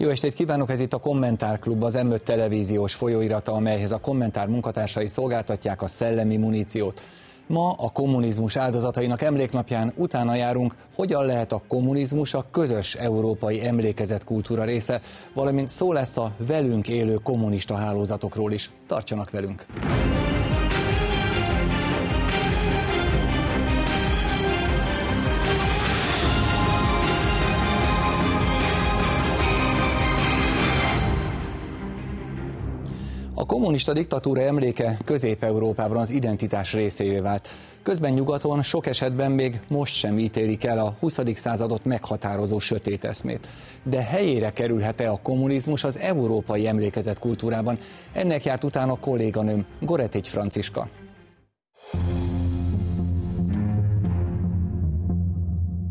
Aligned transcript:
Jó 0.00 0.08
estét 0.08 0.34
kívánok, 0.34 0.70
ez 0.70 0.80
itt 0.80 0.92
a 0.92 0.98
Kommentárklub, 0.98 1.82
az 1.82 1.94
m 1.94 2.12
televíziós 2.24 2.94
folyóirata, 2.94 3.52
amelyhez 3.52 3.92
a 3.92 3.98
kommentár 3.98 4.48
munkatársai 4.48 5.06
szolgáltatják 5.06 5.82
a 5.82 5.86
szellemi 5.86 6.36
muníciót. 6.36 7.02
Ma 7.46 7.72
a 7.72 7.90
kommunizmus 7.90 8.56
áldozatainak 8.56 9.22
emléknapján 9.22 9.92
utána 9.96 10.34
járunk, 10.34 10.74
hogyan 10.94 11.24
lehet 11.24 11.52
a 11.52 11.62
kommunizmus 11.68 12.34
a 12.34 12.46
közös 12.50 12.94
európai 12.94 13.66
emlékezetkultúra 13.66 14.64
része, 14.64 15.00
valamint 15.34 15.70
szó 15.70 15.92
lesz 15.92 16.16
a 16.16 16.32
velünk 16.36 16.88
élő 16.88 17.14
kommunista 17.14 17.74
hálózatokról 17.74 18.52
is. 18.52 18.70
Tartsanak 18.86 19.30
velünk! 19.30 19.66
Kommunista 33.48 33.92
diktatúra 33.92 34.40
emléke 34.40 34.98
Közép-Európában 35.04 35.96
az 35.96 36.10
identitás 36.10 36.72
részévé 36.72 37.18
vált. 37.18 37.48
Közben 37.82 38.12
nyugaton 38.12 38.62
sok 38.62 38.86
esetben 38.86 39.30
még 39.30 39.60
most 39.68 39.94
sem 39.94 40.18
ítélik 40.18 40.64
el 40.64 40.78
a 40.78 40.94
20. 41.00 41.18
századot 41.34 41.84
meghatározó 41.84 42.58
sötét 42.58 43.04
eszmét. 43.04 43.48
De 43.82 44.02
helyére 44.02 44.52
kerülhet-e 44.52 45.10
a 45.10 45.18
kommunizmus 45.22 45.84
az 45.84 45.98
európai 45.98 46.66
emlékezet 46.66 47.18
kultúrában? 47.18 47.78
Ennek 48.12 48.44
járt 48.44 48.64
utána 48.64 48.92
a 48.92 48.98
kolléganőm, 49.00 49.66
Goretigy 49.80 50.28
Franciska. 50.28 50.88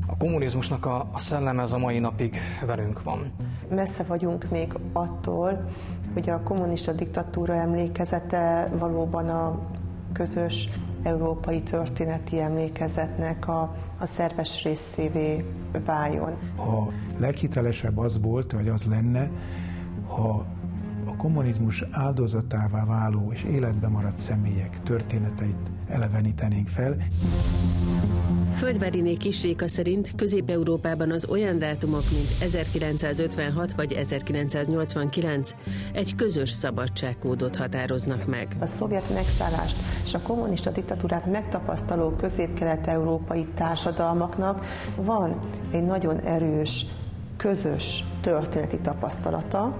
A 0.07 0.17
kommunizmusnak 0.17 0.85
a, 0.85 1.09
a 1.13 1.19
szelleme 1.19 1.61
ez 1.61 1.71
a 1.71 1.77
mai 1.77 1.99
napig 1.99 2.37
velünk 2.65 3.03
van. 3.03 3.33
Messze 3.69 4.03
vagyunk 4.03 4.49
még 4.49 4.73
attól, 4.93 5.69
hogy 6.17 6.29
a 6.29 6.41
kommunista 6.43 6.91
diktatúra 6.91 7.53
emlékezete 7.53 8.69
valóban 8.77 9.29
a 9.29 9.59
közös 10.13 10.69
európai 11.03 11.61
történeti 11.61 12.39
emlékezetnek 12.39 13.47
a, 13.47 13.75
a 13.97 14.05
szerves 14.05 14.63
részévé 14.63 15.45
váljon. 15.85 16.31
A 16.57 16.91
leghitelesebb 17.17 17.97
az 17.97 18.21
volt, 18.21 18.51
vagy 18.51 18.67
az 18.67 18.83
lenne, 18.83 19.29
ha 20.07 20.45
a 21.05 21.15
kommunizmus 21.17 21.83
áldozatává 21.91 22.85
váló 22.85 23.31
és 23.31 23.43
életbe 23.43 23.87
maradt 23.87 24.17
személyek 24.17 24.79
történeteit 24.83 25.69
elevenítenénk 25.89 26.67
fel. 26.67 26.95
Földberiné 28.57 29.15
Kisréka 29.15 29.67
szerint 29.67 30.15
Közép-Európában 30.15 31.11
az 31.11 31.25
olyan 31.29 31.59
dátumok, 31.59 32.03
mint 32.11 32.27
1956 32.41 33.73
vagy 33.73 33.93
1989 33.93 35.55
egy 35.93 36.15
közös 36.15 36.49
szabadságkódot 36.49 37.55
határoznak 37.55 38.25
meg. 38.25 38.55
A 38.59 38.65
szovjet 38.65 39.13
megszállást 39.13 39.77
és 40.05 40.13
a 40.13 40.19
kommunista 40.19 40.71
diktatúrát 40.71 41.25
megtapasztaló 41.25 42.09
közép-kelet-európai 42.09 43.45
társadalmaknak 43.55 44.65
van 44.95 45.39
egy 45.71 45.85
nagyon 45.85 46.19
erős 46.19 46.85
közös 47.37 48.03
történeti 48.21 48.79
tapasztalata, 48.79 49.77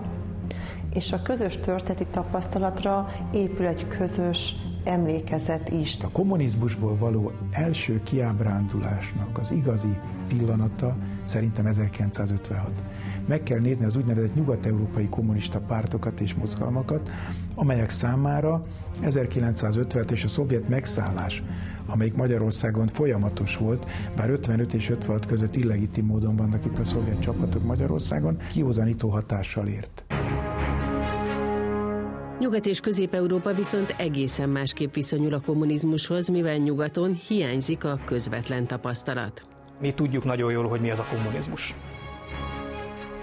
és 0.93 1.11
a 1.11 1.21
közös 1.21 1.57
történeti 1.57 2.05
tapasztalatra 2.11 3.09
épül 3.33 3.65
egy 3.65 3.87
közös 3.87 4.55
emlékezet 4.87 5.69
is. 5.69 5.97
A 6.03 6.09
kommunizmusból 6.09 6.97
való 6.97 7.31
első 7.51 8.01
kiábrándulásnak 8.03 9.37
az 9.37 9.51
igazi 9.51 9.97
pillanata 10.27 10.97
szerintem 11.23 11.65
1956. 11.65 12.71
Meg 13.27 13.43
kell 13.43 13.59
nézni 13.59 13.85
az 13.85 13.95
úgynevezett 13.95 14.35
nyugat-európai 14.35 15.09
kommunista 15.09 15.59
pártokat 15.59 16.19
és 16.19 16.33
mozgalmakat, 16.33 17.09
amelyek 17.55 17.89
számára 17.89 18.65
1950 19.01 20.05
és 20.11 20.23
a 20.23 20.27
szovjet 20.27 20.69
megszállás, 20.69 21.43
amelyik 21.85 22.15
Magyarországon 22.15 22.87
folyamatos 22.87 23.57
volt, 23.57 23.85
bár 24.15 24.29
55 24.29 24.73
és 24.73 24.89
56 24.89 25.25
között 25.25 25.55
illegitim 25.55 26.05
módon 26.05 26.35
vannak 26.35 26.65
itt 26.65 26.79
a 26.79 26.83
szovjet 26.83 27.19
csapatok 27.19 27.63
Magyarországon, 27.63 28.37
kiózanító 28.51 29.09
hatással 29.09 29.67
ért. 29.67 30.03
Nyugat 32.39 32.65
és 32.65 32.79
Közép-Európa 32.79 33.53
viszont 33.53 33.93
egészen 33.97 34.49
másképp 34.49 34.93
viszonyul 34.93 35.33
a 35.33 35.41
kommunizmushoz, 35.45 36.27
mivel 36.27 36.57
nyugaton 36.57 37.13
hiányzik 37.13 37.83
a 37.83 37.99
közvetlen 38.05 38.67
tapasztalat. 38.67 39.45
Mi 39.79 39.93
tudjuk 39.93 40.23
nagyon 40.23 40.51
jól, 40.51 40.67
hogy 40.67 40.81
mi 40.81 40.89
az 40.91 40.99
a 40.99 41.05
kommunizmus. 41.15 41.75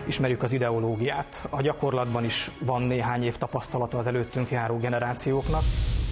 Ismerjük 0.06 0.42
az 0.42 0.52
ideológiát. 0.52 1.46
A 1.50 1.62
gyakorlatban 1.62 2.24
is 2.24 2.50
van 2.58 2.82
néhány 2.82 3.22
év 3.22 3.36
tapasztalata 3.36 3.98
az 3.98 4.06
előttünk 4.06 4.50
járó 4.50 4.78
generációknak. 4.78 5.62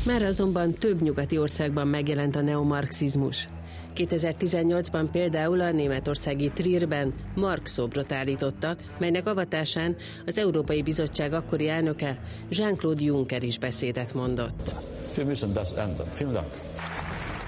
Már 0.07 0.23
azonban 0.23 0.73
több 0.73 1.01
nyugati 1.01 1.39
országban 1.39 1.87
megjelent 1.87 2.37
a 2.37 2.41
neomarxizmus. 2.41 3.49
2018-ban 3.97 5.09
például 5.13 5.61
a 5.61 5.71
németországi 5.71 6.51
Trierben 6.51 7.15
Marx 7.35 7.73
szobrot 7.73 8.13
állítottak, 8.13 8.81
melynek 8.99 9.27
avatásán 9.27 9.97
az 10.27 10.39
Európai 10.39 10.83
Bizottság 10.83 11.33
akkori 11.33 11.69
elnöke 11.69 12.19
Jean-Claude 12.49 13.03
Juncker 13.05 13.43
is 13.43 13.59
beszédet 13.59 14.15
mondott. 14.15 14.75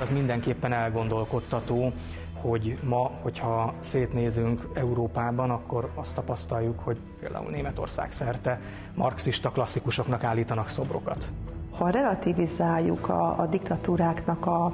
Az 0.01 0.11
mindenképpen 0.11 0.73
elgondolkodtató, 0.73 1.93
hogy 2.35 2.79
ma, 2.83 3.11
hogyha 3.23 3.75
szétnézünk 3.81 4.69
Európában, 4.75 5.51
akkor 5.51 5.91
azt 5.95 6.15
tapasztaljuk, 6.15 6.79
hogy 6.79 6.97
például 7.21 7.51
Németország 7.51 8.13
szerte 8.13 8.61
marxista 8.95 9.51
klasszikusoknak 9.51 10.25
állítanak 10.25 10.69
szobrokat. 10.69 11.29
Ha 11.71 11.91
relativizáljuk 11.91 13.09
a, 13.09 13.39
a 13.41 13.47
diktatúráknak 13.47 14.47
a, 14.47 14.73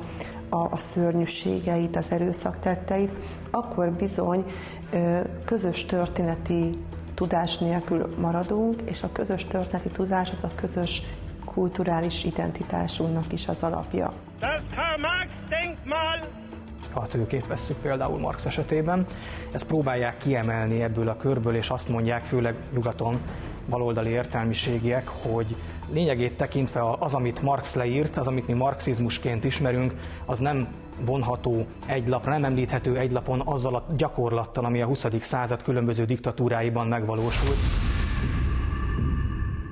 a, 0.50 0.56
a 0.70 0.76
szörnyűségeit, 0.76 1.96
az 1.96 2.06
erőszaktetteit, 2.10 3.10
akkor 3.50 3.90
bizony 3.90 4.44
közös 5.44 5.84
történeti 5.84 6.78
tudás 7.14 7.58
nélkül 7.58 8.14
maradunk, 8.18 8.82
és 8.84 9.02
a 9.02 9.12
közös 9.12 9.44
történeti 9.44 9.88
tudás 9.88 10.30
az 10.30 10.42
a 10.42 10.50
közös 10.54 11.02
kulturális 11.44 12.24
identitásunknak 12.24 13.32
is 13.32 13.48
az 13.48 13.62
alapja. 13.62 14.12
A 16.92 17.06
tőkét 17.06 17.46
vesszük 17.46 17.76
például 17.76 18.18
Marx 18.18 18.46
esetében. 18.46 19.04
Ezt 19.52 19.66
próbálják 19.66 20.16
kiemelni 20.16 20.82
ebből 20.82 21.08
a 21.08 21.16
körből, 21.16 21.54
és 21.54 21.68
azt 21.68 21.88
mondják, 21.88 22.22
főleg 22.22 22.54
nyugaton 22.72 23.20
baloldali 23.68 24.10
értelmiségiek, 24.10 25.08
hogy 25.08 25.56
lényegét 25.92 26.36
tekintve 26.36 26.90
az, 26.98 27.14
amit 27.14 27.42
Marx 27.42 27.74
leírt, 27.74 28.16
az, 28.16 28.26
amit 28.26 28.46
mi 28.46 28.52
marxizmusként 28.52 29.44
ismerünk, 29.44 29.94
az 30.26 30.38
nem 30.38 30.68
vonható 31.04 31.66
egy 31.86 32.08
lapra, 32.08 32.32
nem 32.32 32.44
említhető 32.44 32.96
egy 32.96 33.10
lapon 33.10 33.42
azzal 33.44 33.74
a 33.74 33.86
gyakorlattal, 33.96 34.64
ami 34.64 34.80
a 34.80 34.86
20. 34.86 35.06
század 35.20 35.62
különböző 35.62 36.04
diktatúráiban 36.04 36.86
megvalósult. 36.86 37.58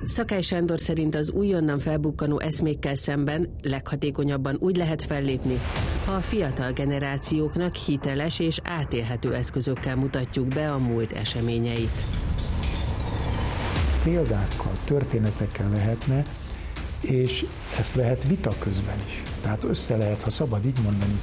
Szakály 0.03 0.41
Sándor 0.41 0.79
szerint 0.79 1.15
az 1.15 1.31
újonnan 1.31 1.79
felbukkanó 1.79 2.39
eszmékkel 2.39 2.95
szemben 2.95 3.55
leghatékonyabban 3.61 4.57
úgy 4.59 4.75
lehet 4.75 5.01
fellépni, 5.01 5.59
ha 6.05 6.13
a 6.13 6.21
fiatal 6.21 6.71
generációknak 6.71 7.75
hiteles 7.75 8.39
és 8.39 8.59
átélhető 8.63 9.33
eszközökkel 9.33 9.95
mutatjuk 9.95 10.47
be 10.47 10.71
a 10.71 10.77
múlt 10.77 11.13
eseményeit 11.13 11.91
példákkal, 14.03 14.71
történetekkel 14.83 15.69
lehetne, 15.69 16.23
és 17.01 17.45
ezt 17.77 17.95
lehet 17.95 18.27
vita 18.27 18.53
közben 18.59 18.97
is. 19.05 19.21
Tehát 19.41 19.63
össze 19.63 19.97
lehet, 19.97 20.21
ha 20.21 20.29
szabad 20.29 20.65
így 20.65 20.79
mondani, 20.83 21.19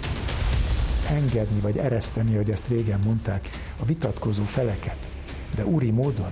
engedni 1.09 1.61
vagy 1.61 1.77
ereszteni, 1.77 2.35
hogy 2.35 2.51
ezt 2.51 2.69
régen 2.69 3.01
mondták, 3.05 3.49
a 3.81 3.85
vitatkozó 3.85 4.43
feleket, 4.43 5.09
de 5.55 5.67
úri 5.67 5.91
módon, 5.91 6.31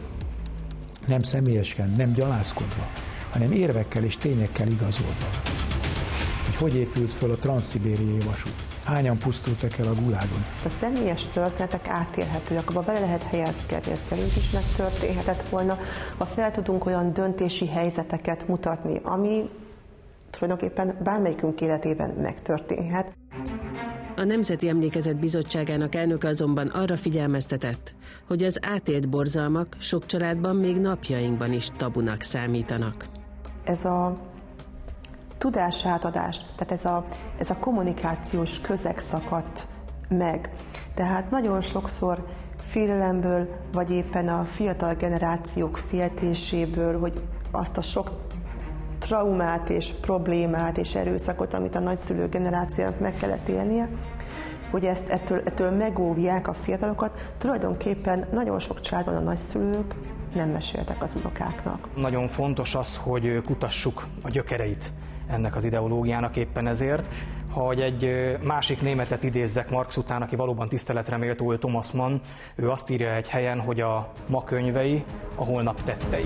nem 1.06 1.22
személyesen, 1.22 1.90
nem 1.96 2.12
gyalászkodva, 2.12 2.90
hanem 3.30 3.52
érvekkel 3.52 4.04
és 4.04 4.16
tényekkel 4.16 4.68
igazolva. 4.68 5.30
Hogy 6.44 6.56
hogy 6.56 6.74
épült 6.74 7.12
föl 7.12 7.30
a 7.30 7.36
transzibériai 7.36 8.18
vasút 8.18 8.73
hányan 8.84 9.18
pusztultak 9.18 9.78
el 9.78 9.86
a 9.86 9.94
gulágon. 9.94 10.44
A 10.64 10.68
személyes 10.68 11.26
történetek 11.26 11.88
átélhetőek, 11.88 12.70
abba 12.70 12.80
bele 12.80 13.00
lehet 13.00 13.22
helyezkedni, 13.22 13.92
ez 13.92 14.06
velünk 14.10 14.36
is 14.36 14.50
megtörténhetett 14.50 15.48
volna, 15.48 15.78
ha 16.18 16.24
fel 16.24 16.50
tudunk 16.50 16.86
olyan 16.86 17.12
döntési 17.12 17.68
helyzeteket 17.68 18.48
mutatni, 18.48 19.00
ami 19.02 19.50
tulajdonképpen 20.30 20.96
bármelyikünk 21.02 21.60
életében 21.60 22.10
megtörténhet. 22.10 23.12
A 24.16 24.24
Nemzeti 24.24 24.68
Emlékezet 24.68 25.16
Bizottságának 25.16 25.94
elnöke 25.94 26.28
azonban 26.28 26.66
arra 26.66 26.96
figyelmeztetett, 26.96 27.94
hogy 28.26 28.42
az 28.42 28.58
átélt 28.62 29.08
borzalmak 29.08 29.66
sok 29.78 30.06
családban 30.06 30.56
még 30.56 30.76
napjainkban 30.76 31.52
is 31.52 31.68
tabunak 31.76 32.22
számítanak. 32.22 33.06
Ez 33.64 33.84
a 33.84 34.18
tudásátadás, 35.44 36.40
tehát 36.56 36.72
ez 36.72 36.84
a, 36.84 37.04
ez 37.38 37.50
a 37.50 37.56
kommunikációs 37.56 38.60
közeg 38.60 38.98
szakadt 38.98 39.66
meg. 40.08 40.50
Tehát 40.94 41.30
nagyon 41.30 41.60
sokszor 41.60 42.26
félelemből, 42.56 43.48
vagy 43.72 43.90
éppen 43.90 44.28
a 44.28 44.44
fiatal 44.44 44.94
generációk 44.94 45.76
féltéséből, 45.76 46.98
hogy 46.98 47.22
azt 47.50 47.76
a 47.76 47.82
sok 47.82 48.10
traumát 48.98 49.68
és 49.68 49.92
problémát 49.92 50.78
és 50.78 50.94
erőszakot, 50.94 51.54
amit 51.54 51.74
a 51.74 51.80
nagyszülő 51.80 52.28
generációnak 52.28 53.00
meg 53.00 53.16
kellett 53.16 53.48
élnie, 53.48 53.88
hogy 54.70 54.84
ezt 54.84 55.08
ettől, 55.08 55.42
ettől 55.44 55.70
megóvják 55.70 56.48
a 56.48 56.54
fiatalokat. 56.54 57.34
Tulajdonképpen 57.38 58.26
nagyon 58.32 58.58
sok 58.58 58.80
családban 58.80 59.16
a 59.16 59.20
nagyszülők 59.20 59.94
nem 60.34 60.48
meséltek 60.48 61.02
az 61.02 61.14
unokáknak. 61.14 61.88
Nagyon 61.96 62.28
fontos 62.28 62.74
az, 62.74 62.96
hogy 62.96 63.42
kutassuk 63.44 64.06
a 64.22 64.28
gyökereit 64.28 64.92
ennek 65.26 65.56
az 65.56 65.64
ideológiának 65.64 66.36
éppen 66.36 66.66
ezért, 66.66 67.08
hogy 67.50 67.80
egy 67.80 68.36
másik 68.42 68.82
németet 68.82 69.22
idézzek 69.22 69.70
Marx 69.70 69.96
után, 69.96 70.22
aki 70.22 70.36
valóban 70.36 70.68
tiszteletre 70.68 71.16
méltó, 71.16 71.54
Thomas 71.54 71.92
Mann, 71.92 72.20
ő 72.54 72.70
azt 72.70 72.90
írja 72.90 73.14
egy 73.14 73.28
helyen, 73.28 73.60
hogy 73.60 73.80
a 73.80 74.12
ma 74.28 74.44
könyvei, 74.44 75.04
a 75.34 75.44
holnap 75.44 75.82
tettei. 75.82 76.24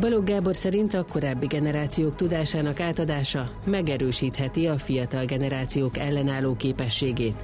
Balogh 0.00 0.24
Gábor 0.24 0.56
szerint 0.56 0.94
a 0.94 1.04
korábbi 1.04 1.46
generációk 1.46 2.14
tudásának 2.14 2.80
átadása 2.80 3.48
megerősítheti 3.64 4.66
a 4.66 4.78
fiatal 4.78 5.24
generációk 5.24 5.98
ellenálló 5.98 6.56
képességét. 6.56 7.36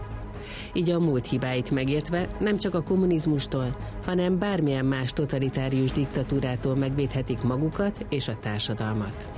Így 0.73 0.91
a 0.91 0.99
múlt 0.99 1.27
hibáit 1.27 1.71
megértve 1.71 2.29
nem 2.39 2.57
csak 2.57 2.75
a 2.75 2.83
kommunizmustól, 2.83 3.77
hanem 4.05 4.39
bármilyen 4.39 4.85
más 4.85 5.13
totalitárius 5.13 5.91
diktatúrától 5.91 6.77
megvédhetik 6.77 7.43
magukat 7.43 8.07
és 8.09 8.29
a 8.29 8.37
társadalmat. 8.41 9.29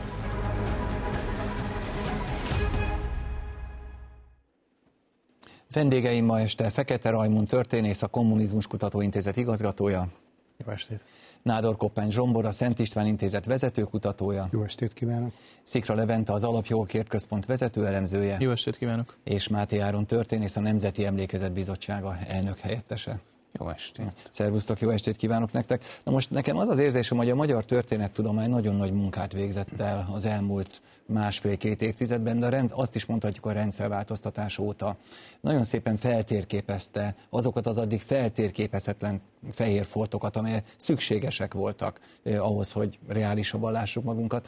Vendégeim 5.72 6.24
ma 6.24 6.40
este 6.40 6.70
Fekete 6.70 7.10
Rajmund 7.10 7.48
történész, 7.48 8.02
a 8.02 8.06
Kommunizmus 8.06 8.66
Kutatóintézet 8.66 9.36
igazgatója. 9.36 10.08
Jó 10.56 10.72
estét! 10.72 11.04
Nádor 11.42 11.76
Koppány 11.76 12.10
Zsombor, 12.10 12.44
a 12.44 12.50
Szent 12.50 12.78
István 12.78 13.06
Intézet 13.06 13.44
vezetőkutatója. 13.44 14.48
Jó 14.52 14.62
estét 14.62 14.92
kívánok! 14.92 15.32
Szikra 15.62 15.94
Levente, 15.94 16.32
az 16.32 16.44
Alapjogokért 16.44 17.08
Központ 17.08 17.46
vezetőelemzője. 17.46 18.36
Jó 18.40 18.50
estét 18.50 18.76
kívánok! 18.76 19.16
És 19.24 19.48
Máté 19.48 19.78
Áron 19.78 20.06
történész, 20.06 20.56
a 20.56 20.60
Nemzeti 20.60 21.04
Emlékezet 21.04 21.52
Bizottsága 21.52 22.18
elnök 22.26 22.58
helyettese. 22.58 23.20
Jó 23.58 23.68
estét! 23.68 24.28
Szervusztok, 24.30 24.80
jó 24.80 24.90
estét 24.90 25.16
kívánok 25.16 25.52
nektek! 25.52 25.84
Na 26.04 26.12
most 26.12 26.30
nekem 26.30 26.56
az 26.56 26.68
az 26.68 26.78
érzésem, 26.78 27.18
hogy 27.18 27.30
a 27.30 27.34
magyar 27.34 27.64
történettudomány 27.64 28.50
nagyon 28.50 28.76
nagy 28.76 28.92
munkát 28.92 29.32
végzett 29.32 29.80
el 29.80 30.08
az 30.12 30.24
elmúlt 30.24 30.82
másfél-két 31.06 31.82
évtizedben, 31.82 32.40
de 32.40 32.46
a 32.46 32.48
rend, 32.48 32.70
azt 32.74 32.94
is 32.94 33.06
mondhatjuk 33.06 33.46
a 33.46 33.52
rendszerváltoztatás 33.52 34.58
óta. 34.58 34.96
Nagyon 35.40 35.64
szépen 35.64 35.96
feltérképezte 35.96 37.14
azokat 37.30 37.66
az 37.66 37.78
addig 37.78 38.00
feltérképezhetlen 38.00 39.20
fehér 39.50 39.84
foltokat, 39.84 40.36
amelyek 40.36 40.74
szükségesek 40.76 41.54
voltak 41.54 42.00
eh, 42.22 42.44
ahhoz, 42.44 42.72
hogy 42.72 42.98
reálisabban 43.08 43.72
lássuk 43.72 44.04
magunkat 44.04 44.46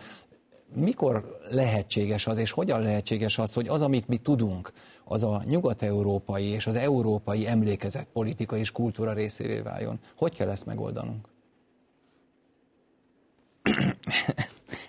mikor 0.77 1.39
lehetséges 1.51 2.27
az, 2.27 2.39
és 2.39 2.51
hogyan 2.51 2.81
lehetséges 2.81 3.39
az, 3.39 3.53
hogy 3.53 3.69
az, 3.69 3.83
amit 3.83 4.09
mi 4.09 4.17
tudunk, 4.17 4.73
az 5.05 5.23
a 5.23 5.43
nyugat-európai 5.45 6.45
és 6.45 6.67
az 6.67 6.77
európai 6.77 7.47
emlékezet 7.47 8.09
politika 8.13 8.57
és 8.57 8.71
kultúra 8.71 9.13
részévé 9.13 9.61
váljon? 9.61 10.01
Hogy 10.17 10.37
kell 10.37 10.51
ezt 10.51 10.67
megoldanunk? 10.67 11.29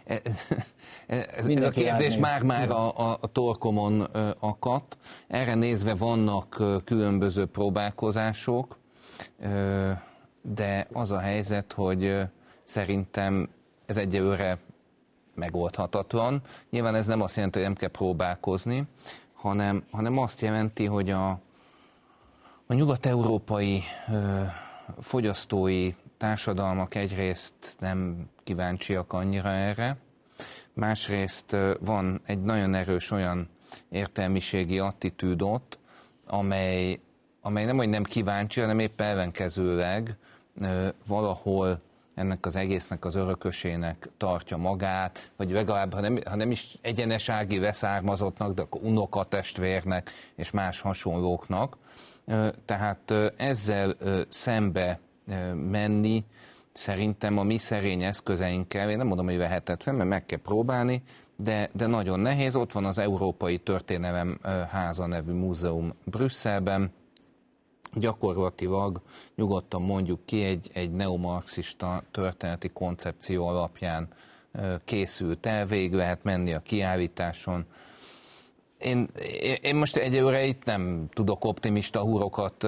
ez, 0.06 1.48
ez 1.48 1.64
a 1.64 1.70
kérdés 1.70 2.18
már-már 2.18 2.70
a, 2.70 2.98
a, 2.98 3.18
a 3.22 3.28
torkomon 3.28 4.02
akadt. 4.40 4.98
Erre 5.28 5.56
nézve 5.56 5.96
vannak 5.96 6.64
különböző 6.86 7.46
próbálkozások, 7.46 8.78
de 10.42 10.88
az 10.94 11.12
a 11.12 11.20
helyzet, 11.20 11.74
hogy 11.74 12.16
szerintem 12.64 13.50
ez 13.86 13.98
egyelőre 13.98 14.58
megoldhatatlan. 15.36 16.42
Nyilván 16.70 16.96
ez 16.96 17.08
nem 17.08 17.22
azt 17.22 17.36
jelenti, 17.36 17.58
hogy 17.58 17.68
nem 17.68 17.78
kell 17.78 17.90
próbálkozni, 17.90 18.84
hanem, 19.34 19.84
hanem 19.92 20.18
azt 20.18 20.42
jelenti, 20.42 20.86
hogy 20.86 21.10
a, 21.10 21.30
a 22.68 22.74
nyugat-európai 22.74 23.84
ö, 24.12 24.42
fogyasztói 25.02 25.94
társadalmak 26.18 26.96
egyrészt 26.96 27.54
nem 27.80 28.30
kíváncsiak 28.44 29.14
annyira 29.14 29.50
erre, 29.50 29.98
másrészt 30.74 31.56
van 31.80 32.22
egy 32.26 32.42
nagyon 32.42 32.74
erős 32.74 33.12
olyan 33.12 33.50
értelmiségi 33.90 34.80
attitűd 34.80 35.42
ott, 35.42 35.78
amely, 36.28 37.00
amely 37.42 37.66
nem, 37.66 37.78
hogy 37.78 37.90
nem 37.90 38.04
kíváncsi, 38.04 38.60
hanem 38.60 38.80
éppen 38.80 39.08
ellenkezőleg 39.08 40.18
valahol 41.08 41.82
ennek 42.16 42.46
az 42.46 42.56
egésznek 42.56 43.06
az 43.06 43.16
örökösének 43.16 44.10
tartja 44.18 44.58
magát, 44.58 45.32
vagy 45.38 45.52
legalább, 45.52 45.94
ha 45.94 46.00
nem, 46.00 46.20
ha 46.26 46.36
nem 46.36 46.52
is 46.52 46.78
egyenesági 46.82 47.60
leszármazottnak, 47.60 48.54
de 48.54 48.62
akkor 48.62 48.82
unokatestvérnek 48.84 50.10
és 50.36 50.52
más 50.52 50.82
hasonlóknak. 50.82 51.78
Tehát 52.66 53.14
ezzel 53.38 53.96
szembe 54.30 55.00
menni 55.70 56.24
szerintem 56.72 57.38
a 57.38 57.44
mi 57.44 57.58
szerény 57.58 58.04
eszközeinkkel, 58.04 58.90
én 58.90 58.98
nem 58.98 59.08
mondom, 59.08 59.26
hogy 59.26 59.38
vehetetlen, 59.38 59.96
mert 59.96 60.10
meg 60.10 60.26
kell 60.26 60.40
próbálni, 60.40 61.04
de, 61.36 61.70
de 61.74 61.88
nagyon 61.88 62.20
nehéz. 62.20 62.56
Ott 62.56 62.72
van 62.72 62.86
az 62.86 62.98
Európai 62.98 63.58
Történelem 63.58 64.40
Háza 64.70 65.06
nevű 65.06 65.32
múzeum 65.32 65.94
Brüsszelben, 66.04 66.92
gyakorlatilag 67.96 69.02
nyugodtan 69.36 69.82
mondjuk 69.82 70.26
ki 70.26 70.44
egy, 70.44 70.70
egy 70.74 70.92
neomarxista 70.92 72.04
történeti 72.12 72.70
koncepció 72.70 73.48
alapján 73.48 74.08
készült 74.86 75.46
el, 75.46 75.66
végig 75.66 75.94
lehet 75.94 76.24
menni 76.24 76.54
a 76.54 76.60
kiállításon. 76.60 77.66
Én, 78.78 79.10
én 79.62 79.76
most 79.76 79.96
egyelőre 79.96 80.46
itt 80.46 80.64
nem 80.64 81.08
tudok 81.14 81.46
optimista 81.46 82.00
húrokat 82.00 82.68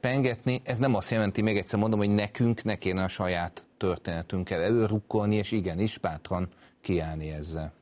pengetni, 0.00 0.60
ez 0.64 0.78
nem 0.78 0.94
azt 0.94 1.10
jelenti, 1.10 1.42
még 1.42 1.56
egyszer 1.56 1.78
mondom, 1.78 1.98
hogy 1.98 2.14
nekünk 2.14 2.62
ne 2.64 2.76
kéne 2.76 3.02
a 3.02 3.08
saját 3.08 3.64
történetünkkel 3.76 4.60
előrukkolni, 4.60 5.34
és 5.34 5.52
igenis 5.52 5.98
bátran 5.98 6.48
kiállni 6.80 7.30
ezzel. 7.30 7.72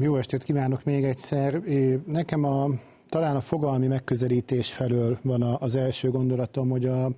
Jó 0.00 0.16
estét 0.16 0.42
kívánok 0.42 0.84
még 0.84 1.04
egyszer. 1.04 1.60
Nekem 2.06 2.44
a 2.44 2.68
talán 3.12 3.36
a 3.36 3.40
fogalmi 3.40 3.86
megközelítés 3.86 4.72
felől 4.72 5.18
van 5.22 5.42
az 5.42 5.74
első 5.74 6.10
gondolatom, 6.10 6.68
hogy 6.68 6.84
a 6.84 7.10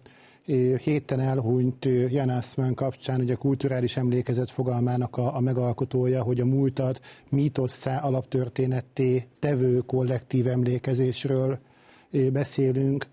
héten 0.82 1.20
elhunyt 1.20 1.84
Jan 2.08 2.28
Assmann 2.28 2.74
kapcsán, 2.74 3.20
ugye 3.20 3.34
a 3.34 3.36
kulturális 3.36 3.96
emlékezet 3.96 4.50
fogalmának 4.50 5.16
a, 5.16 5.36
a 5.36 5.40
megalkotója, 5.40 6.22
hogy 6.22 6.40
a 6.40 6.44
múltat 6.44 7.00
mítosszá 7.28 7.98
alaptörténetté 7.98 9.26
tevő 9.38 9.78
kollektív 9.78 10.46
emlékezésről 10.46 11.58
beszélünk. 12.32 13.06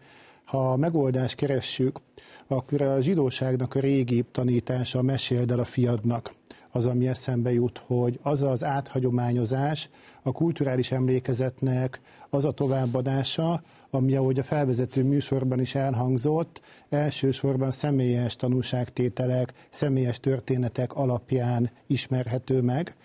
Ha 0.43 0.71
a 0.71 0.75
megoldást 0.75 1.35
keressük, 1.35 1.99
akkor 2.47 2.81
a 2.81 3.01
zsidóságnak 3.01 3.75
a 3.75 3.79
régi 3.79 4.25
tanítása 4.31 5.01
meséld 5.01 5.51
el 5.51 5.59
a 5.59 5.65
fiadnak 5.65 6.31
az, 6.71 6.85
ami 6.85 7.07
eszembe 7.07 7.53
jut, 7.53 7.83
hogy 7.85 8.19
az 8.21 8.41
az 8.41 8.63
áthagyományozás 8.63 9.89
a 10.21 10.31
kulturális 10.31 10.91
emlékezetnek 10.91 12.01
az 12.29 12.45
a 12.45 12.51
továbbadása, 12.51 13.61
ami 13.89 14.15
ahogy 14.15 14.39
a 14.39 14.43
felvezető 14.43 15.03
műsorban 15.03 15.59
is 15.59 15.75
elhangzott, 15.75 16.61
elsősorban 16.89 17.71
személyes 17.71 18.35
tanúságtételek, 18.35 19.53
személyes 19.69 20.19
történetek 20.19 20.93
alapján 20.93 21.71
ismerhető 21.87 22.61
meg. 22.61 22.95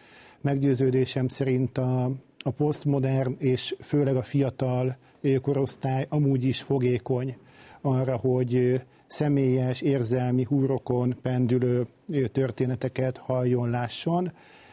Meggyőződésem 0.41 1.29
szerint 1.29 1.79
a, 1.79 2.11
a 2.39 2.51
posztmodern 2.51 3.35
és 3.39 3.77
főleg 3.81 4.17
a 4.17 4.23
fiatal 4.23 4.97
korosztály 5.43 6.07
amúgy 6.09 6.45
is 6.45 6.63
fogékony 6.63 7.37
arra, 7.81 8.17
hogy 8.17 8.81
személyes, 9.07 9.81
érzelmi 9.81 10.43
húrokon 10.43 11.17
pendülő 11.23 11.87
történeteket 12.33 13.17
halljon, 13.17 13.71
lásson, 13.71 14.33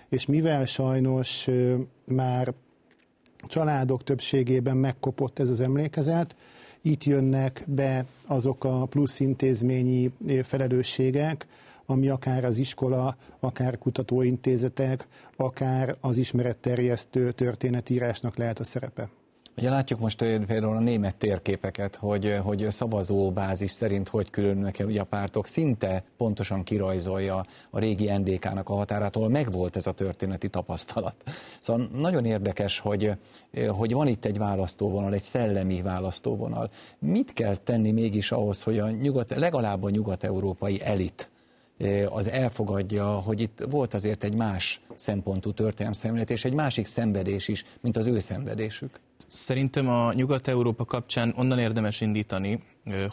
és 0.10 0.26
mivel 0.26 0.66
sajnos 0.66 1.50
már 2.04 2.54
családok 3.48 4.04
többségében 4.04 4.78
megkopott 4.78 5.40
ez 5.40 5.50
az 5.50 5.60
emlékezet, 5.60 6.36
itt 6.82 7.04
jönnek 7.04 7.64
be 7.68 8.06
azok 8.26 8.64
a 8.64 8.86
plusz 8.86 9.20
intézményi 9.20 10.12
felelősségek, 10.44 11.48
ami 11.86 12.10
akár 12.10 12.46
az 12.46 12.58
iskola, 12.58 13.18
akár 13.40 13.78
kutatóintézetek, 13.78 15.08
akár 15.36 15.96
az 16.00 16.18
ismeretterjesztő 16.18 17.32
történetírásnak 17.32 18.38
lehet 18.38 18.60
a 18.60 18.64
szerepe. 18.64 19.10
Ugye 19.58 19.70
látjuk 19.70 20.00
most 20.00 20.18
például 20.18 20.76
a 20.76 20.80
német 20.80 21.16
térképeket, 21.16 21.96
hogy, 21.96 22.40
hogy 22.44 22.68
szavazóbázis 22.70 23.72
szerint 23.72 24.08
hogy 24.08 24.30
különülnek 24.30 24.80
el 24.80 24.88
a 24.98 25.04
pártok, 25.04 25.48
szinte 25.48 26.04
pontosan 26.18 26.64
kirajzolja 26.64 27.46
a 27.70 27.80
régi 27.80 28.12
NDK-nak 28.18 28.70
a 28.70 28.74
határától, 28.74 29.30
megvolt 29.30 29.76
ez 29.76 29.88
a 29.88 29.92
történeti 29.92 30.50
tapasztalat. 30.50 31.16
Szóval 31.62 31.88
nagyon 31.94 32.26
érdekes, 32.26 32.80
hogy, 32.80 33.12
hogy 33.68 33.94
van 33.94 34.08
itt 34.08 34.26
egy 34.26 34.38
választóvonal, 34.38 35.14
egy 35.14 35.22
szellemi 35.22 35.82
választóvonal. 35.82 36.70
Mit 37.00 37.34
kell 37.34 37.56
tenni 37.56 37.92
mégis 37.92 38.32
ahhoz, 38.32 38.64
hogy 38.64 38.80
a 38.80 38.90
nyugat, 38.90 39.36
legalább 39.36 39.84
a 39.84 39.90
nyugat-európai 39.90 40.82
elit 40.84 41.32
az 42.10 42.30
elfogadja, 42.30 43.06
hogy 43.06 43.40
itt 43.40 43.66
volt 43.70 43.94
azért 43.94 44.24
egy 44.24 44.36
más 44.36 44.82
szempontú 44.96 45.52
történelmi 45.52 46.24
és 46.28 46.46
egy 46.46 46.54
másik 46.54 46.86
szenvedés 46.86 47.48
is, 47.48 47.66
mint 47.82 47.98
az 47.98 48.08
ő 48.08 48.20
szenvedésük. 48.20 49.00
Szerintem 49.28 49.90
a 49.90 50.14
Nyugat-Európa 50.14 50.86
kapcsán 50.86 51.34
onnan 51.38 51.60
érdemes 51.60 52.02
indítani, 52.02 52.60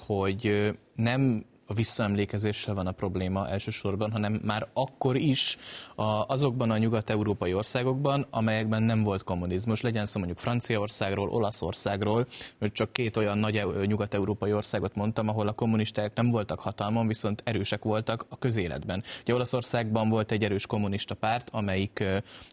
hogy 0.06 0.70
nem 0.94 1.44
a 1.70 1.74
visszaemlékezéssel 1.74 2.74
van 2.74 2.86
a 2.86 2.92
probléma 2.92 3.48
elsősorban, 3.48 4.10
hanem 4.10 4.40
már 4.44 4.68
akkor 4.72 5.16
is 5.16 5.56
a, 5.94 6.02
azokban 6.02 6.70
a 6.70 6.78
nyugat-európai 6.78 7.54
országokban, 7.54 8.26
amelyekben 8.30 8.82
nem 8.82 9.02
volt 9.02 9.24
kommunizmus, 9.24 9.80
legyen 9.80 10.06
szó 10.06 10.18
mondjuk 10.18 10.40
Franciaországról, 10.40 11.28
Olaszországról, 11.28 12.26
csak 12.60 12.92
két 12.92 13.16
olyan 13.16 13.38
nagy 13.38 13.86
nyugat-európai 13.86 14.52
országot 14.52 14.94
mondtam, 14.94 15.28
ahol 15.28 15.48
a 15.48 15.52
kommunisták 15.52 16.16
nem 16.16 16.30
voltak 16.30 16.60
hatalmon, 16.60 17.06
viszont 17.06 17.42
erősek 17.44 17.82
voltak 17.82 18.26
a 18.28 18.38
közéletben. 18.38 19.02
Ugye 19.20 19.34
Olaszországban 19.34 20.08
volt 20.08 20.32
egy 20.32 20.44
erős 20.44 20.66
kommunista 20.66 21.14
párt, 21.14 21.50
amelyik, 21.52 22.04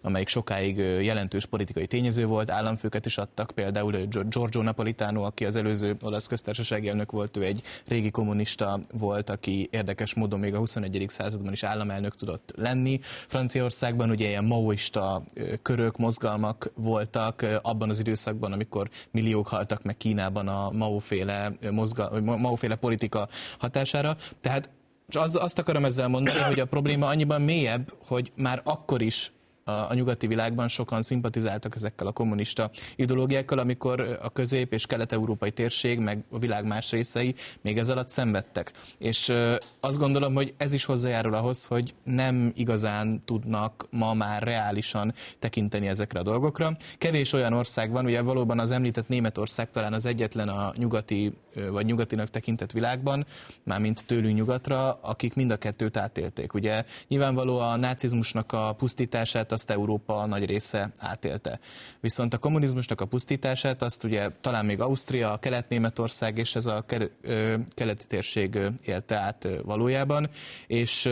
amelyik 0.01 0.27
sokáig 0.27 0.77
jelentős 0.77 1.45
politikai 1.45 1.85
tényező 1.85 2.25
volt, 2.25 2.51
államfőket 2.51 3.05
is 3.05 3.17
adtak, 3.17 3.51
például 3.55 3.91
Giorgio 4.29 4.61
Napolitano, 4.61 5.23
aki 5.23 5.45
az 5.45 5.55
előző 5.55 5.95
olasz 6.05 6.27
köztársasági 6.27 6.87
elnök 6.87 7.11
volt, 7.11 7.37
ő 7.37 7.43
egy 7.43 7.61
régi 7.87 8.09
kommunista 8.11 8.79
volt, 8.91 9.05
volt, 9.07 9.29
aki 9.29 9.67
érdekes 9.71 10.13
módon 10.13 10.39
még 10.39 10.53
a 10.53 10.57
21. 10.57 11.05
században 11.07 11.51
is 11.53 11.63
államelnök 11.63 12.15
tudott 12.15 12.53
lenni. 12.55 12.99
Franciaországban 13.27 14.09
ugye 14.09 14.27
ilyen 14.27 14.43
maoista 14.43 15.23
körök, 15.61 15.97
mozgalmak 15.97 16.71
voltak 16.75 17.45
abban 17.61 17.89
az 17.89 17.99
időszakban, 17.99 18.51
amikor 18.51 18.89
milliók 19.11 19.47
haltak 19.47 19.83
meg 19.83 19.97
Kínában 19.97 20.47
a 20.47 20.71
Mao-féle, 20.71 21.51
mozga, 21.71 22.21
Mao-féle 22.21 22.75
politika 22.75 23.27
hatására. 23.59 24.17
Tehát 24.41 24.69
az, 25.15 25.35
azt 25.35 25.59
akarom 25.59 25.85
ezzel 25.85 26.07
mondani, 26.07 26.39
hogy 26.39 26.59
a 26.59 26.65
probléma 26.65 27.07
annyiban 27.07 27.41
mélyebb, 27.41 27.93
hogy 28.07 28.31
már 28.35 28.61
akkor 28.63 29.01
is 29.01 29.31
a, 29.67 29.93
nyugati 29.93 30.27
világban 30.27 30.67
sokan 30.67 31.01
szimpatizáltak 31.01 31.75
ezekkel 31.75 32.07
a 32.07 32.11
kommunista 32.11 32.69
ideológiákkal, 32.95 33.59
amikor 33.59 34.17
a 34.21 34.29
közép- 34.29 34.73
és 34.73 34.85
kelet-európai 34.85 35.51
térség, 35.51 35.99
meg 35.99 36.23
a 36.31 36.39
világ 36.39 36.65
más 36.65 36.91
részei 36.91 37.35
még 37.61 37.77
ez 37.77 37.89
alatt 37.89 38.09
szenvedtek. 38.09 38.73
És 38.97 39.33
azt 39.79 39.97
gondolom, 39.97 40.33
hogy 40.33 40.53
ez 40.57 40.73
is 40.73 40.85
hozzájárul 40.85 41.33
ahhoz, 41.33 41.65
hogy 41.65 41.93
nem 42.03 42.51
igazán 42.55 43.21
tudnak 43.25 43.87
ma 43.89 44.13
már 44.13 44.43
reálisan 44.43 45.13
tekinteni 45.39 45.87
ezekre 45.87 46.19
a 46.19 46.23
dolgokra. 46.23 46.75
Kevés 46.97 47.33
olyan 47.33 47.53
ország 47.53 47.91
van, 47.91 48.05
ugye 48.05 48.21
valóban 48.21 48.59
az 48.59 48.71
említett 48.71 49.07
Németország 49.07 49.71
talán 49.71 49.93
az 49.93 50.05
egyetlen 50.05 50.47
a 50.47 50.73
nyugati 50.77 51.33
vagy 51.71 51.85
nyugatinak 51.85 52.29
tekintett 52.29 52.71
világban, 52.71 53.25
mármint 53.63 54.05
tőlünk 54.05 54.35
nyugatra, 54.35 54.99
akik 55.01 55.33
mind 55.33 55.51
a 55.51 55.57
kettőt 55.57 55.97
átélték. 55.97 56.53
Ugye 56.53 56.83
nyilvánvaló 57.07 57.59
a 57.59 57.75
nácizmusnak 57.75 58.51
a 58.51 58.73
pusztítását 58.77 59.51
azt 59.57 59.69
Európa 59.69 60.25
nagy 60.25 60.45
része 60.45 60.91
átélte. 60.99 61.59
Viszont 61.99 62.33
a 62.33 62.37
kommunizmusnak 62.37 63.01
a 63.01 63.05
pusztítását 63.05 63.81
azt 63.81 64.03
ugye 64.03 64.29
talán 64.41 64.65
még 64.65 64.81
Ausztria, 64.81 65.37
Kelet-Németország 65.41 66.37
és 66.37 66.55
ez 66.55 66.65
a 66.65 66.85
keleti 67.75 68.05
térség 68.07 68.59
élte 68.85 69.15
át 69.15 69.47
valójában, 69.63 70.29
és 70.67 71.09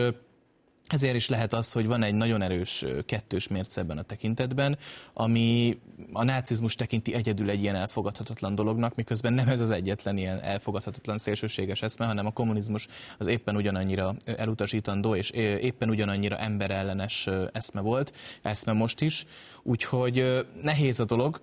ezért 0.88 1.14
is 1.14 1.28
lehet 1.28 1.52
az, 1.52 1.72
hogy 1.72 1.86
van 1.86 2.02
egy 2.02 2.14
nagyon 2.14 2.42
erős 2.42 2.84
kettős 3.06 3.48
mérce 3.48 3.80
ebben 3.80 3.98
a 3.98 4.02
tekintetben, 4.02 4.78
ami 5.12 5.78
a 6.12 6.24
nácizmus 6.24 6.74
tekinti 6.74 7.14
egyedül 7.14 7.50
egy 7.50 7.62
ilyen 7.62 7.74
elfogadhatatlan 7.74 8.54
dolognak, 8.54 8.94
miközben 8.94 9.32
nem 9.32 9.48
ez 9.48 9.60
az 9.60 9.70
egyetlen 9.70 10.16
ilyen 10.16 10.40
elfogadhatatlan 10.40 11.18
szélsőséges 11.18 11.82
eszme, 11.82 12.06
hanem 12.06 12.26
a 12.26 12.32
kommunizmus 12.32 12.86
az 13.18 13.26
éppen 13.26 13.56
ugyanannyira 13.56 14.14
elutasítandó, 14.24 15.14
és 15.14 15.30
éppen 15.30 15.90
ugyanannyira 15.90 16.36
emberellenes 16.36 17.28
eszme 17.52 17.80
volt, 17.80 18.12
eszme 18.42 18.72
most 18.72 19.00
is. 19.00 19.24
Úgyhogy 19.62 20.46
nehéz 20.62 21.00
a 21.00 21.04
dolog, 21.04 21.40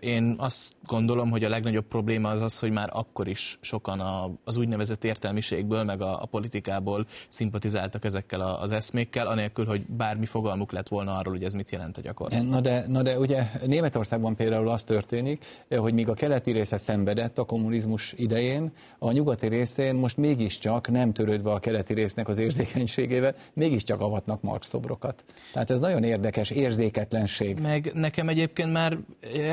én 0.00 0.34
azt 0.38 0.72
gondolom, 0.86 1.30
hogy 1.30 1.44
a 1.44 1.48
legnagyobb 1.48 1.84
probléma 1.84 2.28
az 2.28 2.40
az, 2.40 2.58
hogy 2.58 2.70
már 2.70 2.88
akkor 2.92 3.28
is 3.28 3.58
sokan 3.60 4.00
a, 4.00 4.30
az 4.44 4.56
úgynevezett 4.56 5.04
értelmiségből, 5.04 5.84
meg 5.84 6.00
a, 6.00 6.22
a 6.22 6.26
politikából 6.26 7.06
szimpatizáltak 7.28 8.04
ezekkel 8.04 8.40
a, 8.40 8.60
az 8.60 8.72
eszmékkel, 8.72 9.26
anélkül, 9.26 9.66
hogy 9.66 9.86
bármi 9.86 10.26
fogalmuk 10.26 10.72
lett 10.72 10.88
volna 10.88 11.16
arról, 11.16 11.32
hogy 11.32 11.44
ez 11.44 11.54
mit 11.54 11.70
jelent 11.70 11.96
a 11.96 12.00
gyakorlatban. 12.00 12.48
Na 12.48 12.60
de, 12.60 12.84
na 12.88 13.02
de 13.02 13.18
ugye 13.18 13.50
Németországban 13.66 14.36
például 14.36 14.68
az 14.68 14.84
történik, 14.84 15.44
hogy 15.68 15.94
míg 15.94 16.08
a 16.08 16.14
keleti 16.14 16.52
része 16.52 16.76
szenvedett 16.76 17.38
a 17.38 17.44
kommunizmus 17.44 18.14
idején, 18.16 18.72
a 18.98 19.12
nyugati 19.12 19.48
részén 19.48 19.94
most 19.94 20.16
mégiscsak 20.16 20.90
nem 20.90 21.12
törődve 21.12 21.50
a 21.50 21.58
keleti 21.58 21.94
résznek 21.94 22.28
az 22.28 22.38
érzékenységével, 22.38 23.34
mégiscsak 23.52 24.00
avatnak 24.00 24.42
Marx 24.42 24.68
szobrokat. 24.68 25.24
Tehát 25.52 25.70
ez 25.70 25.80
nagyon 25.80 26.04
érdekes 26.04 26.50
érzéketlenség. 26.50 27.60
Meg 27.60 27.90
nekem 27.94 28.28
egyébként 28.28 28.72
már 28.72 28.98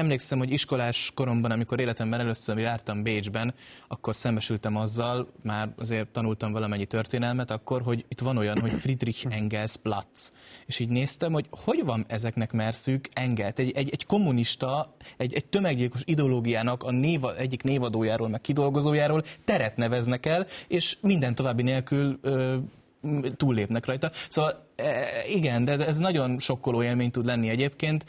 emlékszem, 0.02 0.38
hogy 0.38 0.52
iskolás 0.52 1.12
koromban, 1.16 1.52
amikor 1.52 1.80
életemben 1.80 2.20
először 2.20 2.58
jártam 2.58 3.04
Bécsben, 3.04 3.54
akkor 3.88 4.16
szembesültem 4.16 4.76
azzal, 4.78 5.32
már 5.44 5.74
azért 5.78 6.08
tanultam 6.08 6.52
valamennyi 6.52 6.86
történelmet, 6.86 7.52
akkor, 7.52 7.82
hogy 7.82 8.06
itt 8.08 8.20
van 8.20 8.38
olyan, 8.38 8.60
hogy 8.60 8.72
Friedrich 8.72 9.28
Engels 9.38 9.76
Platz. 9.78 10.34
És 10.66 10.80
így 10.80 10.90
néztem, 10.90 11.32
hogy 11.34 11.48
hogy 11.50 11.84
van 11.84 12.06
ezeknek 12.08 12.52
merszük 12.52 13.08
Engelt, 13.14 13.60
egy, 13.60 13.72
egy, 13.76 13.90
egy 13.92 14.06
kommunista, 14.06 14.96
egy, 15.18 15.34
egy 15.34 15.46
tömeggyilkos 15.46 16.02
ideológiának 16.06 16.84
a 16.84 16.92
néva, 16.92 17.38
egyik 17.38 17.64
névadójáról, 17.64 18.30
meg 18.30 18.42
kidolgozójáról 18.42 19.24
teret 19.46 19.78
neveznek 19.78 20.26
el, 20.26 20.48
és 20.68 20.98
minden 21.02 21.36
további 21.36 21.62
nélkül 21.62 22.20
ö, 22.22 22.58
túllépnek 23.36 23.86
rajta. 23.86 24.12
Szóval 24.30 24.66
e, 24.76 24.84
igen, 25.28 25.66
de 25.66 25.86
ez 25.88 25.98
nagyon 25.98 26.40
sokkoló 26.40 26.84
élmény 26.84 27.12
tud 27.12 27.26
lenni 27.26 27.50
egyébként. 27.50 28.06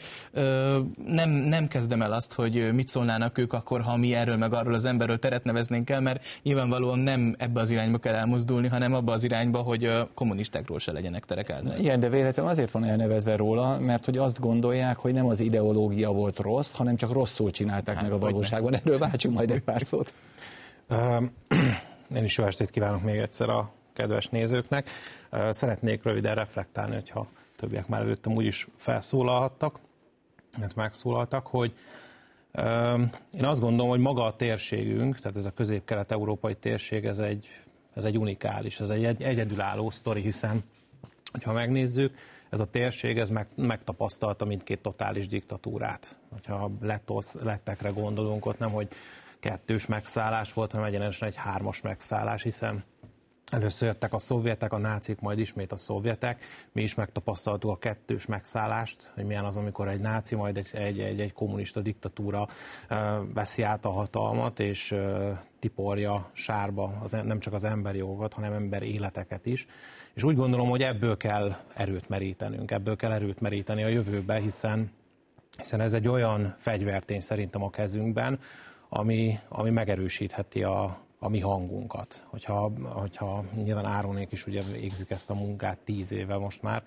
Nem, 1.06 1.30
nem 1.30 1.68
kezdem 1.68 2.02
el 2.02 2.12
azt, 2.12 2.32
hogy 2.32 2.72
mit 2.74 2.88
szólnának 2.88 3.38
ők 3.38 3.52
akkor, 3.52 3.80
ha 3.80 3.96
mi 3.96 4.14
erről 4.14 4.36
meg 4.36 4.52
arról 4.52 4.74
az 4.74 4.84
emberről 4.84 5.18
teret 5.18 5.44
neveznénk 5.44 5.90
el, 5.90 6.00
mert 6.00 6.24
nyilvánvalóan 6.42 6.98
nem 6.98 7.34
ebbe 7.38 7.60
az 7.60 7.70
irányba 7.70 7.98
kell 7.98 8.14
elmozdulni, 8.14 8.68
hanem 8.68 8.94
abba 8.94 9.12
az 9.12 9.24
irányba, 9.24 9.58
hogy 9.58 9.90
kommunistákról 10.14 10.78
se 10.78 10.92
legyenek 10.92 11.24
terek 11.24 11.48
el. 11.48 11.62
Igen, 11.78 12.00
de 12.00 12.08
véletlenül 12.08 12.50
azért 12.50 12.70
van 12.70 12.84
elnevezve 12.84 13.36
róla, 13.36 13.78
mert 13.78 14.04
hogy 14.04 14.16
azt 14.16 14.40
gondolják, 14.40 14.98
hogy 14.98 15.12
nem 15.12 15.26
az 15.26 15.40
ideológia 15.40 16.10
volt 16.10 16.38
rossz, 16.38 16.74
hanem 16.74 16.96
csak 16.96 17.12
rosszul 17.12 17.50
csinálták 17.50 17.94
hát, 17.94 18.04
meg 18.04 18.12
a 18.12 18.18
valóságban. 18.18 18.74
Erről 18.74 18.98
váltsunk 18.98 19.34
majd 19.34 19.50
egy 19.50 19.62
pár 19.62 19.82
szót. 19.82 20.12
Én 22.16 22.24
is 22.24 22.38
jó 22.38 22.44
estét 22.44 22.70
kívánok 22.70 23.02
még 23.02 23.18
egyszer 23.18 23.48
a 23.48 23.72
kedves 24.02 24.28
nézőknek. 24.28 24.88
Szeretnék 25.50 26.02
röviden 26.02 26.34
reflektálni, 26.34 26.94
hogyha 26.94 27.26
többiek 27.56 27.86
már 27.86 28.00
előttem 28.00 28.32
úgyis 28.32 28.66
felszólalhattak, 28.76 29.78
mert 30.58 30.74
megszólaltak, 30.74 31.46
hogy 31.46 31.72
én 33.32 33.44
azt 33.44 33.60
gondolom, 33.60 33.90
hogy 33.90 34.00
maga 34.00 34.24
a 34.24 34.36
térségünk, 34.36 35.18
tehát 35.18 35.36
ez 35.36 35.46
a 35.46 35.50
közép-kelet-európai 35.50 36.54
térség, 36.54 37.04
ez 37.04 37.18
egy, 37.18 37.48
ez 37.94 38.04
egy 38.04 38.18
unikális, 38.18 38.80
ez 38.80 38.88
egy 38.88 39.04
egyedülálló 39.04 39.90
sztori, 39.90 40.20
hiszen 40.20 40.64
ha 41.44 41.52
megnézzük, 41.52 42.14
ez 42.50 42.60
a 42.60 42.64
térség 42.64 43.18
ez 43.18 43.30
meg, 43.30 43.46
megtapasztalta 43.54 44.44
mindkét 44.44 44.82
totális 44.82 45.26
diktatúrát. 45.26 46.18
Ha 46.46 46.70
letosz, 46.80 47.34
lettekre 47.34 47.88
gondolunk, 47.88 48.46
ott 48.46 48.58
nem, 48.58 48.70
hogy 48.70 48.88
kettős 49.40 49.86
megszállás 49.86 50.52
volt, 50.52 50.72
hanem 50.72 50.86
egyenesen 50.86 51.28
egy 51.28 51.36
hármas 51.36 51.80
megszállás, 51.80 52.42
hiszen 52.42 52.84
Először 53.52 53.88
jöttek 53.88 54.12
a 54.12 54.18
szovjetek, 54.18 54.72
a 54.72 54.78
nácik, 54.78 55.20
majd 55.20 55.38
ismét 55.38 55.72
a 55.72 55.76
szovjetek. 55.76 56.44
Mi 56.72 56.82
is 56.82 56.94
megtapasztaltuk 56.94 57.70
a 57.70 57.78
kettős 57.78 58.26
megszállást, 58.26 59.12
hogy 59.14 59.24
milyen 59.24 59.44
az, 59.44 59.56
amikor 59.56 59.88
egy 59.88 60.00
náci, 60.00 60.34
majd 60.34 60.56
egy, 60.56 60.70
egy, 60.72 61.00
egy, 61.00 61.20
egy 61.20 61.32
kommunista 61.32 61.80
diktatúra 61.80 62.48
veszi 63.34 63.62
át 63.62 63.84
a 63.84 63.90
hatalmat, 63.90 64.60
és 64.60 64.94
tiporja 65.58 66.30
sárba 66.32 66.98
az, 67.02 67.10
nem 67.10 67.40
csak 67.40 67.52
az 67.52 67.64
emberi 67.64 67.98
jogokat, 67.98 68.32
hanem 68.32 68.52
emberi 68.52 68.92
életeket 68.92 69.46
is. 69.46 69.66
És 70.14 70.22
úgy 70.22 70.36
gondolom, 70.36 70.68
hogy 70.68 70.82
ebből 70.82 71.16
kell 71.16 71.56
erőt 71.74 72.08
merítenünk, 72.08 72.70
ebből 72.70 72.96
kell 72.96 73.12
erőt 73.12 73.40
meríteni 73.40 73.82
a 73.82 73.88
jövőbe, 73.88 74.38
hiszen, 74.38 74.90
hiszen 75.58 75.80
ez 75.80 75.92
egy 75.92 76.08
olyan 76.08 76.54
fegyvertény 76.58 77.20
szerintem 77.20 77.62
a 77.62 77.70
kezünkben, 77.70 78.38
ami, 78.88 79.38
ami 79.48 79.70
megerősítheti 79.70 80.62
a, 80.62 80.98
a 81.22 81.28
mi 81.28 81.40
hangunkat. 81.40 82.24
Hogyha, 82.26 82.72
hogyha 82.82 83.44
nyilván 83.54 83.84
Áronék 83.84 84.32
is 84.32 84.46
ugye 84.46 84.62
végzik 84.62 85.10
ezt 85.10 85.30
a 85.30 85.34
munkát 85.34 85.78
tíz 85.78 86.12
éve 86.12 86.36
most 86.36 86.62
már, 86.62 86.82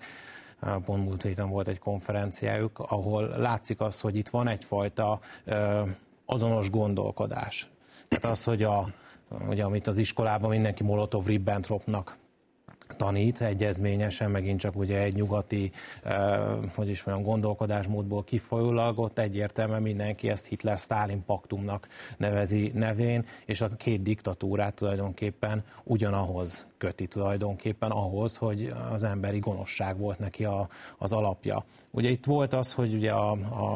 pont 0.84 1.04
múlt 1.04 1.22
héten 1.22 1.48
volt 1.48 1.68
egy 1.68 1.78
konferenciájuk, 1.78 2.78
ahol 2.78 3.28
látszik 3.28 3.80
az, 3.80 4.00
hogy 4.00 4.16
itt 4.16 4.28
van 4.28 4.48
egyfajta 4.48 5.20
azonos 6.24 6.70
gondolkodás. 6.70 7.68
Tehát 8.08 8.24
az, 8.24 8.44
hogy 8.44 8.62
a, 8.62 8.88
ugye, 9.48 9.64
amit 9.64 9.86
az 9.86 9.98
iskolában 9.98 10.50
mindenki 10.50 10.82
Molotov-Ribbentropnak 10.82 12.16
tanít 12.96 13.40
egyezményesen, 13.40 14.30
megint 14.30 14.60
csak 14.60 14.76
ugye 14.76 14.98
egy 14.98 15.14
nyugati, 15.14 15.70
eh, 16.02 16.40
hogy 16.74 16.88
is 16.88 17.04
mondjam, 17.04 17.28
gondolkodásmódból 17.28 18.24
kifolyólag, 18.24 18.98
ott 18.98 19.18
egyértelműen 19.18 19.82
mindenki 19.82 20.28
ezt 20.28 20.46
Hitler-Stalin 20.46 21.24
paktumnak 21.24 21.88
nevezi 22.16 22.70
nevén, 22.74 23.24
és 23.44 23.60
a 23.60 23.68
két 23.68 24.02
diktatúrát 24.02 24.74
tulajdonképpen 24.74 25.64
ugyanahoz 25.84 26.66
köti 26.78 27.06
tulajdonképpen 27.06 27.90
ahhoz, 27.90 28.36
hogy 28.36 28.72
az 28.90 29.02
emberi 29.02 29.38
gonoszság 29.38 29.98
volt 29.98 30.18
neki 30.18 30.44
a, 30.44 30.68
az 30.98 31.12
alapja. 31.12 31.64
Ugye 31.90 32.10
itt 32.10 32.24
volt 32.24 32.52
az, 32.52 32.72
hogy 32.72 32.94
ugye 32.94 33.12
a, 33.12 33.30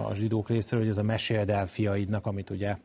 a 0.09 0.15
zsidók 0.15 0.49
részéről, 0.49 0.81
hogy 0.81 0.93
ez 0.93 0.99
a 0.99 1.03
meséld 1.03 1.51
el 1.51 1.67
fiaidnak, 1.67 2.27
amit 2.27 2.51
ugye 2.51 2.77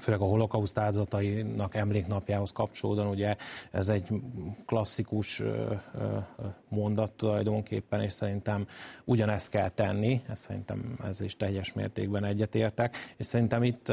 főleg 0.00 0.20
a 0.20 0.24
holokauszt 0.24 0.78
áldozatainak 0.78 1.74
emléknapjához 1.74 2.52
kapcsolódóan, 2.52 3.06
ugye 3.06 3.36
ez 3.70 3.88
egy 3.88 4.08
klasszikus 4.66 5.42
mondat 6.68 7.12
tulajdonképpen, 7.12 8.02
és 8.02 8.12
szerintem 8.12 8.66
ugyanezt 9.04 9.50
kell 9.50 9.68
tenni, 9.68 10.22
ez 10.28 10.38
szerintem 10.38 10.98
ez 11.04 11.20
is 11.20 11.36
teljes 11.36 11.72
mértékben 11.72 12.24
egyetértek, 12.24 12.96
és 13.16 13.26
szerintem 13.26 13.62
itt 13.62 13.92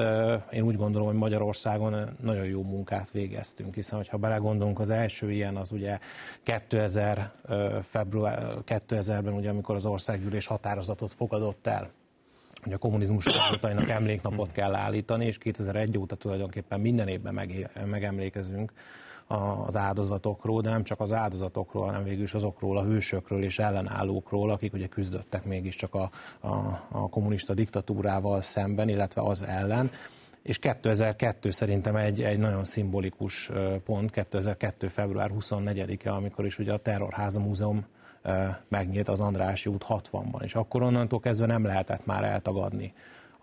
én 0.52 0.62
úgy 0.62 0.76
gondolom, 0.76 1.08
hogy 1.08 1.18
Magyarországon 1.18 2.18
nagyon 2.22 2.46
jó 2.46 2.64
munkát 2.64 3.12
végeztünk, 3.12 3.76
hiszen 3.76 4.06
ha 4.10 4.18
belegondolunk, 4.18 4.80
az 4.80 4.90
első 4.90 5.32
ilyen 5.32 5.58
az 5.58 5.72
ugye 5.72 6.00
2000 6.44 7.32
február, 7.82 8.58
2000-ben, 8.66 9.34
ugye, 9.34 9.50
amikor 9.50 9.76
az 9.76 9.86
országgyűlés 9.86 10.48
határozatot 10.48 11.14
fogadott 11.14 11.68
el 11.68 11.92
hogy 12.64 12.74
a 12.74 12.78
kommunizmus 12.78 13.28
áldozatainak 13.28 13.90
emléknapot 13.90 14.52
kell 14.52 14.76
állítani, 14.76 15.26
és 15.26 15.38
2001 15.38 15.98
óta 15.98 16.16
tulajdonképpen 16.16 16.80
minden 16.80 17.08
évben 17.08 17.34
meg, 17.34 17.70
megemlékezünk 17.86 18.72
az 19.66 19.76
áldozatokról, 19.76 20.62
de 20.62 20.70
nem 20.70 20.84
csak 20.84 21.00
az 21.00 21.14
áldozatokról, 21.14 21.86
hanem 21.86 22.04
végül 22.04 22.24
is 22.24 22.34
azokról 22.34 22.78
a 22.78 22.84
hősökről 22.84 23.44
és 23.44 23.60
ellenállókról, 23.60 24.52
akik 24.52 24.74
ugye 24.74 24.88
küzdöttek 24.88 25.46
mégiscsak 25.46 25.94
a, 25.96 26.10
a, 26.40 26.48
a 26.92 27.10
kommunista 27.10 27.54
diktatúrával 27.54 28.42
szemben, 28.42 28.90
illetve 28.90 29.22
az 29.22 29.44
ellen. 29.44 29.92
És 30.42 30.60
2002 30.60 31.52
szerintem 31.52 31.96
egy, 31.96 32.22
egy 32.22 32.40
nagyon 32.40 32.64
szimbolikus 32.64 33.52
pont, 33.86 34.12
2002. 34.12 34.88
február 34.88 35.32
24-e, 35.40 36.14
amikor 36.14 36.46
is 36.46 36.60
ugye 36.60 36.74
a 36.74 36.78
Terrorháza 36.78 37.40
Múzeum 37.40 37.86
megnyílt 38.68 39.08
az 39.08 39.20
Andrássy 39.20 39.70
út 39.70 39.86
60-ban, 39.90 40.44
és 40.44 40.56
akkor 40.56 40.82
onnantól 40.82 41.20
kezdve 41.20 41.46
nem 41.46 41.66
lehetett 41.66 42.06
már 42.06 42.24
eltagadni 42.24 42.94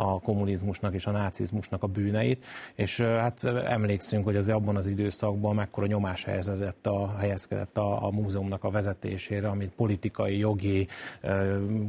a 0.00 0.20
kommunizmusnak 0.20 0.94
és 0.94 1.06
a 1.06 1.10
nácizmusnak 1.10 1.82
a 1.82 1.86
bűneit, 1.86 2.46
és 2.74 3.00
hát 3.00 3.44
emlékszünk, 3.44 4.24
hogy 4.24 4.36
az 4.36 4.48
abban 4.48 4.76
az 4.76 4.86
időszakban 4.86 5.54
mekkora 5.54 5.86
nyomás 5.86 6.24
helyezett 6.24 6.86
a, 6.86 7.16
helyezkedett 7.18 7.78
a, 7.78 8.06
a 8.06 8.10
múzeumnak 8.10 8.64
a 8.64 8.70
vezetésére, 8.70 9.48
amit 9.48 9.72
politikai, 9.76 10.38
jogi, 10.38 10.88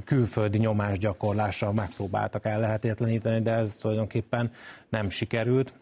külföldi 0.05 0.58
nyomásgyakorlással 0.58 1.74
megpróbáltak 1.74 2.46
el 2.46 2.60
lehetetleníteni, 2.60 3.41
de 3.41 3.51
ez 3.51 3.75
tulajdonképpen 3.75 4.51
nem 4.89 5.10
sikerült 5.10 5.74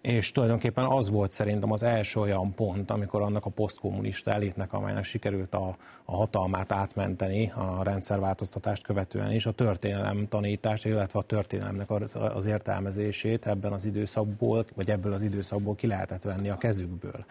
és 0.00 0.32
tulajdonképpen 0.32 0.84
az 0.84 1.10
volt 1.10 1.30
szerintem 1.30 1.72
az 1.72 1.82
első 1.82 2.20
olyan 2.20 2.54
pont, 2.54 2.90
amikor 2.90 3.22
annak 3.22 3.44
a 3.44 3.50
posztkommunista 3.50 4.30
elitnek, 4.30 4.72
amelynek 4.72 5.04
sikerült 5.04 5.54
a, 5.54 5.76
a 6.04 6.16
hatalmát 6.16 6.72
átmenteni 6.72 7.52
a 7.54 7.82
rendszerváltoztatást 7.82 8.82
követően 8.82 9.32
is, 9.32 9.46
a 9.46 9.52
történelem 9.52 10.28
tanítást, 10.28 10.84
illetve 10.84 11.18
a 11.18 11.22
történelemnek 11.22 11.90
az, 11.90 12.16
az 12.34 12.46
értelmezését 12.46 13.46
ebben 13.46 13.72
az 13.72 13.84
időszakból, 13.84 14.64
vagy 14.74 14.90
ebből 14.90 15.12
az 15.12 15.22
időszakból 15.22 15.74
ki 15.74 15.86
lehetett 15.86 16.22
venni 16.22 16.48
a 16.48 16.56
kezükből. 16.56 17.24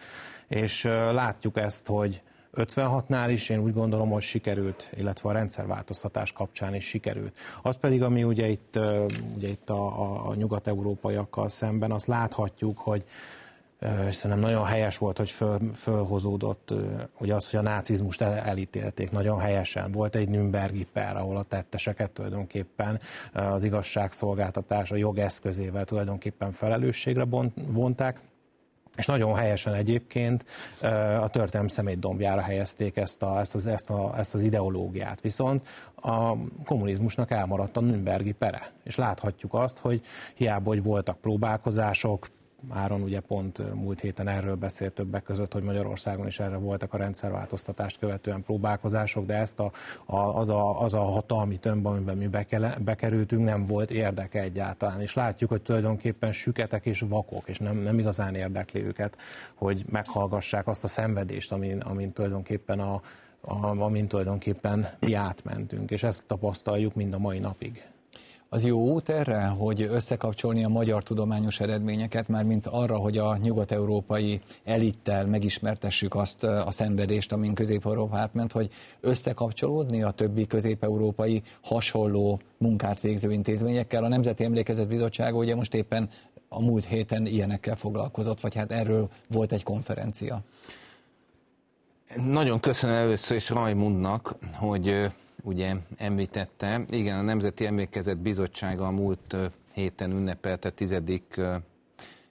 És 0.48 0.84
látjuk 1.12 1.56
ezt, 1.56 1.86
hogy 1.86 2.22
56-nál 2.56 3.26
is 3.30 3.48
én 3.48 3.58
úgy 3.58 3.72
gondolom, 3.72 4.10
hogy 4.10 4.22
sikerült, 4.22 4.90
illetve 4.96 5.28
a 5.28 5.32
rendszerváltoztatás 5.32 6.32
kapcsán 6.32 6.74
is 6.74 6.84
sikerült. 6.84 7.36
Az 7.62 7.76
pedig, 7.76 8.02
ami 8.02 8.24
ugye 8.24 8.48
itt, 8.48 8.78
ugye 9.36 9.48
itt 9.48 9.70
a, 9.70 10.28
a 10.28 10.34
nyugat-európaiakkal 10.34 11.48
szemben, 11.48 11.90
azt 11.90 12.06
láthatjuk, 12.06 12.78
hogy 12.78 13.04
és 14.08 14.14
szerintem 14.14 14.50
nagyon 14.50 14.64
helyes 14.64 14.98
volt, 14.98 15.18
hogy 15.18 15.30
föl, 15.30 15.58
fölhozódott 15.72 16.74
ugye 17.18 17.34
az, 17.34 17.50
hogy 17.50 17.58
a 17.58 17.62
nácizmust 17.62 18.20
el, 18.20 18.32
elítélték 18.32 19.10
nagyon 19.10 19.38
helyesen. 19.38 19.92
Volt 19.92 20.14
egy 20.14 20.28
Nürnbergi 20.28 20.86
per, 20.92 21.16
ahol 21.16 21.36
a 21.36 21.42
tetteseket 21.42 22.10
tulajdonképpen 22.10 23.00
az 23.32 23.64
igazságszolgáltatás 23.64 24.90
a 24.90 24.96
jogeszközével 24.96 25.84
tulajdonképpen 25.84 26.52
felelősségre 26.52 27.24
vonták, 27.54 28.20
és 28.96 29.06
nagyon 29.06 29.34
helyesen 29.34 29.74
egyébként 29.74 30.44
a 31.20 31.28
történelem 31.28 31.68
szemétdombjára 31.68 32.40
helyezték 32.40 32.96
ezt, 32.96 33.22
a, 33.22 33.38
ezt, 33.38 33.54
az, 33.54 33.66
ezt, 33.66 33.90
a, 33.90 34.14
ezt 34.18 34.34
az 34.34 34.42
ideológiát. 34.42 35.20
Viszont 35.20 35.68
a 35.94 36.32
kommunizmusnak 36.64 37.30
elmaradt 37.30 37.76
a 37.76 37.80
Nürnbergi 37.80 38.32
pere. 38.32 38.72
És 38.84 38.96
láthatjuk 38.96 39.54
azt, 39.54 39.78
hogy 39.78 40.00
hiába, 40.34 40.68
hogy 40.68 40.82
voltak 40.82 41.20
próbálkozások, 41.20 42.26
Áron 42.68 43.02
ugye 43.02 43.20
pont 43.20 43.74
múlt 43.74 44.00
héten 44.00 44.28
erről 44.28 44.54
beszélt 44.54 44.92
többek 44.92 45.22
között, 45.22 45.52
hogy 45.52 45.62
Magyarországon 45.62 46.26
is 46.26 46.40
erre 46.40 46.56
voltak 46.56 46.94
a 46.94 46.96
rendszerváltoztatást 46.96 47.98
követően 47.98 48.42
próbálkozások, 48.42 49.26
de 49.26 49.34
ezt 49.34 49.60
a, 49.60 49.72
a, 50.06 50.16
az, 50.16 50.50
a, 50.50 50.80
az 50.80 50.94
a 50.94 51.00
hatalmi 51.00 51.58
tömb, 51.58 51.86
amiben 51.86 52.16
mi 52.16 52.28
bekerültünk, 52.78 53.44
nem 53.44 53.66
volt 53.66 53.90
érdeke 53.90 54.40
egyáltalán. 54.40 55.00
És 55.00 55.14
látjuk, 55.14 55.50
hogy 55.50 55.62
tulajdonképpen 55.62 56.32
süketek 56.32 56.86
és 56.86 57.00
vakok, 57.00 57.48
és 57.48 57.58
nem, 57.58 57.76
nem 57.76 57.98
igazán 57.98 58.34
érdekli 58.34 58.84
őket, 58.84 59.18
hogy 59.54 59.84
meghallgassák 59.90 60.66
azt 60.66 60.84
a 60.84 60.88
szenvedést, 60.88 61.52
amin, 61.52 61.80
amin 61.80 62.12
tulajdonképpen 62.12 62.80
a, 62.80 63.00
a, 63.40 63.80
amin 63.80 64.08
tulajdonképpen 64.08 64.86
mi 65.00 65.14
átmentünk, 65.14 65.90
és 65.90 66.02
ezt 66.02 66.26
tapasztaljuk 66.26 66.94
mind 66.94 67.12
a 67.12 67.18
mai 67.18 67.38
napig. 67.38 67.84
Az 68.48 68.64
jó 68.64 68.78
út 68.78 69.08
erre, 69.08 69.46
hogy 69.46 69.82
összekapcsolni 69.82 70.64
a 70.64 70.68
magyar 70.68 71.02
tudományos 71.02 71.60
eredményeket, 71.60 72.28
már 72.28 72.44
mint 72.44 72.66
arra, 72.66 72.96
hogy 72.96 73.18
a 73.18 73.36
nyugat-európai 73.36 74.40
elittel 74.64 75.26
megismertessük 75.26 76.14
azt 76.14 76.44
a 76.44 76.70
szenvedést, 76.70 77.32
amin 77.32 77.54
Közép-Európa 77.54 78.16
átment, 78.18 78.52
hogy 78.52 78.70
összekapcsolódni 79.00 80.02
a 80.02 80.10
többi 80.10 80.46
közép-európai 80.46 81.42
hasonló 81.62 82.40
munkát 82.58 83.00
végző 83.00 83.32
intézményekkel. 83.32 84.04
A 84.04 84.08
Nemzeti 84.08 84.44
Emlékezet 84.44 84.88
Bizottsága 84.88 85.36
ugye 85.36 85.54
most 85.54 85.74
éppen 85.74 86.08
a 86.48 86.60
múlt 86.60 86.84
héten 86.84 87.26
ilyenekkel 87.26 87.76
foglalkozott, 87.76 88.40
vagy 88.40 88.54
hát 88.54 88.70
erről 88.70 89.08
volt 89.30 89.52
egy 89.52 89.62
konferencia. 89.62 90.40
Nagyon 92.14 92.60
köszönöm 92.60 92.96
először 92.96 93.36
is 93.36 93.50
Rajmundnak, 93.50 94.36
hogy 94.54 95.10
ugye 95.46 95.74
említette. 95.96 96.84
Igen, 96.88 97.18
a 97.18 97.22
Nemzeti 97.22 97.66
Emlékezet 97.66 98.18
Bizottsága 98.18 98.86
a 98.86 98.90
múlt 98.90 99.36
héten 99.72 100.10
ünnepelte 100.10 100.70
tizedik 100.70 101.40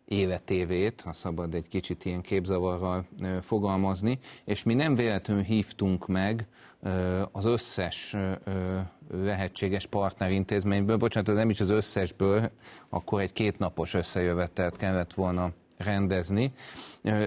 évetévét, 0.06 1.02
ha 1.02 1.14
szabad 1.14 1.54
egy 1.54 1.68
kicsit 1.68 2.06
ilyen 2.06 2.22
képzavarral 2.22 3.06
fogalmazni, 3.42 4.20
és 4.46 4.64
mi 4.64 4.74
nem 4.74 4.96
véletlenül 4.96 5.44
hívtunk 5.44 6.08
meg 6.08 6.48
az 7.32 7.46
összes 7.46 8.16
lehetséges 9.12 9.86
partnerintézményből, 9.86 10.98
bocsánat, 10.98 11.36
nem 11.36 11.50
is 11.50 11.60
az 11.60 11.70
összesből, 11.70 12.52
akkor 12.90 13.22
egy 13.22 13.34
kétnapos 13.34 13.94
összejövetelt 13.94 14.78
kellett 14.78 15.14
volna 15.14 15.52
rendezni. 15.78 16.54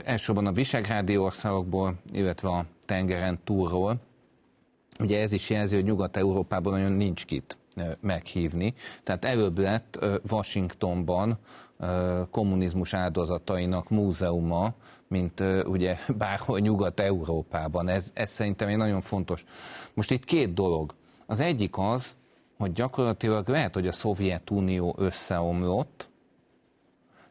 Elsősorban 0.02 0.46
a 0.46 0.52
Visegrádi 0.52 1.16
országokból, 1.16 1.94
illetve 2.12 2.48
a 2.48 2.64
tengeren 2.86 3.38
túlról, 3.44 4.06
Ugye 4.98 5.20
ez 5.20 5.32
is 5.32 5.50
jelzi, 5.50 5.74
hogy 5.74 5.84
Nyugat-Európában 5.84 6.72
nagyon 6.72 6.92
nincs 6.92 7.24
kit 7.24 7.56
meghívni. 8.00 8.74
Tehát 9.02 9.24
előbb 9.24 9.58
lett 9.58 9.98
Washingtonban 10.30 11.38
kommunizmus 12.30 12.94
áldozatainak 12.94 13.88
múzeuma, 13.88 14.74
mint 15.08 15.42
ugye 15.64 15.96
bárhol 16.18 16.58
Nyugat-Európában. 16.58 17.88
Ez, 17.88 18.10
ez 18.14 18.30
szerintem 18.30 18.68
egy 18.68 18.76
nagyon 18.76 19.00
fontos. 19.00 19.44
Most 19.94 20.10
itt 20.10 20.24
két 20.24 20.54
dolog. 20.54 20.94
Az 21.26 21.40
egyik 21.40 21.78
az, 21.78 22.14
hogy 22.58 22.72
gyakorlatilag 22.72 23.48
lehet, 23.48 23.74
hogy 23.74 23.86
a 23.86 23.92
Szovjetunió 23.92 24.94
összeomlott, 24.98 26.08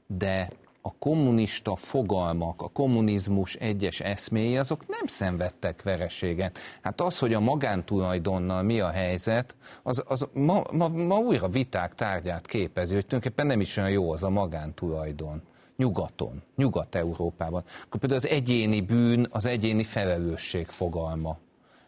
de 0.08 0.50
a 0.88 0.96
kommunista 1.00 1.76
fogalmak, 1.76 2.62
a 2.62 2.68
kommunizmus 2.68 3.56
egyes 3.56 4.00
eszméi, 4.00 4.58
azok 4.58 4.88
nem 4.88 5.06
szenvedtek 5.06 5.84
vereséget. 5.84 6.60
Hát 6.82 7.02
az, 7.02 7.20
hogy 7.20 7.34
a 7.34 7.40
magántulajdonnal 7.40 8.64
mi 8.64 8.80
a 8.80 8.90
helyzet, 8.90 9.56
az, 9.84 10.04
az 10.08 10.28
ma, 10.34 10.64
ma, 10.72 10.88
ma 10.88 11.16
újra 11.16 11.48
viták 11.48 11.96
tárgyát 11.96 12.46
képezi, 12.46 12.94
hogy 12.94 13.06
tulajdonképpen 13.06 13.46
nem 13.46 13.60
is 13.60 13.78
olyan 13.78 13.90
jó 13.90 14.12
az 14.12 14.24
a 14.24 14.30
magántulajdon. 14.30 15.42
Nyugaton, 15.78 16.44
Nyugat-Európában. 16.56 17.64
Akkor 17.84 18.00
például 18.00 18.22
az 18.22 18.28
egyéni 18.28 18.82
bűn, 18.82 19.28
az 19.30 19.46
egyéni 19.46 19.84
felelősség 19.84 20.68
fogalma. 20.68 21.38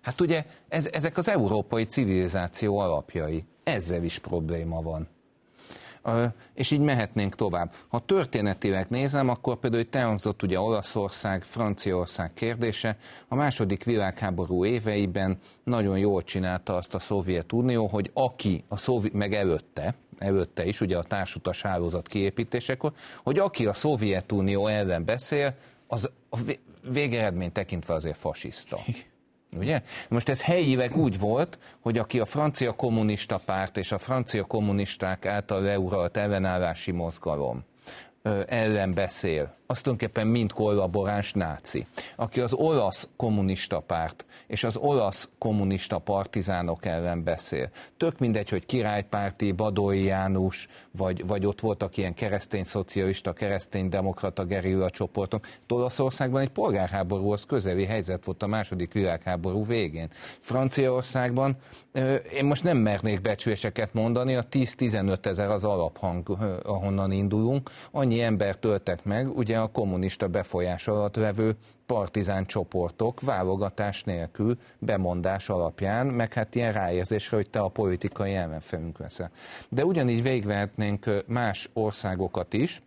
Hát 0.02 0.22
ugye 0.22 0.46
ez, 0.68 0.90
ezek 0.92 1.18
az 1.18 1.30
európai 1.30 1.84
civilizáció 1.84 2.78
alapjai. 2.78 3.46
Ezzel 3.64 4.04
is 4.04 4.20
probléma 4.20 4.82
van. 4.82 5.08
És 6.54 6.72
így 6.72 6.80
mehetnénk 6.80 7.36
tovább. 7.36 7.74
Ha 7.88 8.00
történetileg 8.00 8.90
nézem, 8.90 9.30
akkor 9.30 9.56
például 9.56 9.82
itt 9.82 9.96
elhangzott 9.96 10.44
ugye 10.44 10.60
Olaszország, 10.60 11.44
Franciaország 11.44 12.34
kérdése. 12.34 12.98
A 13.28 13.36
második 13.36 13.84
világháború 13.84 14.66
éveiben 14.66 15.38
nagyon 15.64 15.98
jól 15.98 16.22
csinálta 16.22 16.76
azt 16.76 16.94
a 16.94 17.00
Szovjetunió, 17.00 17.88
hogy 17.88 18.12
aki 18.14 18.64
a 18.68 18.78
Szovjet, 18.78 19.14
meg 19.14 19.34
előtte, 19.34 19.96
előtte 20.18 20.66
is, 20.66 20.82
ugye 20.82 20.98
a 20.98 21.04
társutas 21.04 21.62
hálózat 21.62 22.08
kiépítésekor, 22.08 22.94
hogy 23.24 23.40
aki 23.40 23.66
a 23.66 23.74
Szovjetunió 23.74 24.68
ellen 24.68 25.06
beszél, 25.06 25.56
az 25.88 26.10
a 26.30 26.38
végeredmény 26.82 27.52
tekintve 27.52 27.94
azért 27.94 28.18
fasiszta. 28.18 28.78
Ugye? 29.58 29.82
Most 30.10 30.30
ez 30.30 30.42
helyileg 30.42 30.98
úgy 30.98 31.20
volt, 31.20 31.58
hogy 31.80 31.98
aki 31.98 32.20
a 32.20 32.26
francia 32.26 32.72
kommunista 32.72 33.38
párt 33.46 33.78
és 33.78 33.92
a 33.92 33.98
francia 33.98 34.44
kommunisták 34.44 35.26
által 35.26 35.62
leuralt 35.62 36.18
ellenállási 36.18 36.92
mozgalom 36.92 37.64
ellen 38.48 38.94
beszél, 38.94 39.52
az 39.66 39.82
tulajdonképpen 39.82 40.28
mind 40.28 40.52
kollaboráns 40.52 41.34
náci. 41.34 41.88
Aki 42.16 42.42
az 42.42 42.54
olasz 42.54 43.10
kommunista 43.16 43.80
párt 43.80 44.26
és 44.48 44.64
az 44.64 44.78
olasz 44.78 45.30
kommunista 45.38 46.00
partizánok 46.00 46.86
ellen 46.86 47.24
beszél. 47.24 47.70
Tök 47.98 48.20
mindegy, 48.20 48.50
hogy 48.50 48.66
királypárti, 48.66 49.52
Badói 49.52 50.04
János, 50.04 50.68
vagy, 50.92 51.28
vagy 51.28 51.46
ott 51.46 51.60
voltak 51.60 51.98
ilyen 51.98 52.14
keresztény 52.14 52.64
szocialista, 52.64 53.34
keresztény 53.34 53.90
demokrata 53.90 54.46
gerilla 54.46 54.90
csoportok. 54.90 55.48
Olaszországban 55.70 56.42
egy 56.42 56.50
polgárháborúhoz 56.50 57.46
közeli 57.46 57.86
helyzet 57.86 58.26
volt 58.26 58.44
a 58.44 58.48
második 58.48 58.94
világháború 58.94 59.66
végén. 59.66 60.10
Franciaországban 60.40 61.58
én 62.34 62.46
most 62.46 62.64
nem 62.64 62.78
mernék 62.78 63.22
becsüléseket 63.22 63.94
mondani, 63.94 64.36
a 64.36 64.44
10-15 64.44 65.26
ezer 65.26 65.50
az 65.50 65.64
alaphang, 65.64 66.30
ahonnan 66.64 67.12
indulunk, 67.12 67.70
annyi 67.92 68.22
ember 68.22 68.56
töltek 68.56 69.04
meg, 69.04 69.38
ugye 69.38 69.58
a 69.58 69.68
kommunista 69.68 70.28
befolyás 70.28 70.88
alatt 70.88 71.16
vevő 71.16 71.56
partizán 71.86 72.46
csoportok 72.46 73.22
válogatás 73.22 74.04
nélkül, 74.04 74.58
bemondás 74.80 75.50
alapján, 75.50 76.08
meg 76.08 76.34
hát 76.34 76.56
ilyen 76.56 76.74
ráérzésre, 76.74 77.38
hogy 77.38 77.50
te 77.50 77.60
a 77.60 77.68
politikai 77.68 78.34
ellenfelünk 78.34 79.00
leszel. 79.00 79.32
De 79.70 79.86
ugyanígy 79.86 80.24
végigvehetnénk 80.24 81.24
más 81.28 81.70
országokat 81.74 82.54
is, 82.54 82.82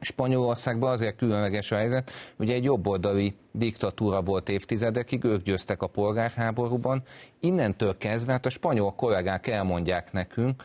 Spanyolországban 0.00 0.92
azért 0.92 1.16
különleges 1.16 1.70
a 1.70 1.76
helyzet, 1.76 2.10
ugye 2.38 2.54
egy 2.54 2.64
jobboldali 2.64 3.34
diktatúra 3.52 4.22
volt 4.22 4.48
évtizedekig, 4.48 5.24
ők 5.24 5.42
győztek 5.42 5.82
a 5.82 5.86
polgárháborúban. 5.86 7.02
Innentől 7.40 7.96
kezdve, 7.96 8.32
hát 8.32 8.46
a 8.46 8.50
spanyol 8.50 8.94
kollégák 8.94 9.46
elmondják 9.46 10.12
nekünk, 10.12 10.62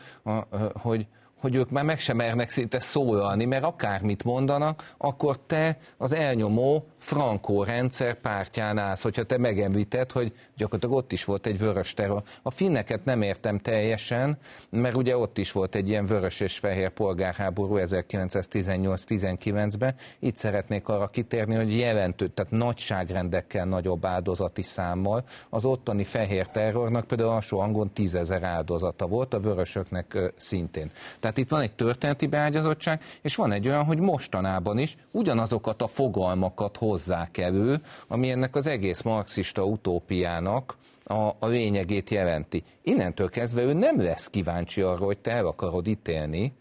hogy 0.72 1.06
hogy 1.40 1.54
ők 1.54 1.70
már 1.70 1.84
meg 1.84 1.98
sem 1.98 2.16
mernek 2.16 2.50
szinte 2.50 2.80
szólalni, 2.80 3.44
mert 3.44 3.64
akármit 3.64 4.24
mondanak, 4.24 4.94
akkor 4.98 5.38
te 5.46 5.78
az 5.96 6.12
elnyomó 6.12 6.86
Frankó 7.04 7.64
rendszer 7.64 8.14
pártján 8.14 8.78
állsz, 8.78 9.02
hogyha 9.02 9.22
te 9.22 9.38
megemlíted, 9.38 10.12
hogy 10.12 10.32
gyakorlatilag 10.56 10.96
ott 10.96 11.12
is 11.12 11.24
volt 11.24 11.46
egy 11.46 11.58
vörös 11.58 11.94
terror. 11.94 12.22
A 12.42 12.50
finneket 12.50 13.04
nem 13.04 13.22
értem 13.22 13.58
teljesen, 13.58 14.38
mert 14.70 14.96
ugye 14.96 15.16
ott 15.16 15.38
is 15.38 15.52
volt 15.52 15.74
egy 15.74 15.88
ilyen 15.88 16.04
vörös 16.04 16.40
és 16.40 16.58
fehér 16.58 16.90
polgárháború 16.90 17.76
1918-19-ben. 17.78 19.94
Itt 20.18 20.36
szeretnék 20.36 20.88
arra 20.88 21.08
kitérni, 21.08 21.54
hogy 21.54 21.76
jelentő, 21.76 22.28
tehát 22.28 22.50
nagyságrendekkel 22.50 23.64
nagyobb 23.64 24.04
áldozati 24.04 24.62
számmal. 24.62 25.24
Az 25.48 25.64
ottani 25.64 26.04
fehér 26.04 26.48
terrornak 26.48 27.06
például 27.06 27.30
alsó 27.30 27.60
hangon 27.60 27.92
tízezer 27.92 28.42
áldozata 28.42 29.06
volt, 29.06 29.34
a 29.34 29.40
vörösöknek 29.40 30.32
szintén. 30.36 30.90
Tehát 31.20 31.38
itt 31.38 31.48
van 31.48 31.60
egy 31.60 31.74
történeti 31.74 32.26
beágyazottság, 32.26 33.02
és 33.22 33.36
van 33.36 33.52
egy 33.52 33.68
olyan, 33.68 33.84
hogy 33.84 33.98
mostanában 33.98 34.78
is 34.78 34.96
ugyanazokat 35.12 35.82
a 35.82 35.86
fogalmakat 35.86 36.76
hoz 36.76 36.92
hozzák 36.94 37.38
elő, 37.38 37.80
ami 38.08 38.30
ennek 38.30 38.56
az 38.56 38.66
egész 38.66 39.02
marxista 39.02 39.64
utópiának 39.64 40.76
a, 41.04 41.28
a 41.38 41.46
lényegét 41.46 42.10
jelenti. 42.10 42.62
Innentől 42.82 43.30
kezdve 43.30 43.62
ő 43.62 43.72
nem 43.72 44.02
lesz 44.02 44.30
kíváncsi 44.30 44.80
arra, 44.80 45.04
hogy 45.04 45.18
te 45.18 45.30
el 45.30 45.46
akarod 45.46 45.86
ítélni 45.86 46.52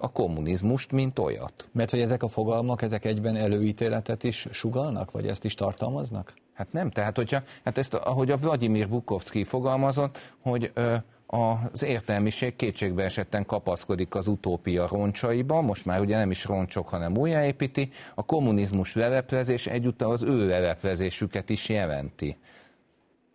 a 0.00 0.12
kommunizmust, 0.12 0.92
mint 0.92 1.18
olyat. 1.18 1.68
Mert 1.72 1.90
hogy 1.90 2.00
ezek 2.00 2.22
a 2.22 2.28
fogalmak, 2.28 2.82
ezek 2.82 3.04
egyben 3.04 3.36
előítéletet 3.36 4.24
is 4.24 4.46
sugalnak, 4.50 5.10
vagy 5.10 5.26
ezt 5.26 5.44
is 5.44 5.54
tartalmaznak? 5.54 6.34
Hát 6.54 6.72
nem, 6.72 6.90
tehát 6.90 7.16
hogyha, 7.16 7.42
hát 7.64 7.78
ezt, 7.78 7.94
ahogy 7.94 8.30
a 8.30 8.36
Vladimir 8.36 8.88
Bukovsky 8.88 9.44
fogalmazott, 9.44 10.32
hogy 10.42 10.70
ö, 10.74 10.94
az 11.26 11.82
értelmiség 11.82 12.56
kétségbe 12.56 13.02
esetten 13.02 13.46
kapaszkodik 13.46 14.14
az 14.14 14.26
utópia 14.26 14.86
roncsaiba, 14.90 15.60
most 15.60 15.84
már 15.84 16.00
ugye 16.00 16.16
nem 16.16 16.30
is 16.30 16.44
roncsok, 16.44 16.88
hanem 16.88 17.16
újjáépíti, 17.16 17.88
a 18.14 18.24
kommunizmus 18.24 18.94
leleplezés 18.94 19.66
egyúttal 19.66 20.10
az 20.10 20.22
ő 20.22 20.48
leleplezésüket 20.48 21.50
is 21.50 21.68
jelenti. 21.68 22.36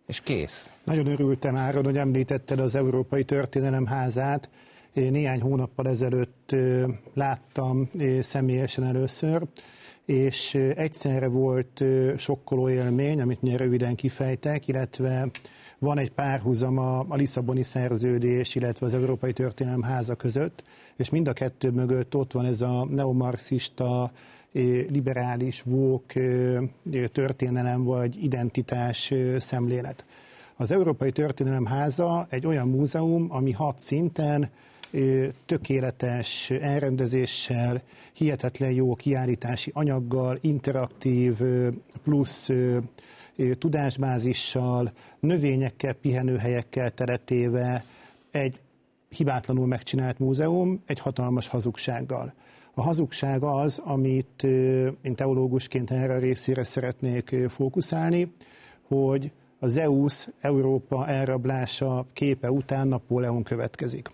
És 0.06 0.20
kész. 0.20 0.72
Nagyon 0.84 1.06
örültem 1.06 1.56
Áron, 1.56 1.84
hogy 1.84 1.96
említetted 1.96 2.58
az 2.58 2.74
Európai 2.74 3.24
Történelem 3.24 3.86
házát. 3.86 4.48
Néhány 4.92 5.40
hónappal 5.40 5.88
ezelőtt 5.88 6.54
láttam 7.14 7.90
személyesen 8.20 8.84
először, 8.84 9.42
és 10.04 10.54
egyszerre 10.54 11.28
volt 11.28 11.84
sokkoló 12.16 12.68
élmény, 12.68 13.20
amit 13.20 13.42
mi 13.42 13.56
röviden 13.56 13.94
kifejtek, 13.94 14.68
illetve 14.68 15.28
van 15.80 15.98
egy 15.98 16.10
párhuzam 16.10 16.78
a, 16.78 16.98
a 17.08 17.16
Lisszaboni 17.16 17.62
szerződés, 17.62 18.54
illetve 18.54 18.86
az 18.86 18.94
Európai 18.94 19.32
Történelem 19.32 19.82
háza 19.82 20.14
között, 20.14 20.62
és 20.96 21.10
mind 21.10 21.28
a 21.28 21.32
kettő 21.32 21.70
mögött 21.70 22.16
ott 22.16 22.32
van 22.32 22.44
ez 22.44 22.60
a 22.60 22.84
neomarxista, 22.84 24.12
eh, 24.52 24.62
liberális, 24.88 25.62
vók 25.62 26.14
eh, 26.14 26.62
történelem 27.12 27.84
vagy 27.84 28.24
identitás 28.24 29.10
eh, 29.10 29.38
szemlélet. 29.38 30.04
Az 30.56 30.70
Európai 30.70 31.12
Történelem 31.12 31.64
Háza 31.64 32.26
egy 32.30 32.46
olyan 32.46 32.68
múzeum, 32.68 33.26
ami 33.28 33.52
hat 33.52 33.78
szinten 33.78 34.50
tökéletes 35.46 36.50
elrendezéssel, 36.50 37.82
hihetetlen 38.12 38.70
jó 38.70 38.94
kiállítási 38.94 39.70
anyaggal, 39.74 40.38
interaktív 40.40 41.38
plusz 42.02 42.50
tudásbázissal, 43.58 44.92
növényekkel, 45.20 45.92
pihenőhelyekkel 45.92 46.90
teretéve 46.90 47.84
egy 48.30 48.60
hibátlanul 49.08 49.66
megcsinált 49.66 50.18
múzeum 50.18 50.82
egy 50.86 50.98
hatalmas 50.98 51.48
hazugsággal. 51.48 52.32
A 52.74 52.82
hazugság 52.82 53.42
az, 53.42 53.80
amit 53.84 54.42
én 55.02 55.14
teológusként 55.14 55.90
erre 55.90 56.14
a 56.14 56.18
részére 56.18 56.64
szeretnék 56.64 57.36
fókuszálni, 57.48 58.32
hogy 58.88 59.30
az 59.58 59.76
EUS, 59.76 60.28
Európa 60.40 61.06
elrablása 61.06 62.06
képe 62.12 62.50
után 62.50 62.88
Napóleon 62.88 63.42
következik. 63.42 64.10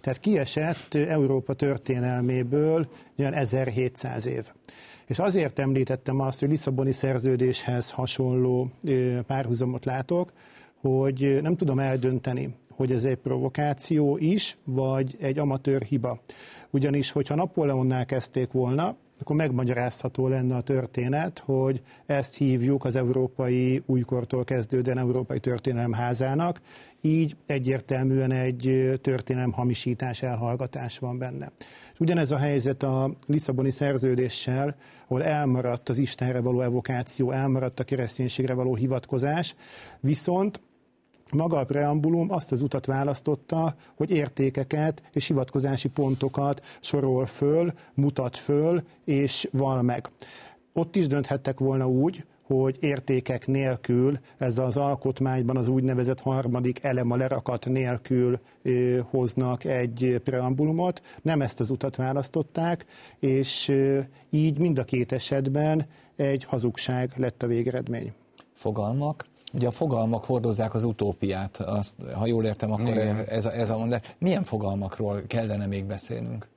Tehát 0.00 0.20
kiesett 0.20 0.94
Európa 0.94 1.54
történelméből 1.54 2.88
olyan 3.18 3.32
1700 3.32 4.26
év. 4.26 4.50
És 5.06 5.18
azért 5.18 5.58
említettem 5.58 6.20
azt, 6.20 6.40
hogy 6.40 6.48
Lisszaboni 6.48 6.92
szerződéshez 6.92 7.90
hasonló 7.90 8.70
párhuzamot 9.26 9.84
látok, 9.84 10.32
hogy 10.80 11.38
nem 11.42 11.56
tudom 11.56 11.78
eldönteni, 11.78 12.54
hogy 12.70 12.92
ez 12.92 13.04
egy 13.04 13.16
provokáció 13.16 14.16
is, 14.16 14.56
vagy 14.64 15.16
egy 15.20 15.38
amatőr 15.38 15.82
hiba. 15.82 16.20
Ugyanis, 16.70 17.10
hogyha 17.10 17.34
Napóleonnál 17.34 18.06
kezdték 18.06 18.52
volna, 18.52 18.96
akkor 19.20 19.36
megmagyarázható 19.36 20.28
lenne 20.28 20.56
a 20.56 20.60
történet, 20.60 21.42
hogy 21.44 21.82
ezt 22.06 22.36
hívjuk 22.36 22.84
az 22.84 22.96
európai 22.96 23.82
újkortól 23.86 24.44
kezdődően 24.44 24.98
Európai 24.98 25.40
Történelem 25.40 25.92
házának, 25.92 26.60
így 27.00 27.36
egyértelműen 27.46 28.32
egy 28.32 28.92
történelem 29.02 29.52
hamisítás, 29.52 30.22
elhallgatás 30.22 30.98
van 30.98 31.18
benne. 31.18 31.52
És 31.96 32.02
ugyanez 32.02 32.30
a 32.30 32.36
helyzet 32.36 32.82
a 32.82 33.10
Lisszaboni 33.26 33.70
szerződéssel, 33.70 34.76
ahol 35.06 35.24
elmaradt 35.24 35.88
az 35.88 35.98
Istenre 35.98 36.40
való 36.40 36.60
evokáció, 36.60 37.30
elmaradt 37.30 37.80
a 37.80 37.84
kereszténységre 37.84 38.54
való 38.54 38.74
hivatkozás, 38.74 39.54
viszont 40.00 40.60
maga 41.32 41.58
a 41.58 41.64
preambulum 41.64 42.32
azt 42.32 42.52
az 42.52 42.60
utat 42.60 42.86
választotta, 42.86 43.74
hogy 43.94 44.10
értékeket 44.10 45.02
és 45.12 45.26
hivatkozási 45.26 45.88
pontokat 45.88 46.62
sorol 46.80 47.26
föl, 47.26 47.72
mutat 47.94 48.36
föl 48.36 48.82
és 49.04 49.48
val 49.52 49.82
meg. 49.82 50.10
Ott 50.72 50.96
is 50.96 51.06
dönthettek 51.06 51.58
volna 51.58 51.88
úgy, 51.88 52.24
hogy 52.46 52.76
értékek 52.80 53.46
nélkül 53.46 54.18
ez 54.36 54.58
az 54.58 54.76
alkotmányban 54.76 55.56
az 55.56 55.68
úgynevezett 55.68 56.20
harmadik 56.20 56.84
elem 56.84 57.10
a 57.10 57.16
lerakat 57.16 57.66
nélkül 57.68 58.40
hoznak 59.10 59.64
egy 59.64 60.20
preambulumot. 60.24 61.02
Nem 61.22 61.40
ezt 61.40 61.60
az 61.60 61.70
utat 61.70 61.96
választották, 61.96 62.86
és 63.18 63.72
így 64.30 64.58
mind 64.58 64.78
a 64.78 64.84
két 64.84 65.12
esetben 65.12 65.86
egy 66.16 66.44
hazugság 66.44 67.12
lett 67.16 67.42
a 67.42 67.46
végeredmény. 67.46 68.12
Fogalmak? 68.52 69.26
Ugye 69.52 69.66
a 69.66 69.70
fogalmak 69.70 70.24
hordozzák 70.24 70.74
az 70.74 70.84
utópiát, 70.84 71.56
azt, 71.56 71.94
ha 72.14 72.26
jól 72.26 72.44
értem, 72.44 72.72
akkor 72.72 72.96
ez 73.28 73.46
a, 73.46 73.54
ez 73.54 73.70
a 73.70 73.78
mondás. 73.78 74.00
Milyen 74.18 74.44
fogalmakról 74.44 75.22
kellene 75.26 75.66
még 75.66 75.84
beszélnünk? 75.84 76.48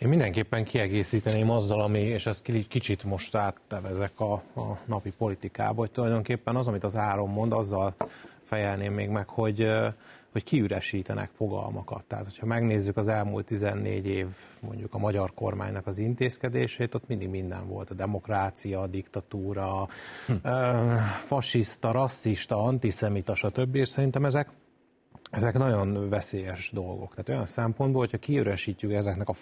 Én 0.00 0.08
mindenképpen 0.08 0.64
kiegészíteném 0.64 1.50
azzal, 1.50 1.80
ami, 1.80 1.98
és 1.98 2.26
ezt 2.26 2.42
kicsit 2.68 3.04
most 3.04 3.34
áttevezek 3.34 4.20
a, 4.20 4.32
a 4.32 4.78
napi 4.84 5.10
politikába, 5.10 5.80
hogy 5.80 5.90
tulajdonképpen 5.90 6.56
az, 6.56 6.68
amit 6.68 6.84
az 6.84 6.96
Áron 6.96 7.28
mond, 7.28 7.52
azzal 7.52 7.94
fejelném 8.42 8.92
még 8.92 9.08
meg, 9.08 9.28
hogy, 9.28 9.70
hogy 10.32 10.44
kiüresítenek 10.44 11.30
fogalmakat. 11.32 12.04
Tehát, 12.04 12.24
hogyha 12.24 12.46
megnézzük 12.46 12.96
az 12.96 13.08
elmúlt 13.08 13.44
14 13.46 14.06
év 14.06 14.26
mondjuk 14.60 14.94
a 14.94 14.98
magyar 14.98 15.34
kormánynak 15.34 15.86
az 15.86 15.98
intézkedését, 15.98 16.94
ott 16.94 17.08
mindig 17.08 17.28
minden 17.28 17.68
volt. 17.68 17.90
A 17.90 17.94
demokrácia, 17.94 18.80
a 18.80 18.86
diktatúra, 18.86 19.88
hm. 20.26 20.34
fasiszta, 21.26 21.90
rasszista, 21.90 22.62
antiszemita, 22.62 23.34
stb. 23.34 23.74
És 23.74 23.88
szerintem 23.88 24.24
ezek 24.24 24.48
ezek 25.30 25.58
nagyon 25.58 26.08
veszélyes 26.08 26.70
dolgok. 26.72 27.10
Tehát 27.10 27.28
olyan 27.28 27.46
szempontból, 27.46 28.00
hogyha 28.00 28.18
kiüresítjük 28.18 28.92
ezeknek 28.92 29.28
a 29.28 29.32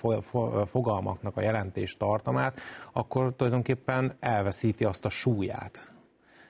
fogalmaknak 0.67 1.37
a 1.37 1.41
jelentés 1.41 1.97
tartamát, 1.97 2.61
akkor 2.93 3.35
tulajdonképpen 3.37 4.17
elveszíti 4.21 4.85
azt 4.85 5.05
a 5.05 5.09
súlyát, 5.09 5.93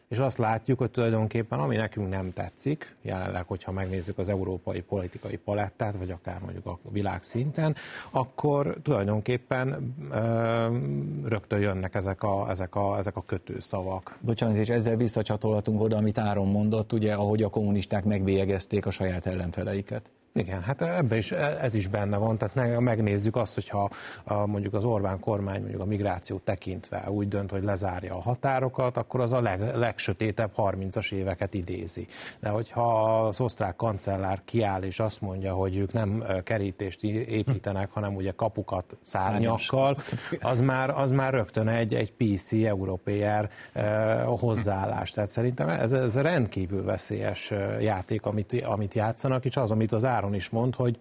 és 0.09 0.18
azt 0.18 0.38
látjuk, 0.38 0.79
hogy 0.79 0.90
tulajdonképpen 0.90 1.59
ami 1.59 1.77
nekünk 1.77 2.09
nem 2.09 2.33
tetszik, 2.33 2.97
jelenleg, 3.03 3.47
hogyha 3.47 3.73
megnézzük 3.73 4.18
az 4.18 4.29
európai 4.29 4.81
politikai 4.81 5.37
palettát, 5.37 5.97
vagy 5.97 6.11
akár 6.11 6.40
mondjuk 6.40 6.66
a 6.66 6.79
világ 6.90 7.23
szinten, 7.23 7.77
akkor 8.11 8.77
tulajdonképpen 8.83 9.94
ö, 10.11 11.29
rögtön 11.29 11.61
jönnek 11.61 11.94
ezek 11.94 12.23
a, 12.23 12.51
ezek, 12.51 12.75
a, 12.75 12.99
ezek 12.99 13.16
a 13.16 13.23
kötőszavak. 13.27 14.18
Bocsánat, 14.21 14.57
és 14.57 14.68
ezzel 14.68 14.97
visszacsatolhatunk 14.97 15.81
oda, 15.81 15.97
amit 15.97 16.18
Áron 16.18 16.49
mondott, 16.49 16.92
ugye, 16.92 17.14
ahogy 17.14 17.42
a 17.42 17.49
kommunisták 17.49 18.05
megbélyegezték 18.05 18.87
a 18.87 18.90
saját 18.90 19.27
ellenfeleiket. 19.27 20.11
Igen, 20.38 20.62
hát 20.62 20.83
ebben 20.83 21.18
is, 21.18 21.33
ez 21.33 21.74
is 21.74 21.87
benne 21.88 22.16
van, 22.16 22.38
tehát 22.38 22.81
megnézzük 22.81 23.37
azt, 23.37 23.55
hogyha 23.55 23.90
a, 24.24 24.46
mondjuk 24.46 24.74
az 24.74 24.85
Orbán 24.85 25.20
kormány 25.20 25.61
mondjuk 25.61 25.81
a 25.81 25.85
migrációt 25.85 26.42
tekintve 26.42 27.11
úgy 27.11 27.29
dönt, 27.29 27.51
hogy 27.51 27.64
lezárja 27.64 28.14
a 28.14 28.20
határokat, 28.20 28.96
akkor 28.96 29.20
az 29.20 29.33
a 29.33 29.40
leg, 29.40 29.77
legsötétebb 29.77 30.51
30-as 30.57 31.12
éveket 31.12 31.55
idézi. 31.55 32.07
De 32.40 32.48
hogyha 32.48 33.16
az 33.27 33.40
osztrák 33.40 33.77
kancellár 33.77 34.40
kiáll 34.44 34.83
és 34.83 35.01
azt 35.01 35.20
mondja, 35.20 35.55
hogy 35.55 35.77
ők 35.77 35.92
nem 35.92 36.24
kerítést 36.44 37.05
építenek, 37.05 37.90
hanem 37.90 38.14
ugye 38.14 38.31
kapukat 38.31 38.96
szárnyakkal, 39.03 39.96
az 40.40 40.61
már, 40.61 40.90
az 40.90 41.11
már 41.11 41.33
rögtön 41.33 41.68
egy, 41.68 41.94
egy 41.94 42.12
PC, 42.12 42.53
európér 42.53 43.48
eh, 43.72 44.22
hozzáállás. 44.38 45.11
Tehát 45.11 45.31
szerintem 45.31 45.68
ez, 45.68 45.92
ez 45.92 46.16
rendkívül 46.16 46.85
veszélyes 46.85 47.53
játék, 47.81 48.27
amit, 48.27 48.62
amit 48.62 48.94
játszanak, 48.94 49.44
és 49.44 49.57
az, 49.57 49.70
amit 49.70 49.92
az 49.92 50.05
áron 50.05 50.28
is 50.35 50.51
mond, 50.51 50.75
hogy 50.75 50.99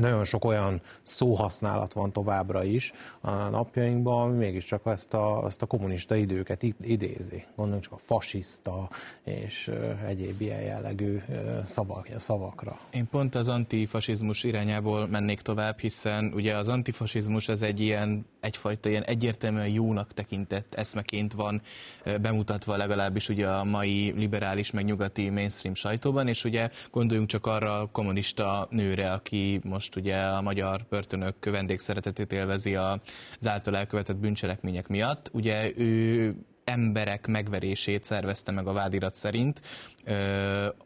nagyon 0.00 0.24
sok 0.24 0.44
olyan 0.44 0.80
szóhasználat 1.02 1.92
van 1.92 2.12
továbbra 2.12 2.64
is 2.64 2.92
a 3.20 3.30
napjainkban, 3.30 4.20
ami 4.22 4.36
mégiscsak 4.36 4.80
ezt 4.84 5.14
a, 5.14 5.42
ezt 5.46 5.62
a 5.62 5.66
kommunista 5.66 6.14
időket 6.14 6.62
idézi. 6.80 7.44
Gondoljunk 7.56 7.84
csak 7.84 7.92
a 7.92 7.98
fasiszta 7.98 8.88
és 9.24 9.72
egyéb 10.06 10.40
ilyen 10.40 10.60
jellegű 10.60 11.22
szavak, 11.66 12.08
szavakra. 12.18 12.78
Én 12.90 13.08
pont 13.10 13.34
az 13.34 13.48
antifasizmus 13.48 14.44
irányából 14.44 15.06
mennék 15.06 15.40
tovább, 15.40 15.78
hiszen 15.78 16.32
ugye 16.34 16.56
az 16.56 16.68
antifasizmus 16.68 17.48
ez 17.48 17.62
egy 17.62 17.80
ilyen 17.80 18.26
egyfajta 18.40 18.88
ilyen 18.88 19.04
egyértelműen 19.04 19.68
jónak 19.68 20.12
tekintett 20.12 20.74
eszmeként 20.74 21.32
van 21.32 21.62
bemutatva 22.20 22.76
legalábbis 22.76 23.28
ugye 23.28 23.48
a 23.48 23.64
mai 23.64 24.12
liberális 24.16 24.70
meg 24.70 24.84
nyugati 24.84 25.30
mainstream 25.30 25.74
sajtóban, 25.74 26.28
és 26.28 26.44
ugye 26.44 26.70
gondoljunk 26.90 27.28
csak 27.28 27.46
arra 27.46 27.80
a 27.80 27.88
kommunista 27.92 28.66
nőre, 28.70 29.12
aki 29.12 29.60
most 29.86 30.06
ugye 30.06 30.22
a 30.22 30.42
magyar 30.42 30.86
börtönök 30.88 31.44
vendégszeretetét 31.44 32.32
élvezi 32.32 32.74
az 32.74 33.46
által 33.46 33.76
elkövetett 33.76 34.16
bűncselekmények 34.16 34.88
miatt. 34.88 35.30
Ugye 35.32 35.70
ő 35.76 36.34
emberek 36.64 37.26
megverését 37.26 38.04
szervezte 38.04 38.52
meg 38.52 38.66
a 38.66 38.72
vádirat 38.72 39.14
szerint, 39.14 39.60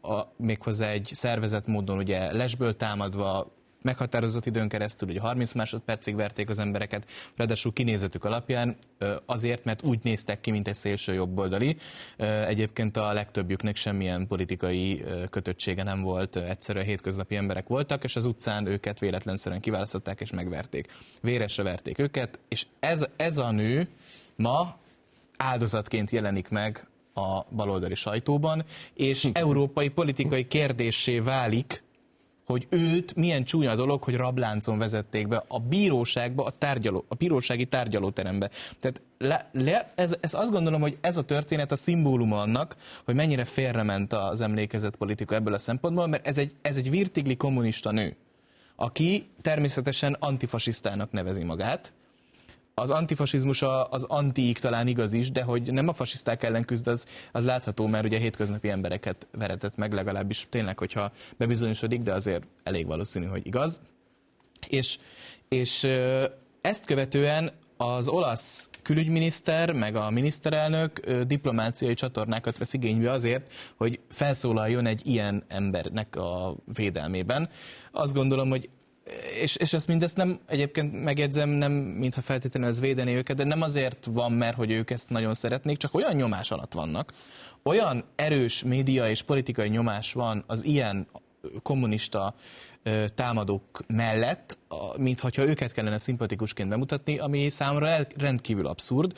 a, 0.01 0.21
méghozzá 0.37 0.87
egy 0.87 1.09
szervezett 1.13 1.67
módon 1.67 1.97
ugye 1.97 2.33
lesből 2.33 2.75
támadva, 2.75 3.55
meghatározott 3.81 4.45
időn 4.45 4.67
keresztül, 4.67 5.09
ugye 5.09 5.19
30 5.19 5.53
másodpercig 5.53 6.15
verték 6.15 6.49
az 6.49 6.59
embereket, 6.59 7.05
ráadásul 7.35 7.73
kinézetük 7.73 8.23
alapján, 8.23 8.77
azért, 9.25 9.63
mert 9.63 9.83
úgy 9.83 9.99
néztek 10.03 10.41
ki, 10.41 10.51
mint 10.51 10.67
egy 10.67 10.75
szélső 10.75 11.13
jobboldali. 11.13 11.77
Egyébként 12.47 12.97
a 12.97 13.13
legtöbbjüknek 13.13 13.75
semmilyen 13.75 14.27
politikai 14.27 15.03
kötöttsége 15.29 15.83
nem 15.83 16.01
volt, 16.01 16.35
egyszerűen 16.35 16.85
hétköznapi 16.85 17.35
emberek 17.35 17.67
voltak, 17.67 18.03
és 18.03 18.15
az 18.15 18.25
utcán 18.25 18.65
őket 18.65 18.99
véletlenszerűen 18.99 19.61
kiválasztották 19.61 20.21
és 20.21 20.31
megverték. 20.31 20.87
Véresre 21.21 21.63
verték 21.63 21.99
őket, 21.99 22.39
és 22.47 22.65
ez, 22.79 23.05
ez 23.15 23.37
a 23.37 23.51
nő 23.51 23.87
ma 24.35 24.79
áldozatként 25.37 26.11
jelenik 26.11 26.49
meg 26.49 26.87
a 27.13 27.41
baloldali 27.55 27.95
sajtóban, 27.95 28.63
és 28.93 29.29
európai 29.33 29.89
politikai 29.89 30.47
kérdésé 30.47 31.19
válik 31.19 31.83
hogy 32.51 32.67
őt 32.69 33.15
milyen 33.15 33.43
csúnya 33.43 33.75
dolog, 33.75 34.03
hogy 34.03 34.15
rabláncon 34.15 34.77
vezették 34.77 35.27
be 35.27 35.43
a 35.47 35.59
bíróságba, 35.59 36.43
a, 36.43 36.51
tárgyaló, 36.57 37.05
a 37.07 37.15
bírósági 37.15 37.65
tárgyalóterembe. 37.65 38.49
Tehát 38.79 39.01
le, 39.17 39.49
le, 39.51 39.91
ez, 39.95 40.15
ez 40.19 40.33
azt 40.33 40.51
gondolom, 40.51 40.81
hogy 40.81 40.97
ez 41.01 41.17
a 41.17 41.23
történet 41.23 41.71
a 41.71 41.75
szimbóluma 41.75 42.37
annak, 42.37 42.75
hogy 43.05 43.15
mennyire 43.15 43.45
félrement 43.45 44.13
az 44.13 44.41
emlékezett 44.41 44.95
politika 44.95 45.35
ebből 45.35 45.53
a 45.53 45.57
szempontból, 45.57 46.07
mert 46.07 46.27
ez 46.27 46.37
egy, 46.37 46.53
ez 46.61 46.77
egy 46.77 46.89
virtigli 46.89 47.35
kommunista 47.35 47.91
nő, 47.91 48.15
aki 48.75 49.29
természetesen 49.41 50.15
antifasisztának 50.19 51.11
nevezi 51.11 51.43
magát, 51.43 51.93
az 52.73 52.91
antifasizmus 52.91 53.61
az 53.89 54.03
antiik 54.03 54.59
talán 54.59 54.87
igaz 54.87 55.13
is, 55.13 55.31
de 55.31 55.43
hogy 55.43 55.73
nem 55.73 55.87
a 55.87 55.93
fasiszták 55.93 56.43
ellen 56.43 56.63
küzd, 56.63 56.87
az, 56.87 57.05
az 57.31 57.45
látható, 57.45 57.87
mert 57.87 58.05
ugye 58.05 58.17
hétköznapi 58.17 58.69
embereket 58.69 59.27
veretett 59.31 59.75
meg, 59.75 59.93
legalábbis 59.93 60.47
tényleg, 60.49 60.79
hogyha 60.79 61.11
bebizonyosodik, 61.37 62.01
de 62.01 62.13
azért 62.13 62.47
elég 62.63 62.87
valószínű, 62.87 63.25
hogy 63.25 63.45
igaz. 63.45 63.81
És, 64.67 64.97
és 65.49 65.87
ezt 66.61 66.85
követően 66.85 67.51
az 67.77 68.07
olasz 68.07 68.69
külügyminiszter, 68.81 69.71
meg 69.71 69.95
a 69.95 70.09
miniszterelnök 70.09 71.09
diplomáciai 71.09 71.93
csatornákat 71.93 72.57
vesz 72.57 72.73
igénybe 72.73 73.11
azért, 73.11 73.51
hogy 73.77 73.99
felszólaljon 74.09 74.85
egy 74.85 75.01
ilyen 75.07 75.43
embernek 75.47 76.15
a 76.15 76.55
védelmében. 76.75 77.49
Azt 77.91 78.13
gondolom, 78.13 78.49
hogy 78.49 78.69
és, 79.41 79.55
és 79.55 79.73
ezt 79.73 79.87
mindezt 79.87 80.17
nem, 80.17 80.39
egyébként 80.47 81.03
megjegyzem, 81.03 81.49
nem 81.49 81.71
mintha 81.71 82.21
feltétlenül 82.21 82.69
ez 82.69 82.79
védeni 82.79 83.15
őket, 83.15 83.35
de 83.35 83.43
nem 83.43 83.61
azért 83.61 84.07
van, 84.11 84.31
mert 84.31 84.55
hogy 84.55 84.71
ők 84.71 84.89
ezt 84.89 85.09
nagyon 85.09 85.33
szeretnék, 85.33 85.77
csak 85.77 85.93
olyan 85.93 86.15
nyomás 86.15 86.51
alatt 86.51 86.73
vannak, 86.73 87.13
olyan 87.63 88.03
erős 88.15 88.63
média 88.63 89.09
és 89.09 89.21
politikai 89.21 89.69
nyomás 89.69 90.13
van 90.13 90.43
az 90.47 90.65
ilyen 90.65 91.07
kommunista 91.61 92.35
támadók 93.15 93.83
mellett, 93.87 94.57
mintha 94.97 95.29
őket 95.35 95.71
kellene 95.71 95.97
szimpatikusként 95.97 96.69
bemutatni, 96.69 97.17
ami 97.17 97.49
számomra 97.49 97.97
rendkívül 98.17 98.67
abszurd, 98.67 99.17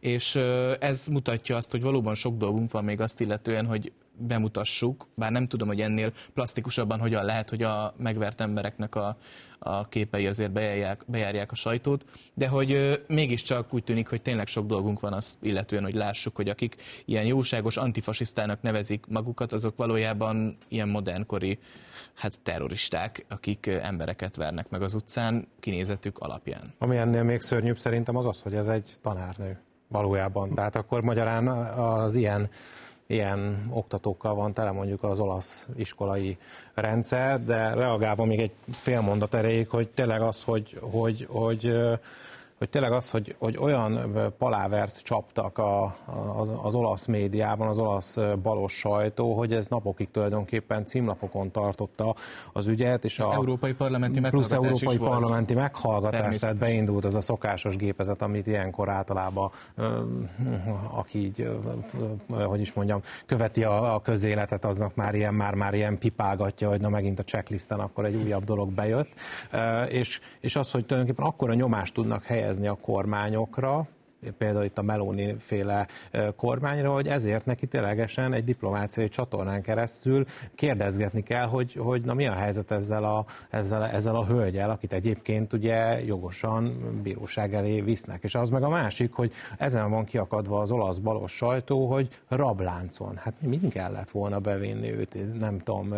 és 0.00 0.34
ez 0.78 1.06
mutatja 1.06 1.56
azt, 1.56 1.70
hogy 1.70 1.82
valóban 1.82 2.14
sok 2.14 2.36
dolgunk 2.36 2.70
van 2.70 2.84
még 2.84 3.00
azt 3.00 3.20
illetően, 3.20 3.66
hogy 3.66 3.92
bemutassuk, 4.22 5.06
bár 5.14 5.32
nem 5.32 5.48
tudom, 5.48 5.68
hogy 5.68 5.80
ennél 5.80 6.12
plastikusabban 6.34 7.00
hogyan 7.00 7.24
lehet, 7.24 7.50
hogy 7.50 7.62
a 7.62 7.94
megvert 7.96 8.40
embereknek 8.40 8.94
a, 8.94 9.16
a 9.58 9.88
képei 9.88 10.26
azért 10.26 10.52
bejárják, 10.52 11.04
bejárják 11.06 11.52
a 11.52 11.54
sajtót, 11.54 12.04
de 12.34 12.48
hogy 12.48 13.02
mégiscsak 13.08 13.74
úgy 13.74 13.84
tűnik, 13.84 14.08
hogy 14.08 14.22
tényleg 14.22 14.46
sok 14.46 14.66
dolgunk 14.66 15.00
van 15.00 15.12
azt 15.12 15.36
illetően, 15.42 15.82
hogy 15.82 15.94
lássuk, 15.94 16.36
hogy 16.36 16.48
akik 16.48 16.76
ilyen 17.04 17.24
jóságos 17.24 17.76
antifasisztának 17.76 18.62
nevezik 18.62 19.06
magukat, 19.06 19.52
azok 19.52 19.76
valójában 19.76 20.56
ilyen 20.68 20.88
modernkori 20.88 21.58
hát 22.14 22.40
terroristák, 22.40 23.24
akik 23.28 23.66
embereket 23.66 24.36
vernek 24.36 24.70
meg 24.70 24.82
az 24.82 24.94
utcán 24.94 25.48
kinézetük 25.60 26.18
alapján. 26.18 26.74
Ami 26.78 26.96
ennél 26.96 27.22
még 27.22 27.40
szörnyűbb 27.40 27.78
szerintem 27.78 28.16
az 28.16 28.26
az, 28.26 28.42
hogy 28.42 28.54
ez 28.54 28.66
egy 28.66 28.96
tanárnő 29.00 29.60
valójában. 29.88 30.54
Tehát 30.54 30.76
akkor 30.76 31.02
magyarán 31.02 31.46
az 31.78 32.14
ilyen 32.14 32.50
ilyen 33.06 33.68
oktatókkal 33.70 34.34
van 34.34 34.52
tele 34.52 34.70
mondjuk 34.70 35.02
az 35.02 35.18
olasz 35.18 35.68
iskolai 35.76 36.38
rendszer, 36.74 37.44
de 37.44 37.74
reagálva 37.74 38.24
még 38.24 38.40
egy 38.40 38.52
fél 38.70 39.00
mondat 39.00 39.34
erejéig, 39.34 39.68
hogy 39.68 39.88
tényleg 39.88 40.20
az, 40.20 40.42
hogy, 40.42 40.78
hogy, 40.80 41.26
hogy 41.30 41.74
hogy 42.62 42.70
tényleg 42.70 42.92
az, 42.92 43.10
hogy, 43.10 43.34
hogy 43.38 43.56
olyan 43.60 44.12
palávert 44.38 45.02
csaptak 45.02 45.58
a, 45.58 45.84
az, 46.36 46.50
az 46.62 46.74
olasz 46.74 47.06
médiában, 47.06 47.68
az 47.68 47.78
olasz 47.78 48.18
balos 48.42 48.72
sajtó, 48.72 49.34
hogy 49.34 49.52
ez 49.52 49.68
napokig 49.68 50.10
tulajdonképpen 50.10 50.84
címlapokon 50.84 51.50
tartotta 51.50 52.14
az 52.52 52.66
ügyet, 52.66 53.04
és 53.04 53.18
a 53.18 53.32
európai 53.32 53.74
parlamenti 53.74 54.20
plusz 54.20 54.52
európai 54.52 54.98
parlamenti 54.98 55.54
meghallgatás, 55.54 56.38
tehát 56.38 56.56
beindult 56.56 57.04
az 57.04 57.14
a 57.14 57.20
szokásos 57.20 57.76
gépezet, 57.76 58.22
amit 58.22 58.46
ilyenkor 58.46 58.88
általában, 58.88 59.50
aki 60.90 61.18
így, 61.18 61.50
hogy 62.28 62.60
is 62.60 62.72
mondjam, 62.72 63.00
követi 63.26 63.64
a, 63.64 63.94
a 63.94 64.00
közéletet, 64.00 64.64
aznak 64.64 64.94
már 64.94 65.14
ilyen, 65.14 65.34
már, 65.34 65.54
már 65.54 65.74
ilyen 65.74 65.98
pipálgatja, 65.98 66.68
hogy 66.68 66.80
na 66.80 66.88
megint 66.88 67.18
a 67.18 67.22
checklisten 67.22 67.80
akkor 67.80 68.04
egy 68.04 68.14
újabb 68.14 68.44
dolog 68.44 68.70
bejött, 68.72 69.08
és, 69.88 70.20
és 70.40 70.56
az, 70.56 70.70
hogy 70.70 70.86
tulajdonképpen 70.86 71.30
akkora 71.30 71.54
nyomást 71.54 71.94
tudnak 71.94 72.22
helyezni 72.22 72.50
a 72.60 72.74
kormányokra, 72.74 73.88
például 74.38 74.64
itt 74.64 74.78
a 74.78 74.82
Meloni 74.82 75.34
féle 75.38 75.86
kormányra, 76.36 76.92
hogy 76.92 77.08
ezért 77.08 77.46
neki 77.46 77.66
ténylegesen 77.66 78.32
egy 78.32 78.44
diplomáciai 78.44 79.08
csatornán 79.08 79.62
keresztül 79.62 80.24
kérdezgetni 80.54 81.22
kell, 81.22 81.46
hogy, 81.46 81.72
hogy 81.72 82.02
na 82.02 82.14
mi 82.14 82.26
a 82.26 82.32
helyzet 82.32 82.70
ezzel 82.70 83.04
a, 83.04 83.24
ezzel, 83.50 83.86
ezzel 83.86 84.16
a 84.16 84.26
hölgyel, 84.26 84.70
akit 84.70 84.92
egyébként 84.92 85.52
ugye 85.52 86.04
jogosan 86.04 86.76
bíróság 87.02 87.54
elé 87.54 87.80
visznek. 87.80 88.24
És 88.24 88.34
az 88.34 88.50
meg 88.50 88.62
a 88.62 88.68
másik, 88.68 89.12
hogy 89.12 89.32
ezen 89.58 89.90
van 89.90 90.04
kiakadva 90.04 90.60
az 90.60 90.70
olasz 90.70 90.98
balos 90.98 91.32
sajtó, 91.32 91.86
hogy 91.86 92.08
rabláncon. 92.28 93.16
Hát 93.16 93.34
mind 93.40 93.68
kellett 93.68 94.10
volna 94.10 94.38
bevinni 94.38 94.92
őt, 94.92 95.38
nem 95.38 95.58
tudom, 95.58 95.94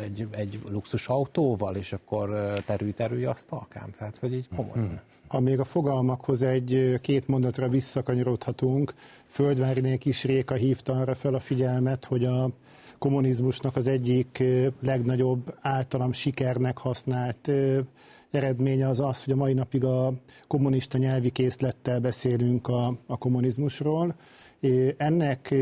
egy, 0.00 0.28
egy 0.30 0.60
luxus 0.70 1.08
autóval, 1.08 1.76
és 1.76 1.92
akkor 1.92 2.54
terű-terű 2.66 3.24
asztalkám. 3.24 3.90
Tehát, 3.98 4.20
hogy 4.20 4.34
így 4.34 4.48
komolyan. 4.56 4.86
Hmm. 4.86 5.00
Ha 5.28 5.40
még 5.40 5.58
a 5.58 5.64
fogalmakhoz 5.64 6.42
egy 6.42 6.98
két 7.00 7.28
mondatra 7.28 7.68
visszakanyarodhatunk, 7.68 8.94
Földvárinék 9.26 10.04
is 10.04 10.24
Réka 10.24 10.54
hívta 10.54 10.92
arra 10.92 11.14
fel 11.14 11.34
a 11.34 11.40
figyelmet, 11.40 12.04
hogy 12.04 12.24
a 12.24 12.50
kommunizmusnak 12.98 13.76
az 13.76 13.86
egyik 13.86 14.42
legnagyobb 14.80 15.54
általam 15.60 16.12
sikernek 16.12 16.78
használt 16.78 17.50
eredménye 18.30 18.88
az 18.88 19.00
az, 19.00 19.24
hogy 19.24 19.32
a 19.32 19.36
mai 19.36 19.52
napig 19.52 19.84
a 19.84 20.12
kommunista 20.46 20.98
nyelvi 20.98 21.30
készlettel 21.30 22.00
beszélünk 22.00 22.68
a, 22.68 22.96
a 23.06 23.18
kommunizmusról. 23.18 24.14
Ennek 24.96 25.54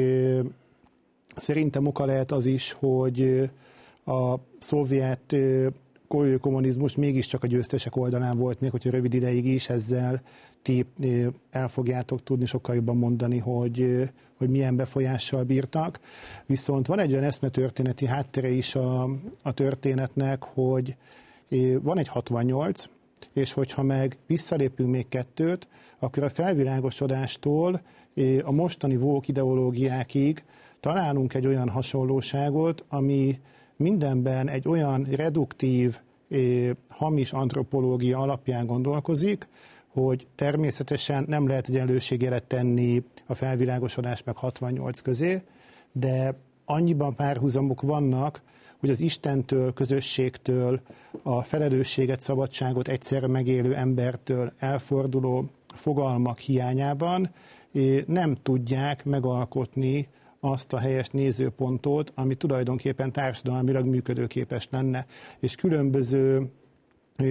szerintem 1.37 1.87
oka 1.87 2.05
lehet 2.05 2.33
az 2.33 2.46
is, 2.46 2.72
hogy 2.72 3.51
a 4.05 4.35
szovjet 4.59 5.37
kommunizmus 6.40 6.96
mégiscsak 6.96 7.42
a 7.42 7.46
győztesek 7.46 7.96
oldalán 7.96 8.38
volt, 8.38 8.61
még 8.61 8.70
hogyha 8.70 8.90
rövid 8.90 9.14
ideig 9.14 9.46
is 9.46 9.68
ezzel 9.68 10.22
ti 10.62 10.87
el 11.51 11.68
fogjátok 11.68 12.22
tudni 12.22 12.46
sokkal 12.46 12.75
jobban 12.75 12.96
mondani, 12.96 13.38
hogy, 13.38 14.11
hogy 14.37 14.48
milyen 14.48 14.77
befolyással 14.77 15.44
bírtak. 15.44 16.01
Viszont 16.46 16.87
van 16.87 16.98
egy 16.98 17.12
olyan 17.12 17.25
eszmetörténeti 17.25 18.07
háttere 18.07 18.48
is 18.48 18.75
a, 18.75 19.03
a 19.42 19.53
történetnek, 19.53 20.42
hogy 20.42 20.96
van 21.83 21.98
egy 21.98 22.09
68, 22.09 22.85
és 23.33 23.53
hogyha 23.53 23.83
meg 23.83 24.16
visszalépünk 24.27 24.90
még 24.90 25.09
kettőt, 25.09 25.68
akkor 25.98 26.22
a 26.22 26.31
felvilágosodástól 26.31 27.81
a 28.42 28.51
mostani 28.51 28.96
vók 28.96 29.29
ideológiákig 29.29 30.44
találunk 30.81 31.35
egy 31.35 31.46
olyan 31.46 31.68
hasonlóságot, 31.68 32.85
ami 32.88 33.38
mindenben 33.83 34.49
egy 34.49 34.68
olyan 34.68 35.07
reduktív, 35.11 35.99
hamis 36.88 37.33
antropológia 37.33 38.18
alapján 38.18 38.66
gondolkozik, 38.66 39.49
hogy 39.88 40.27
természetesen 40.35 41.25
nem 41.29 41.47
lehet 41.47 41.68
egyenlőségjelet 41.68 42.45
tenni 42.45 43.03
a 43.27 43.35
felvilágosodás 43.35 44.23
meg 44.23 44.37
68 44.37 45.01
közé, 45.01 45.42
de 45.92 46.35
annyiban 46.64 47.14
párhuzamok 47.14 47.83
vannak, 47.83 48.42
hogy 48.79 48.90
az 48.90 49.01
Istentől, 49.01 49.73
közösségtől, 49.73 50.81
a 51.23 51.42
felelősséget, 51.42 52.21
szabadságot 52.21 52.88
egyszerre 52.88 53.27
megélő 53.27 53.75
embertől 53.75 54.53
elforduló 54.59 55.51
fogalmak 55.75 56.38
hiányában 56.38 57.31
nem 58.07 58.37
tudják 58.42 59.05
megalkotni 59.05 60.09
azt 60.44 60.72
a 60.72 60.78
helyes 60.78 61.09
nézőpontot, 61.09 62.12
ami 62.14 62.35
tulajdonképpen 62.35 63.12
társadalmilag 63.12 63.87
működőképes 63.87 64.68
lenne. 64.70 65.07
És 65.38 65.55
különböző 65.55 66.50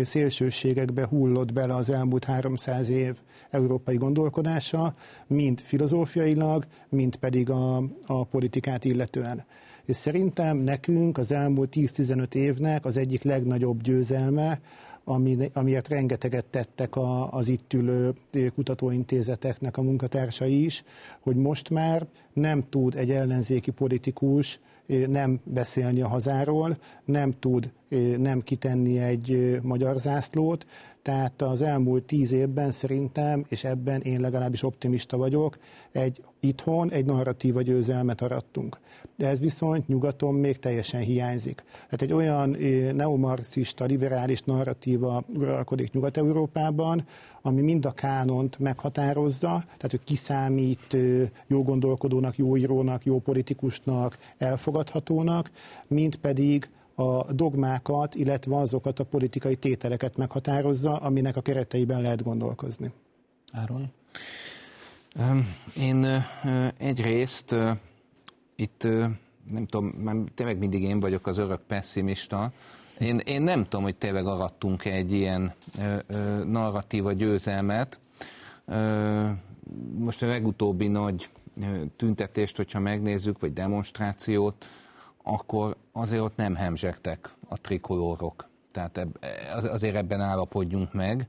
szélsőségekbe 0.03 1.05
hullott 1.05 1.53
bele 1.53 1.75
az 1.75 1.89
elmúlt 1.89 2.23
300 2.23 2.89
év 2.89 3.15
európai 3.49 3.95
gondolkodása, 3.95 4.95
mind 5.27 5.61
filozófiailag, 5.61 6.65
mind 6.89 7.15
pedig 7.15 7.49
a, 7.49 7.83
a 8.05 8.23
politikát 8.23 8.85
illetően. 8.85 9.45
És 9.85 9.95
szerintem 9.95 10.57
nekünk 10.57 11.17
az 11.17 11.31
elmúlt 11.31 11.73
10-15 11.75 12.33
évnek 12.33 12.85
az 12.85 12.97
egyik 12.97 13.23
legnagyobb 13.23 13.81
győzelme 13.81 14.59
amiért 15.53 15.87
rengeteget 15.87 16.45
tettek 16.45 16.93
az 17.29 17.47
itt 17.47 17.73
ülő 17.73 18.13
kutatóintézeteknek 18.55 19.77
a 19.77 19.81
munkatársai 19.81 20.65
is, 20.65 20.83
hogy 21.19 21.35
most 21.35 21.69
már 21.69 22.07
nem 22.33 22.63
tud 22.69 22.95
egy 22.95 23.11
ellenzéki 23.11 23.71
politikus 23.71 24.59
nem 25.07 25.39
beszélni 25.43 26.01
a 26.01 26.07
hazáról, 26.07 26.77
nem 27.05 27.33
tud 27.39 27.71
nem 28.17 28.41
kitenni 28.41 28.99
egy 28.99 29.59
magyar 29.61 29.97
zászlót, 29.97 30.65
tehát 31.01 31.41
az 31.41 31.61
elmúlt 31.61 32.03
tíz 32.03 32.31
évben 32.31 32.71
szerintem, 32.71 33.45
és 33.47 33.63
ebben 33.63 34.01
én 34.01 34.19
legalábbis 34.21 34.63
optimista 34.63 35.17
vagyok, 35.17 35.57
egy 35.91 36.23
itthon 36.39 36.91
egy 36.91 37.05
narratíva 37.05 37.61
győzelmet 37.61 38.21
arattunk. 38.21 38.79
De 39.21 39.27
ez 39.27 39.39
viszont 39.39 39.87
nyugaton 39.87 40.33
még 40.33 40.59
teljesen 40.59 41.01
hiányzik. 41.01 41.63
Tehát 41.73 42.01
egy 42.01 42.13
olyan 42.13 42.49
neomarxista, 42.95 43.85
liberális 43.85 44.41
narratíva 44.41 45.23
uralkodik 45.35 45.91
Nyugat-Európában, 45.91 47.05
ami 47.41 47.61
mind 47.61 47.85
a 47.85 47.91
kánont 47.91 48.59
meghatározza, 48.59 49.63
tehát 49.65 49.89
hogy 49.91 50.03
kiszámít 50.03 50.97
jó 51.47 51.63
gondolkodónak, 51.63 52.37
jó 52.37 52.57
írónak, 52.57 53.05
jó 53.05 53.19
politikusnak, 53.19 54.17
elfogadhatónak, 54.37 55.51
mint 55.87 56.15
pedig 56.15 56.69
a 56.95 57.33
dogmákat, 57.33 58.15
illetve 58.15 58.55
azokat 58.57 58.99
a 58.99 59.03
politikai 59.03 59.55
tételeket 59.55 60.17
meghatározza, 60.17 60.97
aminek 60.97 61.35
a 61.35 61.41
kereteiben 61.41 62.01
lehet 62.01 62.23
gondolkozni. 62.23 62.91
Áron? 63.51 63.91
Én 65.77 66.05
egyrészt 66.77 67.55
itt 68.61 68.83
nem 69.49 69.65
tudom, 69.65 69.85
mert 69.85 70.31
tényleg 70.33 70.57
mindig 70.57 70.83
én 70.83 70.99
vagyok 70.99 71.27
az 71.27 71.37
örök 71.37 71.61
pessimista. 71.67 72.51
Én, 72.99 73.17
én 73.17 73.41
nem 73.41 73.63
tudom, 73.63 73.83
hogy 73.83 73.95
tényleg 73.95 74.25
arattunk 74.25 74.85
egy 74.85 75.11
ilyen 75.11 75.53
ö, 75.79 75.97
ö, 76.07 76.43
narratíva 76.43 77.11
győzelmet. 77.11 77.99
Ö, 78.65 79.27
most 79.97 80.23
a 80.23 80.27
legutóbbi 80.27 80.87
nagy 80.87 81.29
tüntetést, 81.95 82.57
hogyha 82.57 82.79
megnézzük, 82.79 83.39
vagy 83.39 83.53
demonstrációt, 83.53 84.65
akkor 85.23 85.75
azért 85.91 86.21
ott 86.21 86.35
nem 86.35 86.55
hemzsegtek 86.55 87.29
a 87.47 87.61
trikolórok. 87.61 88.49
Tehát 88.71 89.07
azért 89.49 89.95
ebben 89.95 90.21
állapodjunk 90.21 90.93
meg, 90.93 91.27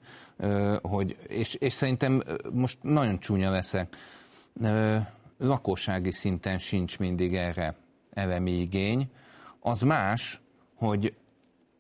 hogy, 0.83 1.17
és, 1.29 1.55
és 1.55 1.73
szerintem 1.73 2.23
most 2.53 2.79
nagyon 2.83 3.19
csúnya 3.19 3.51
leszek, 3.51 3.97
lakossági 5.43 6.13
szinten 6.13 6.59
sincs 6.59 6.99
mindig 6.99 7.35
erre 7.35 7.77
elemi 8.11 8.51
igény. 8.51 9.11
Az 9.61 9.81
más, 9.81 10.41
hogy, 10.75 11.15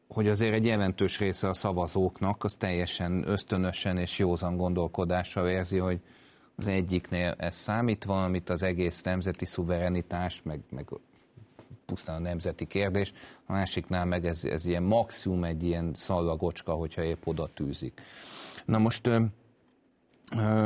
hogy 0.08 0.28
azért 0.28 0.54
egy 0.54 0.66
jelentős 0.66 1.18
része 1.18 1.48
a 1.48 1.54
szavazóknak 1.54 2.44
az 2.44 2.54
teljesen 2.54 3.28
ösztönösen 3.28 3.96
és 3.96 4.18
józan 4.18 4.56
gondolkodással 4.56 5.48
érzi, 5.48 5.78
hogy 5.78 6.00
az 6.56 6.66
egyiknél 6.66 7.34
ez 7.38 7.56
számít 7.56 8.04
valamit, 8.04 8.50
az 8.50 8.62
egész 8.62 9.02
nemzeti 9.02 9.44
szuverenitás, 9.44 10.42
meg, 10.42 10.60
meg 10.70 10.88
pusztán 11.86 12.16
a 12.16 12.18
nemzeti 12.18 12.66
kérdés, 12.66 13.12
a 13.46 13.52
másiknál 13.52 14.04
meg 14.04 14.26
ez, 14.26 14.44
ez 14.44 14.66
ilyen 14.66 14.82
maximum 14.82 15.44
egy 15.44 15.62
ilyen 15.62 15.92
szallagocska, 15.94 16.72
hogyha 16.72 17.02
épp 17.02 17.26
oda 17.26 17.46
tűzik. 17.46 18.00
Na 18.64 18.78
most 18.78 19.08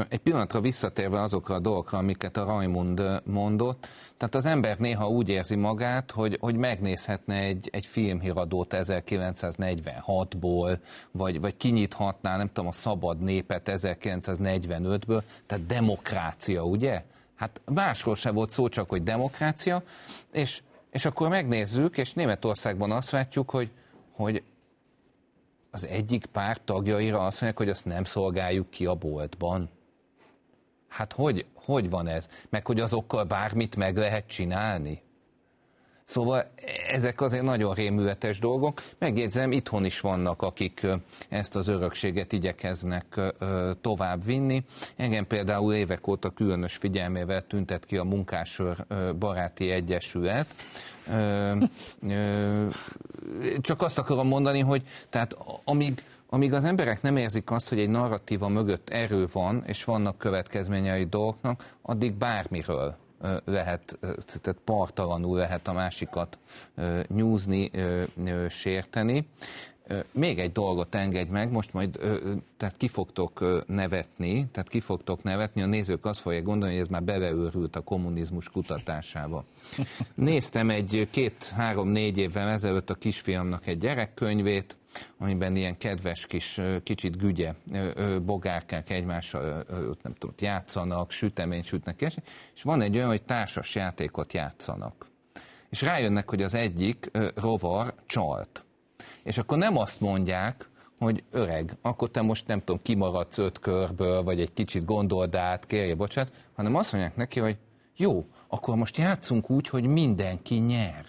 egy 0.09 0.19
pillanatra 0.19 0.61
visszatérve 0.61 1.21
azokra 1.21 1.55
a 1.55 1.59
dolgokra, 1.59 1.99
amiket 1.99 2.37
a 2.37 2.45
Raimund 2.45 3.03
mondott, 3.25 3.89
tehát 4.17 4.35
az 4.35 4.47
ember 4.47 4.79
néha 4.79 5.09
úgy 5.09 5.29
érzi 5.29 5.57
magát, 5.57 6.11
hogy, 6.11 6.37
hogy 6.41 6.57
megnézhetne 6.57 7.35
egy, 7.35 7.69
egy 7.73 7.87
filmhíradót 7.87 8.75
1946-ból, 8.79 10.79
vagy, 11.11 11.41
vagy 11.41 11.57
kinyithatná, 11.57 12.37
nem 12.37 12.47
tudom, 12.47 12.67
a 12.67 12.73
Szabad 12.73 13.21
Népet 13.21 13.71
1945-ből, 13.73 15.23
tehát 15.47 15.67
demokrácia, 15.67 16.63
ugye? 16.63 17.03
Hát 17.37 17.61
másról 17.65 18.17
sem 18.17 18.35
volt 18.35 18.51
szó, 18.51 18.69
csak 18.69 18.89
hogy 18.89 19.03
demokrácia, 19.03 19.83
és 20.33 20.63
és 20.97 21.05
akkor 21.05 21.29
megnézzük, 21.29 21.99
és 21.99 22.13
Németországban 22.13 22.91
azt 22.91 23.11
látjuk, 23.11 23.51
hogy, 23.51 23.71
hogy 24.13 24.43
az 25.77 25.87
egyik 25.87 26.27
párt 26.27 26.61
tagjaira 26.61 27.19
azt 27.19 27.41
mondják, 27.41 27.57
hogy 27.57 27.69
azt 27.69 27.85
nem 27.85 28.05
szolgáljuk 28.05 28.71
ki 28.71 28.87
a 28.87 28.95
boltban. 28.95 29.71
Hát 30.89 31.13
hogy, 31.13 31.47
hogy 31.55 31.91
van 31.91 32.07
ez? 32.07 32.29
Meg 32.49 32.67
hogy 32.67 32.81
azokkal 32.81 33.25
bármit 33.25 33.77
meg 33.77 33.97
lehet 33.97 34.27
csinálni? 34.27 35.03
Szóval 36.07 36.45
ezek 36.89 37.21
azért 37.21 37.43
nagyon 37.43 37.75
rémületes 37.75 38.39
dolgok. 38.39 38.83
Megjegyzem, 38.99 39.53
itthon 39.53 39.85
is 39.85 40.01
vannak, 40.01 40.43
akik 40.43 40.87
ezt 41.29 41.57
az 41.57 41.69
örökséget 41.69 42.33
igyekeznek 42.33 43.21
tovább 43.81 44.25
vinni. 44.25 44.65
Engem 44.97 45.27
például 45.27 45.75
évek 45.75 46.07
óta 46.07 46.31
különös 46.31 46.77
figyelmével 46.77 47.47
tüntet 47.47 47.85
ki 47.85 47.97
a 47.97 48.05
Munkásőr 48.05 48.87
Baráti 49.19 49.71
Egyesület. 49.71 50.47
Csak 53.61 53.83
azt 53.83 53.99
akarom 53.99 54.29
mondani, 54.29 54.61
hogy 54.61 54.83
tehát 55.11 55.37
amíg 55.65 56.03
amíg 56.29 56.53
az 56.53 56.65
emberek 56.65 57.03
nem 57.03 57.17
érzik 57.17 57.51
azt, 57.51 57.69
hogy 57.69 57.79
egy 57.79 57.89
narratíva 57.89 58.49
mögött 58.49 58.91
erő 58.91 59.27
van, 59.33 59.63
és 59.67 59.85
vannak 59.85 60.19
következményei 60.19 61.05
dolgoknak, 61.05 61.75
addig 61.83 62.15
bármiről 62.15 62.97
lehet, 63.45 63.99
tehát 64.27 64.59
partalanul 64.65 65.37
lehet 65.37 65.69
a 65.69 65.73
másikat 65.73 66.39
nyúzni, 67.09 67.71
sérteni. 68.49 69.29
Még 70.13 70.39
egy 70.39 70.53
dolgot 70.53 70.95
engedj 70.95 71.31
meg, 71.31 71.51
most 71.51 71.73
majd 71.73 71.99
tehát 72.57 72.77
ki 72.77 72.89
fogtok 72.89 73.65
nevetni, 73.67 74.49
tehát 74.53 74.69
ki 74.69 74.81
fogtok 74.81 75.23
nevetni, 75.23 75.63
a 75.63 75.67
nézők 75.67 76.05
azt 76.05 76.21
fogják 76.21 76.43
gondolni, 76.43 76.75
hogy 76.75 76.83
ez 76.83 76.91
már 76.91 77.03
beleőrült 77.03 77.77
a 77.77 77.81
kommunizmus 77.81 78.49
kutatásába. 78.49 79.45
Néztem 80.15 80.71
egy 80.71 81.09
két-három-négy 81.11 82.19
évvel 82.19 82.49
ezelőtt 82.49 82.91
a 82.91 82.95
kisfiamnak 82.95 83.67
egy 83.67 83.79
gyerekkönyvét, 83.79 84.77
amiben 85.19 85.57
ilyen 85.57 85.77
kedves 85.77 86.27
kis, 86.27 86.61
kicsit 86.83 87.19
gügye 87.19 87.55
bogárkák 88.23 88.91
egymással 88.91 89.65
nem 90.03 90.15
tudom, 90.19 90.35
játszanak, 90.39 91.11
süteményt 91.11 91.65
sütnek, 91.65 92.01
és, 92.01 92.17
és 92.55 92.63
van 92.63 92.81
egy 92.81 92.97
olyan, 92.97 93.09
hogy 93.09 93.23
társas 93.23 93.75
játékot 93.75 94.33
játszanak. 94.33 95.07
És 95.69 95.83
rájönnek, 95.83 96.31
hogy 96.31 96.43
az 96.43 96.55
egyik 96.55 97.11
rovar 97.35 97.95
csalt. 98.07 98.65
És 99.23 99.39
akkor 99.39 99.59
nem 99.59 99.77
azt 99.77 100.01
mondják, 100.01 100.69
hogy 100.99 101.25
öreg, 101.31 101.77
akkor 101.83 102.11
te 102.11 102.23
most 102.23 102.47
nem 102.47 102.59
tudom, 102.59 102.83
kimaradsz 102.83 103.39
öt 103.39 103.59
körből, 103.59 104.23
vagy 104.23 104.41
egy 104.41 104.53
kicsit 104.53 104.85
gondold 104.85 105.35
át, 105.35 105.67
kérje 105.67 105.95
bocsánat, 105.95 106.33
hanem 106.55 106.75
azt 106.75 106.93
mondják 106.93 107.17
neki, 107.17 107.41
hogy 107.41 107.57
jó, 107.97 108.27
akkor 108.49 108.77
most 108.77 108.97
játszunk 108.97 109.51
úgy, 109.51 109.69
hogy 109.69 109.87
mindenki 109.87 110.55
nyer. 110.55 111.05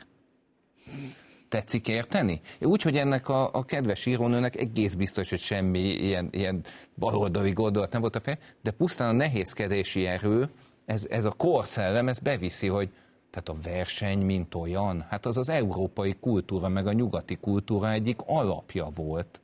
Tetszik 1.49 1.87
érteni? 1.87 2.41
Úgy, 2.61 2.81
hogy 2.81 2.97
ennek 2.97 3.29
a, 3.29 3.49
a 3.53 3.65
kedves 3.65 4.05
írónőnek 4.05 4.55
egész 4.55 4.93
biztos, 4.93 5.29
hogy 5.29 5.39
semmi 5.39 5.79
ilyen, 5.79 6.27
ilyen 6.31 6.63
baloldali 6.95 7.51
gondolat 7.51 7.91
nem 7.91 8.01
volt 8.01 8.15
a 8.15 8.19
fej, 8.19 8.37
de 8.61 8.71
pusztán 8.71 9.09
a 9.09 9.17
nehézkedési 9.17 10.05
erő, 10.05 10.49
ez, 10.85 11.05
ez 11.09 11.25
a 11.25 11.31
korszellem, 11.31 12.07
ez 12.07 12.19
beviszi, 12.19 12.67
hogy 12.67 12.89
tehát 13.29 13.49
a 13.49 13.69
verseny, 13.69 14.19
mint 14.19 14.55
olyan, 14.55 15.05
hát 15.09 15.25
az 15.25 15.37
az 15.37 15.49
európai 15.49 16.15
kultúra, 16.19 16.67
meg 16.67 16.87
a 16.87 16.91
nyugati 16.91 17.35
kultúra 17.35 17.91
egyik 17.91 18.19
alapja 18.25 18.89
volt. 18.95 19.41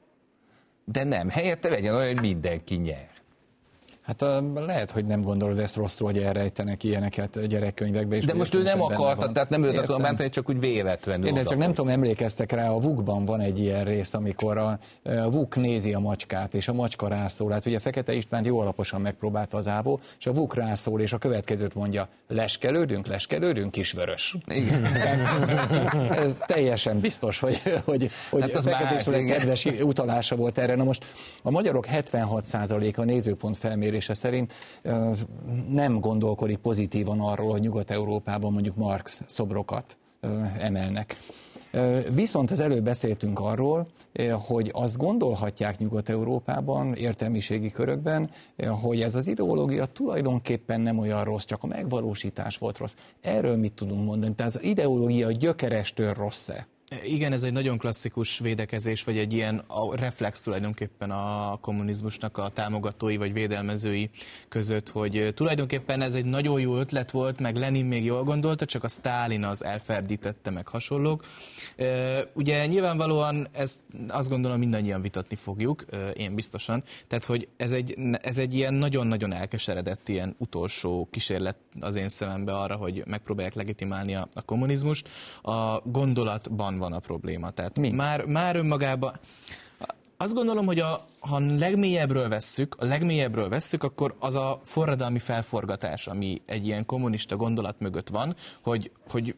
De 0.86 1.04
nem, 1.04 1.30
helyette 1.30 1.70
legyen 1.70 1.95
olyan, 1.95 2.14
hogy 2.14 2.22
mindenki 2.22 2.76
nyer. 2.76 3.12
Hát 4.04 4.26
lehet, 4.66 4.91
hogy 4.91 5.06
nem 5.06 5.22
gondolod 5.22 5.60
ezt 5.60 5.76
rosszul, 5.76 6.08
hogy 6.08 6.18
elrejtenek 6.18 6.84
ilyeneket 6.84 7.47
gyerekkönyvekbe. 7.47 8.16
És 8.16 8.26
De 8.26 8.34
most 8.34 8.54
ő 8.54 8.62
nem 8.62 8.82
akarta, 8.82 9.32
tehát 9.32 9.49
nem 9.49 9.64
őt 9.64 9.78
akarom 9.78 10.01
bántani, 10.01 10.30
csak 10.30 10.49
úgy 10.49 10.60
véletlenül. 10.60 11.28
Én 11.28 11.45
csak 11.45 11.58
nem 11.58 11.74
tudom, 11.74 11.91
emlékeztek 11.91 12.51
rá, 12.51 12.70
a 12.70 12.80
Vukban 12.80 13.26
van 13.26 13.39
egy 13.39 13.60
ilyen 13.60 13.84
rész, 13.84 14.14
amikor 14.14 14.58
a, 14.58 14.80
a 15.04 15.30
Vuk 15.30 15.56
nézi 15.56 15.93
a 15.93 15.99
macskát, 15.99 16.54
és 16.54 16.68
a 16.68 16.74
macska 16.74 17.08
rászól. 17.08 17.51
Hát 17.51 17.66
ugye 17.66 17.80
Fekete 17.80 18.14
István 18.14 18.45
jó 18.45 18.60
alaposan 18.60 19.01
megpróbálta 19.01 19.58
az 19.58 19.68
ávó, 19.68 19.99
és 20.20 20.26
a 20.26 20.34
Vuk 20.34 20.56
rászól, 20.56 21.01
és 21.01 21.14
a 21.14 21.18
következőt 21.18 21.74
mondja, 21.74 22.08
leskelődünk, 22.28 23.08
leskelődünk, 23.08 23.72
kisvörös. 23.72 24.36
Igen. 24.47 24.86
Ez 26.26 26.38
teljesen 26.45 26.99
biztos, 26.99 27.39
hogy, 27.39 27.62
hogy, 27.84 28.10
hogy 28.30 28.41
hát 28.41 28.62
Fekete 28.62 28.95
István 28.95 29.26
kedves 29.26 29.66
utalása 29.66 30.36
volt 30.36 30.58
erre. 30.58 30.76
Na 30.76 30.84
most 30.84 31.06
a 31.43 31.51
magyarok 31.51 31.86
76%-a 31.91 33.04
nézőpont 33.04 33.58
felmérés 33.58 33.93
felmérése 33.94 34.14
szerint 34.14 34.54
nem 35.70 36.00
gondolkodik 36.00 36.58
pozitívan 36.58 37.20
arról, 37.20 37.52
hogy 37.52 37.62
Nyugat-Európában 37.62 38.54
mondjuk 38.54 38.76
Marx 38.76 39.22
szobrokat 39.28 39.98
emelnek. 40.60 41.18
Viszont 42.14 42.52
az 42.52 42.60
előbb 42.60 42.84
beszéltünk 42.84 43.39
arról, 43.39 43.86
hogy 44.48 44.70
azt 44.74 44.98
gondolhatják 44.98 45.80
Nyugat-Európában, 45.80 46.94
értelmiségi 46.94 47.72
körökben, 47.72 48.30
hogy 48.82 49.02
ez 49.02 49.16
az 49.16 49.28
ideológia 49.28 49.86
tulajdonképpen 49.86 50.82
nem 50.82 50.98
olyan 50.98 51.24
rossz, 51.24 51.46
csak 51.46 51.64
a 51.64 51.68
megvalósítás 51.68 52.58
volt 52.58 52.78
rossz. 52.78 52.96
Erről 53.22 53.56
mit 53.56 53.74
tudunk 53.74 54.06
mondani? 54.06 54.36
Tehát 54.36 54.56
az 54.56 54.64
ideológia 54.64 55.32
gyökerestől 55.32 56.14
rossz-e? 56.14 56.68
Igen, 57.04 57.32
ez 57.32 57.44
egy 57.44 57.52
nagyon 57.52 57.78
klasszikus 57.78 58.39
védekezés, 58.39 59.04
vagy 59.04 59.18
egy 59.18 59.34
ilyen 59.34 59.64
reflex 59.91 60.41
tulajdonképpen 60.41 61.12
a 61.12 61.58
kommunizmusnak 61.62 62.38
a 62.38 62.50
támogatói 62.50 63.18
vagy 63.18 63.34
védelmezői 63.34 64.10
között, 64.50 64.89
hogy 64.89 65.32
tulajdonképpen 65.36 66.02
ez 66.02 66.16
egy 66.16 66.26
nagyon 66.26 66.60
jó 66.60 66.78
ötlet 66.78 67.12
volt, 67.12 67.39
meg 67.39 67.56
Lenin 67.56 67.86
még 67.86 68.06
jól 68.06 68.24
gondolta, 68.24 68.66
csak 68.66 68.84
a 68.84 68.88
Stálin 68.88 69.44
az 69.44 69.64
elferdítette, 69.64 70.50
meg 70.50 70.68
hasonlók. 70.68 71.24
Ugye 72.34 72.66
nyilvánvalóan 72.66 73.48
ezt 73.52 73.84
azt 74.08 74.30
gondolom 74.30 74.60
mindannyian 74.60 75.02
vitatni 75.02 75.36
fogjuk, 75.36 75.86
én 76.16 76.36
biztosan, 76.36 76.84
tehát 77.08 77.26
hogy 77.26 77.48
ez 77.58 77.72
egy, 77.72 77.98
ez 78.22 78.38
egy 78.38 78.54
ilyen 78.54 78.74
nagyon-nagyon 78.74 79.34
elkeseredett 79.34 80.10
ilyen 80.10 80.36
utolsó 80.38 81.08
kísérlet 81.12 81.58
az 81.80 81.96
én 81.96 82.10
szemembe 82.10 82.58
arra, 82.58 82.76
hogy 82.76 83.04
megpróbálják 83.06 83.54
legitimálni 83.54 84.16
a, 84.16 84.28
a 84.34 84.41
kommunizmust. 84.41 85.10
A 85.41 85.80
gondolatban 85.80 86.78
van 86.84 86.94
a 86.94 87.00
probléma. 87.00 87.50
Tehát 87.50 87.80
Mi? 87.80 87.90
Már, 87.90 88.26
már 88.26 88.56
önmagában 88.56 89.20
azt 90.18 90.34
gondolom, 90.34 90.66
hogy 90.66 90.80
a, 90.80 91.08
ha 91.20 91.40
legmélyebbről 91.40 92.30
vesszük, 92.30 92.76
a 92.80 92.86
legmélyebbről 92.86 93.50
vesszük, 93.50 93.84
akkor 93.84 94.16
az 94.20 94.36
a 94.36 94.62
forradalmi 94.64 95.20
felforgatás, 95.20 96.08
ami 96.08 96.42
egy 96.46 96.68
ilyen 96.68 96.86
kommunista 96.86 97.36
gondolat 97.36 97.80
mögött 97.80 98.10
van, 98.10 98.36
hogy, 98.64 98.92
hogy 99.10 99.36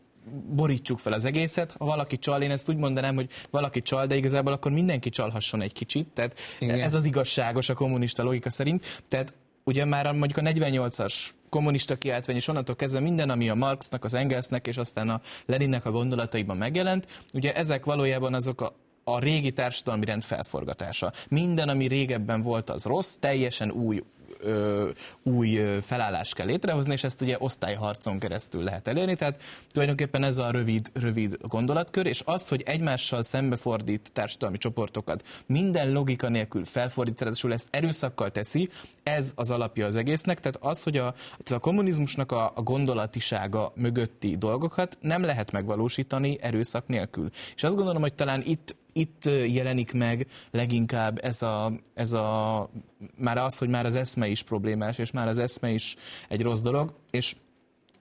borítsuk 0.50 1.00
fel 1.00 1.14
az 1.14 1.26
egészet, 1.26 1.76
ha 1.80 1.86
valaki 1.86 2.18
csal, 2.18 2.42
én 2.42 2.52
ezt 2.52 2.70
úgy 2.70 2.78
mondanám, 2.78 3.16
hogy 3.16 3.30
valaki 3.50 3.82
csal, 3.82 4.06
de 4.06 4.16
igazából 4.16 4.54
akkor 4.54 4.72
mindenki 4.72 5.10
csalhasson 5.10 5.62
egy 5.62 5.74
kicsit, 5.74 6.08
tehát 6.08 6.36
Igen. 6.60 6.80
ez 6.80 6.94
az 6.94 7.06
igazságos 7.06 7.70
a 7.70 7.74
kommunista 7.74 8.24
logika 8.24 8.50
szerint, 8.50 9.04
tehát 9.08 9.34
ugye 9.66 9.86
már 9.86 10.12
mondjuk 10.12 10.38
a 10.38 10.50
48-as 10.50 11.30
kommunista 11.50 11.96
kiáltvány, 11.96 12.36
és 12.36 12.48
onnantól 12.48 12.76
kezdve 12.76 13.00
minden, 13.00 13.30
ami 13.30 13.50
a 13.50 13.56
Marxnak, 13.56 14.04
az 14.04 14.14
Engelsnek, 14.14 14.68
és 14.68 14.78
aztán 14.78 15.10
a 15.10 15.22
Leninnek 15.46 15.86
a 15.86 15.92
gondolataiban 15.92 16.58
megjelent, 16.58 17.08
ugye 17.34 17.54
ezek 17.54 17.86
valójában 17.86 18.34
azok 18.34 18.62
a, 18.62 18.76
a 19.04 19.20
régi 19.20 19.52
társadalmi 19.52 20.06
rend 20.06 20.24
felforgatása. 20.24 21.12
Minden, 21.30 21.70
ami 21.70 21.88
régebben 21.88 22.42
volt, 22.42 22.70
az 22.70 22.86
rossz, 22.86 23.16
teljesen 23.16 23.72
új 23.72 24.02
ö, 24.40 24.90
új 25.24 25.62
felállást 25.82 26.34
kell 26.36 26.46
létrehozni, 26.46 26.94
és 26.94 27.04
ezt 27.04 27.22
ugye 27.22 27.36
osztályharcon 27.40 28.20
keresztül 28.20 28.64
lehet 28.64 28.88
elérni, 28.88 29.16
tehát 29.16 29.42
tulajdonképpen 29.72 30.24
ez 30.24 30.38
a 30.38 30.52
rövid, 30.52 30.92
rövid 30.94 31.38
gondolatkör, 31.42 32.06
és 32.06 32.22
az, 32.26 32.48
hogy 32.48 32.64
egymással 32.66 33.22
szembefordít 33.22 34.10
társadalmi 34.14 34.58
csoportokat 34.58 35.24
minden 35.46 35.92
logika 35.92 36.30
nélkül 36.30 36.66
felfordít, 36.66 37.20
ráadásul 37.20 37.54
ezt 37.54 37.68
erőszakkal 37.72 38.32
teszi, 38.32 38.70
ez 39.04 39.32
az 39.36 39.52
alapja 39.52 39.86
az 39.86 39.96
egésznek, 39.96 40.40
tehát 40.40 40.58
az, 40.62 40.84
hogy 40.84 40.98
a, 40.98 41.14
tehát 41.14 41.52
a 41.52 41.60
kommunizmusnak 41.60 42.32
a, 42.32 42.52
a 42.56 42.62
gondolatisága 42.62 43.72
mögötti 43.76 44.38
dolgokat 44.38 44.98
nem 45.02 45.24
lehet 45.24 45.52
megvalósítani 45.52 46.38
erőszak 46.42 46.88
nélkül. 46.88 47.30
És 47.56 47.64
azt 47.64 47.76
gondolom, 47.76 48.02
hogy 48.02 48.14
talán 48.14 48.42
itt 48.46 48.76
itt 48.98 49.26
jelenik 49.48 49.94
meg 49.94 50.28
leginkább 50.52 51.20
ez 51.24 51.42
a, 51.42 51.72
ez 51.94 52.14
a, 52.14 52.70
már 53.18 53.38
az, 53.38 53.58
hogy 53.58 53.70
már 53.70 53.86
az 53.86 53.96
eszme 53.96 54.28
is 54.28 54.44
problémás, 54.44 54.98
és 54.98 55.12
már 55.12 55.28
az 55.28 55.38
eszme 55.38 55.70
is 55.70 55.96
egy 56.30 56.42
rossz 56.42 56.60
dolog, 56.60 56.94
és 57.12 57.36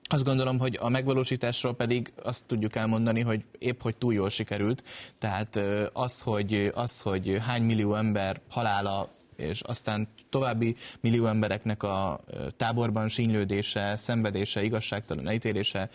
azt 0.02 0.24
gondolom, 0.24 0.58
hogy 0.58 0.78
a 0.80 0.88
megvalósításról 0.88 1.74
pedig 1.74 2.12
azt 2.22 2.46
tudjuk 2.46 2.76
elmondani, 2.76 3.20
hogy 3.20 3.44
épp 3.58 3.82
hogy 3.82 3.96
túl 3.96 4.14
jól 4.14 4.28
sikerült. 4.28 4.82
Tehát 5.18 5.60
az, 5.92 6.20
hogy, 6.20 6.70
az, 6.74 7.00
hogy 7.00 7.38
hány 7.46 7.62
millió 7.62 7.94
ember 7.94 8.40
halála 8.50 9.08
és 9.36 9.60
aztán 9.60 10.08
további 10.30 10.76
millió 11.00 11.26
embereknek 11.26 11.82
a 11.82 12.24
táborban 12.56 13.08
sínylődése, 13.08 13.96
szenvedése, 13.96 14.62
igazságtalan 14.62 15.28
elítélése 15.28 15.90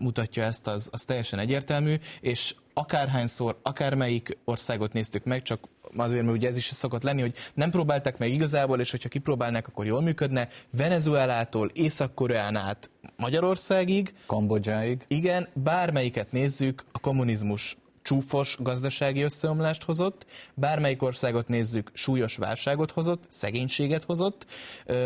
mutatja 0.00 0.42
ezt, 0.42 0.66
az, 0.66 0.88
az 0.92 1.02
teljesen 1.04 1.38
egyértelmű, 1.38 1.94
és 2.20 2.54
akárhányszor, 2.80 3.58
akármelyik 3.62 4.38
országot 4.44 4.92
néztük 4.92 5.24
meg, 5.24 5.42
csak 5.42 5.68
azért, 5.96 6.24
mert 6.24 6.36
ugye 6.36 6.48
ez 6.48 6.56
is 6.56 6.64
szokott 6.64 7.02
lenni, 7.02 7.20
hogy 7.20 7.34
nem 7.54 7.70
próbálták 7.70 8.18
meg 8.18 8.32
igazából, 8.32 8.80
és 8.80 8.90
hogyha 8.90 9.08
kipróbálnák, 9.08 9.68
akkor 9.68 9.86
jól 9.86 10.00
működne. 10.00 10.48
Venezuelától, 10.70 11.70
Észak-Koreán 11.74 12.56
át 12.56 12.90
Magyarországig. 13.16 14.14
Kambodzsáig. 14.26 15.04
Igen, 15.08 15.48
bármelyiket 15.54 16.32
nézzük, 16.32 16.84
a 16.92 16.98
kommunizmus 16.98 17.76
csúfos 18.10 18.56
gazdasági 18.60 19.22
összeomlást 19.22 19.82
hozott, 19.82 20.26
bármelyik 20.54 21.02
országot 21.02 21.48
nézzük, 21.48 21.90
súlyos 21.92 22.36
válságot 22.36 22.90
hozott, 22.90 23.22
szegénységet 23.28 24.04
hozott. 24.04 24.46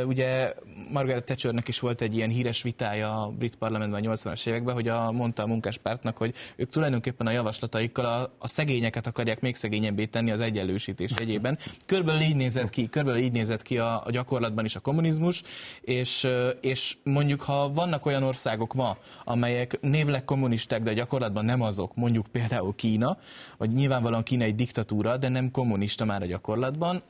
Ugye 0.04 0.54
Margaret 0.90 1.24
Thatchernek 1.24 1.68
is 1.68 1.80
volt 1.80 2.00
egy 2.00 2.16
ilyen 2.16 2.30
híres 2.30 2.62
vitája 2.62 3.22
a 3.22 3.28
brit 3.28 3.56
parlamentben 3.56 4.06
a 4.06 4.12
80-as 4.12 4.46
években, 4.46 4.74
hogy 4.74 4.88
a, 4.88 5.12
mondta 5.12 5.42
a 5.42 5.46
munkáspártnak, 5.46 6.16
hogy 6.16 6.34
ők 6.56 6.68
tulajdonképpen 6.68 7.26
a 7.26 7.30
javaslataikkal 7.30 8.04
a, 8.04 8.34
a 8.38 8.48
szegényeket 8.48 9.06
akarják 9.06 9.40
még 9.40 9.54
szegényebbé 9.54 10.04
tenni 10.04 10.30
az 10.30 10.40
egyenlősítés 10.40 11.10
egyében. 11.24 11.58
Körülbelül 11.86 12.20
így 12.20 12.36
nézett 12.36 12.70
ki, 12.70 12.88
körülbelül 12.88 13.24
így 13.24 13.32
nézett 13.32 13.62
ki 13.62 13.78
a, 13.78 14.02
a 14.06 14.10
gyakorlatban 14.10 14.64
is 14.64 14.76
a 14.76 14.80
kommunizmus, 14.80 15.42
és, 15.80 16.28
és 16.60 16.96
mondjuk 17.02 17.42
ha 17.42 17.70
vannak 17.70 18.06
olyan 18.06 18.22
országok 18.22 18.74
ma, 18.74 18.96
amelyek 19.24 19.80
névleg 19.80 20.24
kommunisták, 20.24 20.82
de 20.82 20.92
gyakorlatban 20.92 21.44
nem 21.44 21.62
azok, 21.62 21.94
mondjuk 21.94 22.26
például 22.26 22.74
Kína, 22.74 22.92
vagy 23.58 23.72
nyilvánvalóan 23.72 24.22
Kína 24.22 24.44
egy 24.44 24.54
diktatúra, 24.54 25.16
de 25.16 25.28
nem 25.28 25.50
kommunista 25.50 26.04
már 26.04 26.22
a 26.22 26.26
gyakorlatban, 26.26 27.02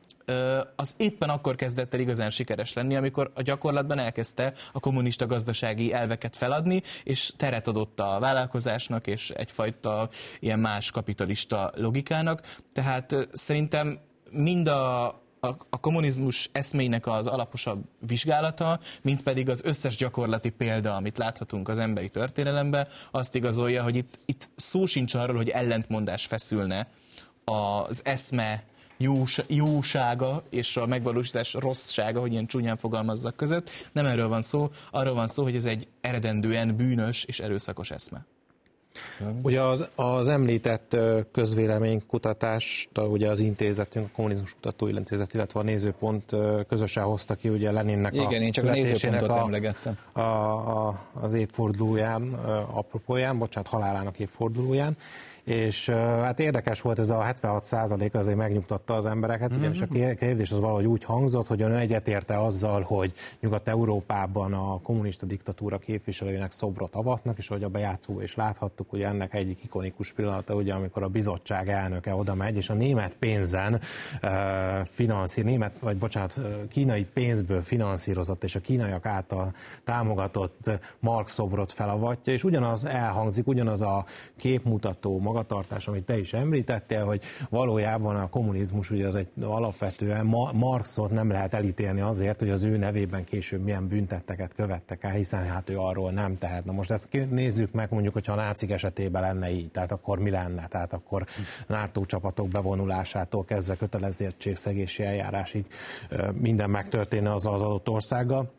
az 0.77 0.95
éppen 0.97 1.29
akkor 1.29 1.55
kezdett 1.55 1.95
el 1.95 2.01
igazán 2.01 2.31
sikeres 2.31 2.73
lenni, 2.73 2.97
amikor 2.97 3.31
a 3.35 3.43
gyakorlatban 3.43 3.99
elkezdte 3.99 4.53
a 4.73 4.81
kommunista 4.81 5.27
gazdasági 5.27 5.93
elveket 5.93 6.37
feladni, 6.37 6.83
és 7.05 7.33
teret 7.37 7.69
adott 7.69 8.01
a 8.01 8.19
vállalkozásnak, 8.21 9.07
és 9.07 9.31
egyfajta 9.31 10.09
ilyen 10.41 10.59
más 10.59 10.91
kapitalista 10.91 11.73
logikának. 11.77 12.41
Tehát 12.73 13.29
szerintem 13.33 13.99
mind 14.31 14.69
a, 14.69 15.07
a, 15.45 15.57
a 15.71 15.81
kommunizmus 15.81 16.49
eszmének 16.53 17.07
az 17.07 17.27
alaposabb 17.27 17.85
vizsgálata, 18.07 18.81
mint 19.03 19.23
pedig 19.23 19.49
az 19.49 19.65
összes 19.65 19.97
gyakorlati 19.97 20.51
példa, 20.51 20.95
amit 20.95 21.19
láthatunk 21.19 21.69
az 21.69 21.79
emberi 21.79 22.09
történelemben, 22.09 22.89
azt 23.11 23.35
igazolja, 23.35 23.83
hogy 23.83 23.97
itt, 23.97 24.19
itt 24.25 24.51
szó 24.57 24.87
sincs 24.87 25.15
arról, 25.15 25.37
hogy 25.37 25.49
ellentmondás 25.49 26.27
feszülne 26.27 26.89
az 27.45 28.01
eszme 28.05 28.65
jós, 28.99 29.41
jósága 29.47 30.43
és 30.51 30.77
a 30.77 30.87
megvalósítás 30.87 31.55
rosszsága, 31.55 32.21
hogy 32.21 32.33
ilyen 32.33 32.47
csúnyán 32.47 32.77
fogalmazzak 32.77 33.37
között. 33.37 33.71
Nem 33.93 34.07
erről 34.07 34.29
van 34.29 34.43
szó, 34.43 34.71
arról 34.91 35.15
van 35.15 35.27
szó, 35.27 35.43
hogy 35.43 35.57
ez 35.57 35.65
egy 35.65 35.89
eredendően 36.01 36.77
bűnös 36.77 37.25
és 37.25 37.41
erőszakos 37.41 37.91
eszme. 37.91 38.27
Ugye 39.43 39.61
az, 39.61 39.89
az 39.95 40.29
említett 40.29 40.97
közvéleménykutatást, 41.33 42.99
ugye 42.99 43.29
az 43.29 43.41
intézetünk, 43.41 44.07
a 44.07 44.11
Kommunizmus 44.15 44.55
Kutatói 44.55 44.93
Intézet, 44.95 45.35
illetve 45.35 45.61
a 45.61 45.63
Nézőpont 45.63 46.37
közösen 46.69 47.05
hozta 47.05 47.35
ki, 47.35 47.49
ugye 47.49 47.73
Leninnek 47.73 48.15
Igen, 48.15 48.27
a 48.29 48.45
én 48.45 48.53
csak 48.53 48.65
a 48.65 48.71
Nézőpontot 48.71 49.31
a, 49.31 49.39
emlegettem. 49.39 49.99
A, 50.13 50.21
a, 50.21 51.09
az 51.13 51.33
évfordulóján, 51.33 52.33
apropóján, 52.73 53.39
bocsánat, 53.39 53.69
halálának 53.69 54.19
évfordulóján, 54.19 54.97
és 55.45 55.89
hát 55.91 56.41
érdekes 56.41 56.81
volt 56.81 56.99
ez 56.99 57.11
a 57.11 57.21
76 57.21 57.65
százalék, 57.65 58.15
azért 58.15 58.37
megnyugtatta 58.37 58.95
az 58.95 59.07
embereket, 59.07 59.51
mm-hmm. 59.51 59.59
ugyanis 59.59 59.81
a 59.81 60.15
kérdés 60.15 60.51
az 60.51 60.61
valahogy 60.61 60.87
úgy 60.87 61.05
hangzott, 61.05 61.47
hogy 61.47 61.63
ön 61.63 61.75
egyetérte 61.75 62.41
azzal, 62.41 62.83
hogy 62.83 63.13
Nyugat-Európában 63.41 64.53
a 64.53 64.81
kommunista 64.83 65.27
diktatúra 65.27 65.79
képviselőjének 65.79 66.53
szobrot 66.53 66.95
avatnak, 66.95 67.39
és 67.39 67.49
hogy 67.49 67.63
a 67.63 67.69
bejátszó 67.69 68.21
is 68.21 68.35
láthattuk, 68.35 68.91
hogy 68.91 69.03
ennek 69.03 69.35
egyik 69.35 69.65
ikonikus 69.65 70.13
pillanata, 70.13 70.55
ugye, 70.55 70.75
amikor 70.75 71.03
a 71.03 71.09
bizottság 71.09 71.69
elnöke 71.69 72.15
oda 72.15 72.35
megy, 72.35 72.57
és 72.57 72.71
a 72.71 72.75
német 72.75 73.15
pénzen 73.19 73.81
finanszír, 74.85 75.45
német, 75.45 75.73
vagy 75.81 75.97
bocsánat, 75.97 76.39
kínai 76.69 77.05
pénzből 77.05 77.63
finanszírozott, 77.63 78.45
és 78.45 78.55
a 78.55 78.61
kínaiak 78.61 79.07
által 79.07 79.55
támogatott 79.85 80.71
Marx 80.99 81.33
szobrot 81.33 81.73
felavatja, 81.73 82.33
és 82.33 82.45
ugyanaz 82.45 82.85
elhangzik, 82.85 83.47
ugyanaz 83.47 83.83
a 83.83 84.05
képmutató, 84.37 85.19
magatartás, 85.35 85.89
amit 85.89 86.05
te 86.05 86.19
is 86.19 86.33
említettél, 86.33 87.05
hogy 87.05 87.23
valójában 87.51 88.17
a 88.17 88.29
kommunizmus 88.29 88.91
ugye 88.91 89.07
az 89.07 89.15
egy 89.15 89.29
alapvetően 89.43 90.27
Marxot 90.53 91.11
nem 91.11 91.31
lehet 91.31 91.55
elítélni 91.55 92.01
azért, 92.01 92.41
hogy 92.41 92.51
az 92.51 92.63
ő 92.63 92.77
nevében 92.77 93.25
később 93.25 93.63
milyen 93.63 93.89
büntetteket 93.89 94.55
követtek 94.55 95.05
el, 95.05 95.11
hiszen 95.11 95.47
hát 95.47 95.71
ő 95.71 95.79
arról 95.79 96.11
nem 96.11 96.39
tehet. 96.39 96.65
Na 96.65 96.73
most 96.73 96.91
ezt 96.91 97.09
nézzük 97.31 97.73
meg 97.73 97.91
mondjuk, 97.91 98.13
hogyha 98.13 98.33
a 98.33 98.37
nácik 98.37 98.71
esetében 98.71 99.23
lenne 99.23 99.51
így, 99.51 99.71
tehát 99.71 99.93
akkor 99.93 100.19
mi 100.19 100.31
lenne? 100.31 100.67
Tehát 100.67 100.93
akkor 100.93 101.27
NATO 101.67 102.03
bevonulásától 102.51 103.45
kezdve 103.45 103.77
kötelezettségszegési 103.77 105.03
eljárásig 105.03 105.65
minden 106.33 106.71
megtörténne 106.71 107.33
az 107.33 107.47
az 107.47 107.63
adott 107.63 107.89
országgal. 107.89 108.53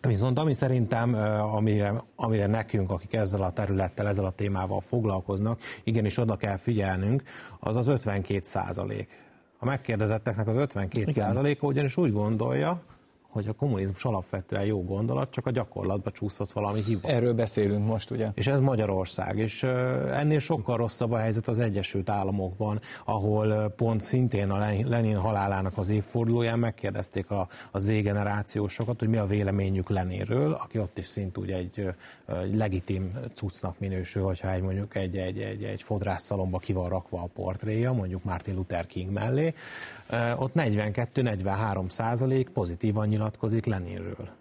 Viszont 0.00 0.38
ami 0.38 0.52
szerintem, 0.52 1.14
amire, 1.54 2.04
amire 2.16 2.46
nekünk, 2.46 2.90
akik 2.90 3.14
ezzel 3.14 3.42
a 3.42 3.52
területtel, 3.52 4.08
ezzel 4.08 4.24
a 4.24 4.30
témával 4.30 4.80
foglalkoznak, 4.80 5.60
igenis 5.84 6.18
oda 6.18 6.36
kell 6.36 6.56
figyelnünk, 6.56 7.22
az 7.58 7.76
az 7.76 7.88
52 7.88 8.40
százalék. 8.42 9.08
A 9.58 9.64
megkérdezetteknek 9.64 10.48
az 10.48 10.56
52 10.56 11.10
százaléka 11.10 11.66
ugyanis 11.66 11.96
úgy 11.96 12.12
gondolja, 12.12 12.82
hogy 13.30 13.48
a 13.48 13.52
kommunizmus 13.52 14.04
alapvetően 14.04 14.64
jó 14.64 14.84
gondolat, 14.84 15.30
csak 15.30 15.46
a 15.46 15.50
gyakorlatba 15.50 16.10
csúszott 16.10 16.52
valami 16.52 16.82
hiba. 16.82 17.08
Erről 17.08 17.34
beszélünk 17.34 17.86
most, 17.86 18.10
ugye? 18.10 18.30
És 18.34 18.46
ez 18.46 18.60
Magyarország, 18.60 19.38
és 19.38 19.62
ennél 20.12 20.38
sokkal 20.38 20.76
rosszabb 20.76 21.12
a 21.12 21.16
helyzet 21.16 21.48
az 21.48 21.58
Egyesült 21.58 22.10
Államokban, 22.10 22.80
ahol 23.04 23.68
pont 23.68 24.00
szintén 24.00 24.50
a 24.50 24.58
Lenin 24.84 25.16
halálának 25.16 25.78
az 25.78 25.88
évfordulóján 25.88 26.58
megkérdezték 26.58 27.30
a, 27.30 27.48
a 27.70 27.78
Z-generációsokat, 27.78 28.98
hogy 28.98 29.08
mi 29.08 29.16
a 29.16 29.26
véleményük 29.26 29.88
Leninről, 29.88 30.52
aki 30.52 30.78
ott 30.78 30.98
is 30.98 31.06
szintúgy 31.06 31.50
egy, 31.50 31.88
egy 32.44 32.56
legitim 32.56 33.18
cuccnak 33.32 33.78
minősül, 33.78 34.22
hogyha 34.22 34.52
egy 34.52 34.62
mondjuk 34.62 34.94
egy, 34.94 35.16
egy, 35.16 35.38
egy, 35.38 35.62
egy 35.62 35.82
fodrászszalomba 35.82 36.58
ki 36.58 36.72
van 36.72 36.88
rakva 36.88 37.22
a 37.22 37.28
portréja, 37.34 37.92
mondjuk 37.92 38.24
Martin 38.24 38.54
Luther 38.54 38.86
King 38.86 39.12
mellé, 39.12 39.54
ott 40.36 40.52
42-43 40.54 41.88
százalék 41.88 42.48
pozitívan 42.48 43.08
nyilatkozik 43.20 43.66
Leninről. 43.66 44.39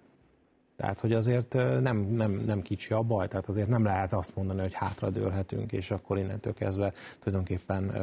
Tehát, 0.80 1.00
hogy 1.00 1.14
azért 1.14 1.54
nem, 1.82 1.98
nem, 1.98 2.32
nem 2.32 2.62
kicsi 2.62 2.94
a 2.94 3.02
baj, 3.02 3.28
tehát 3.28 3.48
azért 3.48 3.68
nem 3.68 3.84
lehet 3.84 4.14
azt 4.14 4.36
mondani, 4.36 4.62
hogy 4.62 4.74
hátradőlhetünk, 4.74 5.72
és 5.72 5.92
akkor 5.92 6.18
innentől 6.18 6.54
kezdve 6.54 6.94
tulajdonképpen, 7.20 7.94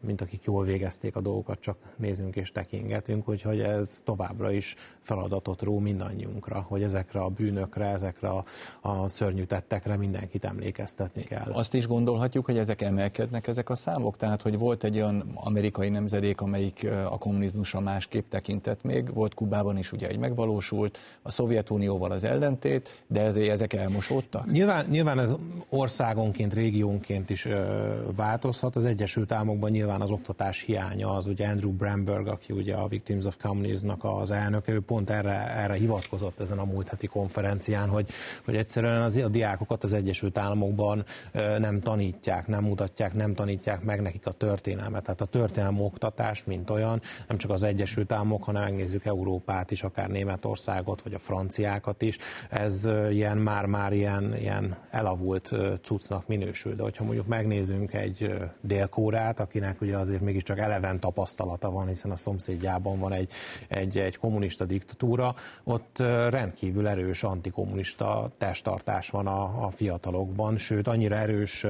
mint 0.00 0.20
akik 0.20 0.44
jól 0.44 0.64
végezték 0.64 1.16
a 1.16 1.20
dolgokat, 1.20 1.60
csak 1.60 1.76
nézünk 1.96 2.36
és 2.36 2.52
tekingetünk, 2.52 3.28
úgyhogy 3.28 3.60
ez 3.60 4.00
továbbra 4.04 4.50
is 4.50 4.74
feladatot 5.00 5.62
ró 5.62 5.78
mindannyiunkra, 5.78 6.64
hogy 6.68 6.82
ezekre 6.82 7.20
a 7.20 7.28
bűnökre, 7.28 7.86
ezekre 7.86 8.28
a, 8.28 8.44
a 8.80 9.08
szörnyű 9.08 9.44
tettekre 9.44 9.96
mindenkit 9.96 10.44
emlékeztetni 10.44 11.22
kell. 11.22 11.52
Azt 11.52 11.74
is 11.74 11.86
gondolhatjuk, 11.86 12.44
hogy 12.44 12.58
ezek 12.58 12.80
emelkednek, 12.80 13.46
ezek 13.46 13.70
a 13.70 13.74
számok? 13.74 14.16
Tehát, 14.16 14.42
hogy 14.42 14.58
volt 14.58 14.84
egy 14.84 14.96
olyan 14.96 15.30
amerikai 15.34 15.88
nemzedék, 15.88 16.40
amelyik 16.40 16.88
a 17.04 17.18
kommunizmusra 17.18 17.80
másképp 17.80 18.30
tekintett 18.30 18.82
még, 18.82 19.14
volt 19.14 19.34
Kubában 19.34 19.78
is 19.78 19.92
ugye 19.92 20.08
egy 20.08 20.18
megvalósult, 20.18 20.98
a 21.22 21.30
Szovjetunióval 21.30 22.10
az 22.10 22.19
ellentét, 22.24 23.02
de 23.06 23.20
ezért 23.20 23.50
ezek 23.50 23.72
elmosódtak? 23.72 24.50
Nyilván, 24.50 24.86
nyilván 24.88 25.18
ez 25.18 25.34
országonként, 25.68 26.54
régiónként 26.54 27.30
is 27.30 27.44
ö, 27.44 27.92
változhat. 28.16 28.76
Az 28.76 28.84
Egyesült 28.84 29.32
Államokban 29.32 29.70
nyilván 29.70 30.00
az 30.00 30.10
oktatás 30.10 30.60
hiánya, 30.60 31.14
az 31.14 31.26
ugye 31.26 31.48
Andrew 31.48 31.72
Bramberg, 31.72 32.26
aki 32.26 32.52
ugye 32.52 32.74
a 32.74 32.88
Victims 32.88 33.24
of 33.24 33.36
Communism-nak 33.42 34.04
az 34.04 34.30
elnöke, 34.30 34.72
ő 34.72 34.80
pont 34.80 35.10
erre, 35.10 35.56
erre 35.56 35.74
hivatkozott 35.74 36.40
ezen 36.40 36.58
a 36.58 36.64
múlt 36.64 36.88
heti 36.88 37.06
konferencián, 37.06 37.88
hogy, 37.88 38.08
hogy 38.44 38.56
egyszerűen 38.56 39.02
az, 39.02 39.16
a 39.16 39.28
diákokat 39.28 39.84
az 39.84 39.92
Egyesült 39.92 40.38
Államokban 40.38 41.04
ö, 41.32 41.58
nem 41.58 41.80
tanítják, 41.80 42.46
nem 42.46 42.64
mutatják, 42.64 43.14
nem 43.14 43.34
tanítják 43.34 43.82
meg 43.82 44.02
nekik 44.02 44.26
a 44.26 44.32
történelmet. 44.32 45.02
Tehát 45.02 45.20
a 45.20 45.24
történelmi 45.24 45.80
oktatás, 45.80 46.44
mint 46.44 46.70
olyan, 46.70 47.00
nem 47.28 47.38
csak 47.38 47.50
az 47.50 47.62
Egyesült 47.62 48.12
Államok, 48.12 48.44
hanem 48.44 48.62
megnézzük 48.62 49.04
Európát 49.04 49.70
is, 49.70 49.82
akár 49.82 50.08
Németországot, 50.08 51.02
vagy 51.02 51.14
a 51.14 51.18
franciákat 51.18 52.02
is, 52.02 52.09
ez 52.50 52.88
ilyen 53.10 53.36
már-már 53.36 53.92
ilyen, 53.92 54.36
ilyen 54.36 54.76
elavult 54.90 55.54
cuccnak 55.82 56.26
minősül. 56.26 56.74
De 56.74 56.82
hogyha 56.82 57.04
mondjuk 57.04 57.26
megnézzünk 57.26 57.92
egy 57.92 58.34
délkórát, 58.60 59.40
akinek 59.40 59.80
ugye 59.80 59.96
azért 59.96 60.20
mégiscsak 60.20 60.58
eleven 60.58 61.00
tapasztalata 61.00 61.70
van, 61.70 61.86
hiszen 61.86 62.10
a 62.10 62.16
szomszédjában 62.16 62.98
van 62.98 63.12
egy, 63.12 63.32
egy, 63.68 63.98
egy 63.98 64.18
kommunista 64.18 64.64
diktatúra, 64.64 65.34
ott 65.64 65.98
rendkívül 66.28 66.88
erős 66.88 67.22
antikommunista 67.22 68.30
testtartás 68.38 69.10
van 69.10 69.26
a, 69.26 69.64
a 69.64 69.70
fiatalokban, 69.70 70.56
sőt 70.56 70.86
annyira 70.88 71.16
erős, 71.16 71.66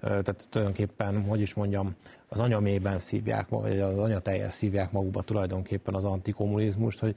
tehát 0.00 0.46
tulajdonképpen, 0.50 1.24
hogy 1.24 1.40
is 1.40 1.54
mondjam, 1.54 1.96
az 2.32 2.40
anyamében 2.40 2.98
szívják, 2.98 3.48
vagy 3.48 3.78
az 3.78 3.98
anyateljes 3.98 4.54
szívják 4.54 4.92
magukba 4.92 5.22
tulajdonképpen 5.22 5.94
az 5.94 6.04
antikommunizmust, 6.04 6.98
hogy 6.98 7.16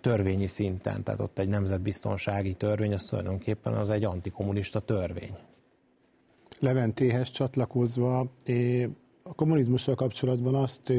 törvényi 0.00 0.46
szinten, 0.46 1.02
tehát 1.02 1.20
ott 1.20 1.38
egy 1.38 1.48
nemzetbiztonsági 1.48 2.54
törvény, 2.54 2.92
az 2.92 3.04
tulajdonképpen 3.04 3.74
az 3.74 3.90
egy 3.90 4.04
antikommunista 4.04 4.80
törvény. 4.80 5.36
Leventéhez 6.58 7.30
csatlakozva 7.30 8.18
a 9.22 9.34
kommunizmussal 9.34 9.94
kapcsolatban 9.94 10.54
azt 10.54 10.92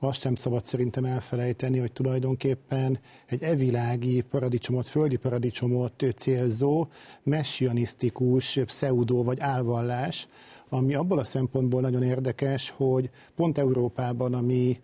azt 0.00 0.20
sem 0.20 0.34
szabad 0.34 0.64
szerintem 0.64 1.04
elfelejteni, 1.04 1.78
hogy 1.78 1.92
tulajdonképpen 1.92 2.98
egy 3.26 3.42
evilági 3.42 4.20
paradicsomot, 4.20 4.88
földi 4.88 5.16
paradicsomot 5.16 6.04
célzó, 6.16 6.86
messianisztikus 7.22 8.58
pseudo 8.64 9.22
vagy 9.22 9.40
álvallás, 9.40 10.28
ami 10.68 10.94
abból 10.94 11.18
a 11.18 11.24
szempontból 11.24 11.80
nagyon 11.80 12.02
érdekes, 12.02 12.70
hogy 12.70 13.10
pont 13.34 13.58
Európában, 13.58 14.34
ami 14.34 14.80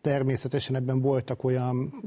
természetesen 0.00 0.76
ebben 0.76 1.00
voltak 1.00 1.44
olyan 1.44 2.02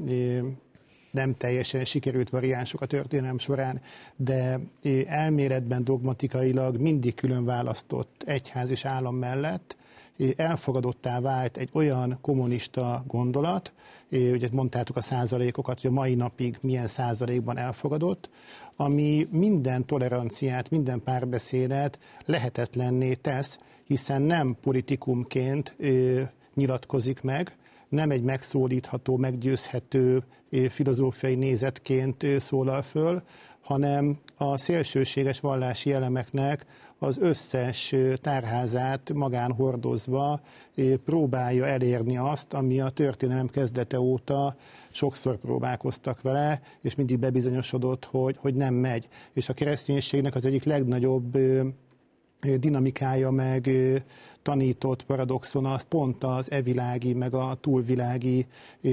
nem 1.10 1.36
teljesen 1.36 1.84
sikerült 1.84 2.30
variánsok 2.30 2.80
a 2.80 2.86
történelem 2.86 3.38
során, 3.38 3.80
de 4.16 4.60
elméletben 5.06 5.84
dogmatikailag 5.84 6.76
mindig 6.76 7.14
külön 7.14 7.44
választott 7.44 8.22
egyház 8.26 8.70
és 8.70 8.84
állam 8.84 9.16
mellett 9.16 9.76
elfogadottá 10.36 11.20
vált 11.20 11.56
egy 11.56 11.68
olyan 11.72 12.18
kommunista 12.20 13.04
gondolat, 13.06 13.72
ugye 14.10 14.48
mondtátok 14.52 14.96
a 14.96 15.00
százalékokat, 15.00 15.80
hogy 15.80 15.90
a 15.90 15.94
mai 15.94 16.14
napig 16.14 16.58
milyen 16.60 16.86
százalékban 16.86 17.58
elfogadott, 17.58 18.30
ami 18.76 19.28
minden 19.30 19.86
toleranciát, 19.86 20.70
minden 20.70 21.02
párbeszédet 21.02 21.98
lehetetlenné 22.24 23.14
tesz, 23.14 23.58
hiszen 23.84 24.22
nem 24.22 24.56
politikumként 24.62 25.76
nyilatkozik 26.54 27.22
meg, 27.22 27.56
nem 27.88 28.10
egy 28.10 28.22
megszólítható, 28.22 29.16
meggyőzhető 29.16 30.22
filozófiai 30.68 31.34
nézetként 31.34 32.26
szólal 32.38 32.82
föl, 32.82 33.22
hanem 33.60 34.18
a 34.36 34.58
szélsőséges 34.58 35.40
vallási 35.40 35.92
elemeknek 35.92 36.66
az 36.98 37.18
összes 37.18 37.94
tárházát 38.16 39.12
magán 39.14 39.52
hordozva 39.52 40.40
próbálja 41.04 41.66
elérni 41.66 42.16
azt, 42.16 42.52
ami 42.52 42.80
a 42.80 42.88
történelem 42.90 43.48
kezdete 43.48 44.00
óta 44.00 44.56
sokszor 44.94 45.36
próbálkoztak 45.36 46.22
vele, 46.22 46.62
és 46.80 46.94
mindig 46.94 47.18
bebizonyosodott, 47.18 48.04
hogy, 48.04 48.36
hogy 48.38 48.54
nem 48.54 48.74
megy. 48.74 49.08
És 49.32 49.48
a 49.48 49.52
kereszténységnek 49.54 50.34
az 50.34 50.46
egyik 50.46 50.64
legnagyobb 50.64 51.38
dinamikája 52.58 53.30
meg 53.30 53.70
tanított 54.42 55.02
paradoxon 55.02 55.66
az 55.66 55.82
pont 55.82 56.24
az 56.24 56.50
evilági, 56.50 57.12
meg 57.12 57.34
a 57.34 57.58
túlvilági 57.60 58.46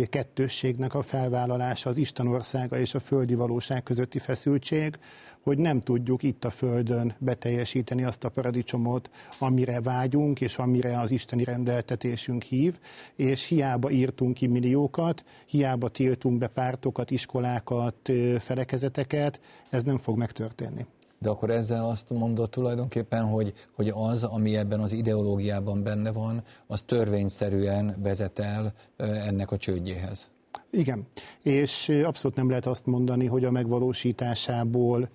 kettősségnek 0.10 0.93
a 0.93 1.02
felvállalása, 1.02 1.89
az 1.89 1.97
Isten 1.97 2.28
országa 2.28 2.78
és 2.80 2.95
a 2.95 3.00
földi 3.00 3.36
valóság 3.36 3.84
közötti 3.84 4.20
feszültség, 4.20 5.00
hogy 5.44 5.58
nem 5.58 5.82
tudjuk 5.82 6.24
itt 6.24 6.46
a 6.46 6.50
Földön 6.50 7.16
beteljesíteni 7.18 8.04
azt 8.04 8.24
a 8.24 8.30
paradicsomot, 8.30 9.10
amire 9.40 9.82
vágyunk, 9.82 10.42
és 10.42 10.58
amire 10.58 11.00
az 11.00 11.12
isteni 11.12 11.44
rendeltetésünk 11.44 12.44
hív, 12.44 12.80
és 13.16 13.46
hiába 13.46 13.90
írtunk 13.90 14.34
ki 14.34 14.48
milliókat, 14.48 15.24
hiába 15.46 15.90
tiltunk 15.90 16.38
be 16.38 16.48
pártokat, 16.48 17.12
iskolákat, 17.12 18.12
felekezeteket, 18.40 19.42
ez 19.70 19.84
nem 19.84 19.98
fog 19.98 20.18
megtörténni. 20.18 20.86
De 21.22 21.30
akkor 21.30 21.50
ezzel 21.50 21.86
azt 21.86 22.10
mondod 22.10 22.50
tulajdonképpen, 22.50 23.26
hogy, 23.26 23.54
hogy 23.76 23.92
az, 23.96 24.24
ami 24.24 24.56
ebben 24.56 24.80
az 24.80 24.92
ideológiában 24.92 25.84
benne 25.84 26.12
van, 26.12 26.44
az 26.68 26.82
törvényszerűen 26.82 27.96
vezet 28.02 28.40
el 28.40 28.74
ennek 28.98 29.52
a 29.52 29.58
csődjéhez. 29.58 30.28
Igen, 30.72 31.07
és 31.41 31.89
abszolút 32.03 32.38
nem 32.38 32.49
lehet 32.49 32.65
azt 32.65 32.86
mondani, 32.86 33.26
hogy 33.26 33.45
a 33.45 33.51
megvalósításából 33.51 35.09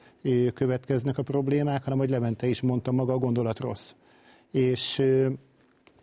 következnek 0.55 1.19
a 1.19 1.23
problémák, 1.23 1.85
hanem, 1.85 1.99
hogy 1.99 2.11
Levente 2.11 2.47
is 2.47 2.61
mondta, 2.61 2.93
maga 2.93 3.13
a 3.13 3.19
gondolat 3.19 3.59
rossz. 3.59 3.95
És 4.51 5.03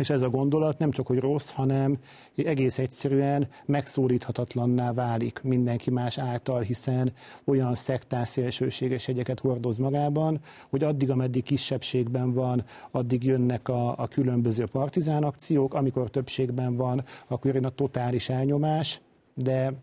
és 0.02 0.10
ez 0.10 0.22
a 0.22 0.30
gondolat 0.30 0.78
nem 0.78 0.91
csak, 0.91 1.08
hogy 1.08 1.20
rossz, 1.20 1.49
hanem 1.49 1.97
egész 2.36 2.78
egyszerűen 2.78 3.47
megszólíthatatlanná 3.66 4.93
válik 4.93 5.39
mindenki 5.43 5.91
más 5.91 6.18
által, 6.18 6.62
hiszen 6.62 7.14
olyan 7.45 7.76
szektás 7.76 8.28
szélsőséges 8.28 9.08
egyeket 9.08 9.39
hordoz 9.39 9.78
magában, 9.78 10.39
hogy 10.70 10.84
addig, 10.84 11.10
ameddig 11.10 11.43
kisebbségben 11.43 12.34
van, 12.34 12.64
addig 12.91 13.24
jönnek 13.24 13.68
a, 13.68 13.97
a 13.97 14.08
különböző 14.08 14.66
partizán 14.66 15.24
akciók, 15.24 15.74
amikor 15.74 16.10
többségben 16.10 16.76
van, 16.76 17.04
akkor 17.28 17.54
jön 17.54 17.66
a 17.66 17.70
totális 17.70 18.30
elnyomás, 18.30 19.02
de 19.34 19.74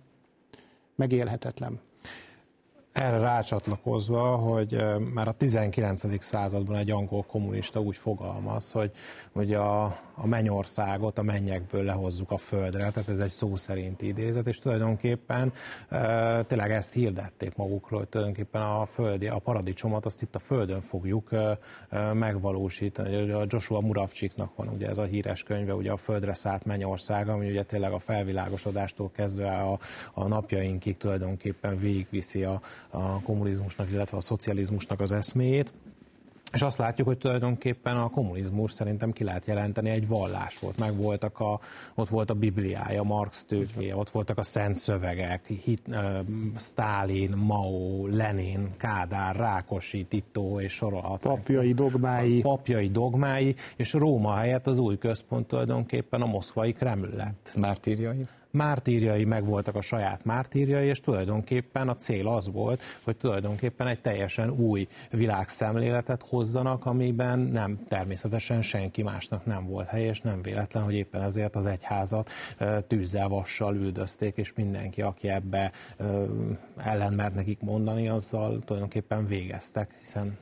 megélhetetlen 0.95 1.81
erre 2.99 3.19
rácsatlakozva, 3.19 4.37
hogy 4.37 4.85
már 5.15 5.29
a 5.29 5.33
19. 5.33 6.25
században 6.25 6.77
egy 6.77 6.91
angol 6.91 7.25
kommunista 7.27 7.81
úgy 7.81 7.97
fogalmaz, 7.97 8.73
hogy, 8.73 8.91
hogy 9.33 9.55
a, 9.55 9.85
a 10.15 10.27
mennyországot 10.27 11.19
a 11.19 11.23
mennyekből 11.23 11.83
lehozzuk 11.83 12.31
a 12.31 12.37
földre, 12.37 12.91
tehát 12.91 13.09
ez 13.09 13.19
egy 13.19 13.29
szó 13.29 13.57
szerinti 13.57 14.07
idézet, 14.07 14.47
és 14.47 14.59
tulajdonképpen 14.59 15.53
e, 15.89 16.43
tényleg 16.43 16.71
ezt 16.71 16.95
hirdették 16.95 17.57
magukról, 17.57 17.99
hogy 17.99 18.09
tulajdonképpen 18.09 18.63
a 18.63 18.87
földi, 18.87 19.27
a 19.27 19.39
paradicsomot 19.39 20.07
azt 20.07 20.23
itt 20.23 20.35
a 20.35 20.39
földön 20.39 20.81
fogjuk 20.81 21.33
e, 21.33 21.59
megvalósítani. 22.13 23.31
A 23.31 23.45
Joshua 23.47 23.81
Muravcsiknak 23.81 24.57
van 24.57 24.69
ugye 24.69 24.89
ez 24.89 24.99
a 24.99 25.05
híres 25.05 25.43
könyve, 25.43 25.75
ugye 25.75 25.91
a 25.91 25.97
földre 25.97 26.33
szállt 26.33 26.65
mennyország, 26.65 27.29
ami 27.29 27.51
ugye 27.51 27.63
tényleg 27.63 27.93
a 27.93 27.99
felvilágosodástól 27.99 29.11
kezdve 29.11 29.51
a, 29.51 29.79
a 30.15 30.27
napjainkig 30.27 30.97
tulajdonképpen 30.97 31.79
végigviszi 31.79 32.45
a, 32.45 32.61
a 32.91 33.23
kommunizmusnak, 33.23 33.91
illetve 33.91 34.17
a 34.17 34.21
szocializmusnak 34.21 35.01
az 35.01 35.13
eszméjét. 35.13 35.73
És 36.53 36.63
azt 36.63 36.79
látjuk, 36.79 37.07
hogy 37.07 37.19
tulajdonképpen 37.19 37.97
a 37.97 38.11
kommunizmus 38.11 38.73
szerintem 38.73 39.13
ki 39.13 39.25
lehet 39.25 39.47
jelenteni 39.47 39.91
egy 39.91 40.09
vallás 40.09 40.59
volt. 40.59 40.79
Meg 40.79 40.97
voltak 40.97 41.41
a, 41.41 41.61
ott 41.95 42.09
volt 42.09 42.31
a 42.31 42.35
Bibliája, 42.35 43.03
Marx 43.03 43.45
tőkéje, 43.45 43.97
ott 43.97 44.11
voltak 44.11 44.39
a 44.39 44.43
szent 44.43 44.75
szövegek, 44.75 45.47
Hit, 45.47 45.83
uh, 45.89 46.19
Stalin, 46.57 47.31
Mao, 47.31 48.07
Lenin, 48.07 48.71
Kádár, 48.77 49.37
Rákosi, 49.37 50.05
Tito 50.05 50.61
és 50.61 50.73
sorolhat. 50.73 51.21
Papjai 51.21 51.73
dogmái. 51.73 52.39
A 52.39 52.43
papjai 52.43 52.91
dogmái, 52.91 53.55
és 53.77 53.93
Róma 53.93 54.35
helyett 54.35 54.67
az 54.67 54.79
új 54.79 54.99
központ 54.99 55.47
tulajdonképpen 55.47 56.23
a 56.23 56.27
moszkvai 56.27 56.73
Kreml 56.73 57.09
lett. 57.17 57.53
Mártírjai? 57.57 58.27
Mártírjai 58.59 59.25
megvoltak 59.25 59.75
a 59.75 59.81
saját 59.81 60.25
mártírjai, 60.25 60.87
és 60.87 61.01
tulajdonképpen 61.01 61.89
a 61.89 61.97
cél 61.97 62.29
az 62.29 62.53
volt, 62.53 62.83
hogy 63.05 63.17
tulajdonképpen 63.17 63.87
egy 63.87 64.01
teljesen 64.01 64.51
új 64.51 64.89
világszemléletet 65.11 66.23
hozzanak, 66.23 66.87
amiben 66.87 67.39
nem 67.39 67.79
természetesen 67.89 68.63
senki 68.63 69.03
másnak 69.03 69.47
nem 69.47 69.67
volt 69.67 69.87
hely, 69.87 70.03
és 70.03 70.21
nem 70.21 70.43
véletlen, 70.43 70.83
hogy 70.83 70.95
éppen 70.95 71.23
ezért 71.23 71.57
az 71.57 71.67
egyházat 71.67 72.31
tűzzel, 72.87 73.29
vassal 73.29 73.77
üldözték, 73.77 74.37
és 74.37 74.53
mindenki, 74.53 75.03
aki 75.03 75.29
ebbe 75.29 75.73
ellen 76.77 77.13
mert 77.13 77.35
nekik 77.35 77.61
mondani, 77.61 78.09
azzal 78.09 78.59
tulajdonképpen 78.65 79.27
végeztek, 79.27 79.95
hiszen 79.99 80.37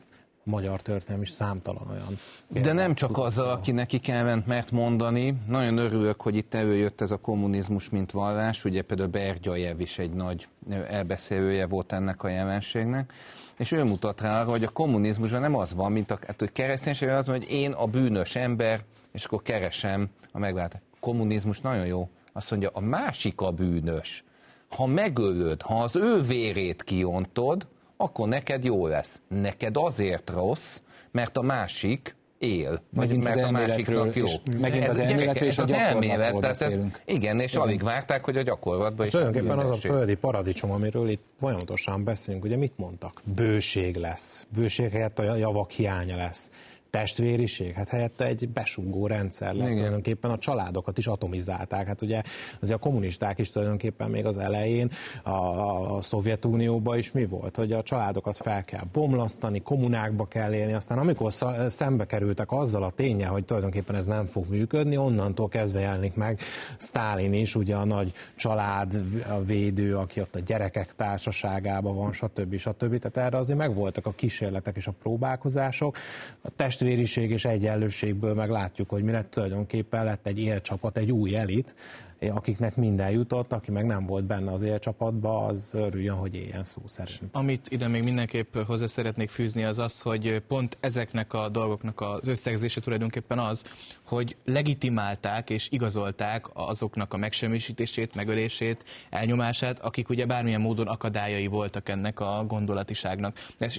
magyar 0.46 0.80
történelem 0.80 1.22
is 1.22 1.30
számtalan 1.30 1.88
olyan. 1.90 2.18
De 2.48 2.72
nem 2.72 2.94
csak 2.94 3.18
az, 3.18 3.38
aki 3.38 3.72
neki 3.72 3.98
kellent 3.98 4.46
mert 4.46 4.70
mondani. 4.70 5.34
Nagyon 5.48 5.78
örülök, 5.78 6.22
hogy 6.22 6.36
itt 6.36 6.54
előjött 6.54 7.00
ez 7.00 7.10
a 7.10 7.16
kommunizmus, 7.16 7.90
mint 7.90 8.10
vallás. 8.10 8.64
Ugye 8.64 8.82
például 8.82 9.08
Bergyajev 9.08 9.80
is 9.80 9.98
egy 9.98 10.10
nagy 10.10 10.48
elbeszélője 10.88 11.66
volt 11.66 11.92
ennek 11.92 12.22
a 12.22 12.28
jelenségnek. 12.28 13.12
És 13.58 13.72
ő 13.72 13.84
mutat 13.84 14.20
rá 14.20 14.40
arra, 14.40 14.50
hogy 14.50 14.64
a 14.64 14.68
kommunizmusban 14.68 15.40
nem 15.40 15.56
az 15.56 15.74
van, 15.74 15.92
mint 15.92 16.10
a, 16.10 16.18
hát, 16.26 16.40
hogy 16.40 16.52
kereszténység 16.52 17.08
az 17.08 17.26
van, 17.26 17.36
hogy 17.36 17.50
én 17.50 17.72
a 17.72 17.86
bűnös 17.86 18.36
ember, 18.36 18.80
és 19.12 19.24
akkor 19.24 19.42
keresem 19.42 20.08
a 20.32 20.38
megváltást. 20.38 20.84
Kommunizmus 21.00 21.60
nagyon 21.60 21.86
jó. 21.86 22.08
Azt 22.32 22.50
mondja, 22.50 22.70
a 22.72 22.80
másik 22.80 23.40
a 23.40 23.50
bűnös. 23.50 24.24
Ha 24.68 24.86
megölöd, 24.86 25.62
ha 25.62 25.82
az 25.82 25.96
ő 25.96 26.20
vérét 26.20 26.82
kiontod, 26.82 27.66
akkor 27.96 28.28
neked 28.28 28.64
jó 28.64 28.86
lesz. 28.86 29.20
Neked 29.28 29.76
azért 29.76 30.30
rossz, 30.30 30.80
mert 31.10 31.36
a 31.36 31.42
másik 31.42 32.16
él, 32.38 32.82
vagy 32.90 33.06
megint 33.06 33.24
mert 33.24 33.44
a 33.44 33.50
másiknak 33.50 34.16
jó. 34.16 34.26
Megint 34.58 34.84
ez, 34.84 34.90
az 34.90 34.98
elméletről 34.98 35.48
és 35.48 35.58
az 35.58 35.72
elmélet, 35.72 36.36
tehát 36.36 36.60
ez, 36.60 36.78
igen, 37.04 37.40
és 37.40 37.50
igen. 37.50 37.62
alig 37.62 37.82
várták, 37.82 38.24
hogy 38.24 38.36
a 38.36 38.42
gyakorlatban 38.42 39.06
is. 39.06 39.12
Tulajdonképpen 39.12 39.58
az 39.58 39.70
a 39.70 39.74
földi 39.74 40.14
paradicsom, 40.14 40.70
amiről 40.70 41.08
itt 41.08 41.24
folyamatosan 41.38 42.04
beszélünk, 42.04 42.44
ugye 42.44 42.56
mit 42.56 42.72
mondtak? 42.76 43.22
Bőség 43.34 43.96
lesz. 43.96 44.46
Bőség 44.54 44.90
helyett 44.90 45.18
a 45.18 45.36
javak 45.36 45.70
hiánya 45.70 46.16
lesz 46.16 46.50
testvériség, 46.96 47.74
hát 47.74 47.88
helyette 47.88 48.24
egy 48.24 48.48
besugó 48.48 49.06
rendszer 49.06 49.54
lett. 49.54 49.66
Igen. 49.66 49.76
Tulajdonképpen 49.76 50.30
a 50.30 50.38
családokat 50.38 50.98
is 50.98 51.06
atomizálták. 51.06 51.86
Hát 51.86 52.02
ugye 52.02 52.22
azért 52.60 52.78
a 52.78 52.80
kommunisták 52.80 53.38
is 53.38 53.50
tulajdonképpen 53.50 54.10
még 54.10 54.26
az 54.26 54.38
elején 54.38 54.90
a, 55.22 55.30
a 55.30 56.02
Szovjetunióban 56.02 56.98
is 56.98 57.12
mi 57.12 57.26
volt, 57.26 57.56
hogy 57.56 57.72
a 57.72 57.82
családokat 57.82 58.36
fel 58.36 58.64
kell 58.64 58.84
bomlasztani, 58.92 59.62
kommunákba 59.62 60.24
kell 60.26 60.54
élni, 60.54 60.72
aztán 60.72 60.98
amikor 60.98 61.32
szembe 61.66 62.06
kerültek 62.06 62.52
azzal 62.52 62.82
a 62.82 62.90
ténye, 62.90 63.26
hogy 63.26 63.44
tulajdonképpen 63.44 63.96
ez 63.96 64.06
nem 64.06 64.26
fog 64.26 64.48
működni, 64.48 64.96
onnantól 64.96 65.48
kezdve 65.48 65.80
jelenik 65.80 66.14
meg 66.14 66.40
Stálin 66.78 67.32
is, 67.32 67.54
ugye 67.54 67.74
a 67.74 67.84
nagy 67.84 68.12
családvédő, 68.36 69.96
aki 69.96 70.20
ott 70.20 70.34
a 70.34 70.40
gyerekek 70.40 70.94
társaságában 70.94 71.96
van, 71.96 72.12
stb. 72.12 72.56
stb. 72.56 72.98
Tehát 72.98 73.28
erre 73.28 73.38
azért 73.38 73.58
megvoltak 73.58 74.06
a 74.06 74.12
kísérletek 74.12 74.76
és 74.76 74.86
a 74.86 74.94
próbálkozások. 75.02 75.96
A 76.42 76.50
testvér 76.56 76.85
testvériség 76.86 77.30
és 77.30 77.44
egyenlőségből 77.44 78.34
meg 78.34 78.50
látjuk, 78.50 78.88
hogy 78.88 79.02
mi 79.02 79.10
lett. 79.10 79.30
Tulajdonképpen 79.30 80.04
lett 80.04 80.26
egy 80.26 80.38
élcsapat, 80.38 80.96
egy 80.96 81.12
új 81.12 81.36
elit, 81.36 81.74
akiknek 82.20 82.76
minden 82.76 83.10
jutott, 83.10 83.52
aki 83.52 83.70
meg 83.70 83.86
nem 83.86 84.06
volt 84.06 84.24
benne 84.24 84.52
az 84.52 84.62
élcsapatba, 84.62 85.46
az 85.46 85.70
örüljön, 85.74 86.16
hogy 86.16 86.34
éljen 86.34 86.64
szó 86.64 86.82
szerint. 86.86 87.22
Amit 87.32 87.68
ide 87.68 87.88
még 87.88 88.02
mindenképp 88.02 88.56
hozzá 88.56 88.86
szeretnék 88.86 89.28
fűzni, 89.28 89.64
az 89.64 89.78
az, 89.78 90.00
hogy 90.00 90.42
pont 90.48 90.76
ezeknek 90.80 91.32
a 91.32 91.48
dolgoknak 91.48 92.00
az 92.00 92.28
összegzése 92.28 92.80
tulajdonképpen 92.80 93.38
az, 93.38 93.64
hogy 94.06 94.36
legitimálták 94.44 95.50
és 95.50 95.68
igazolták 95.70 96.46
azoknak 96.52 97.14
a 97.14 97.16
megsemmisítését, 97.16 98.14
megölését, 98.14 98.84
elnyomását, 99.10 99.78
akik 99.78 100.08
ugye 100.08 100.26
bármilyen 100.26 100.60
módon 100.60 100.86
akadályai 100.86 101.46
voltak 101.46 101.88
ennek 101.88 102.20
a 102.20 102.44
gondolatiságnak. 102.48 103.38
És 103.58 103.76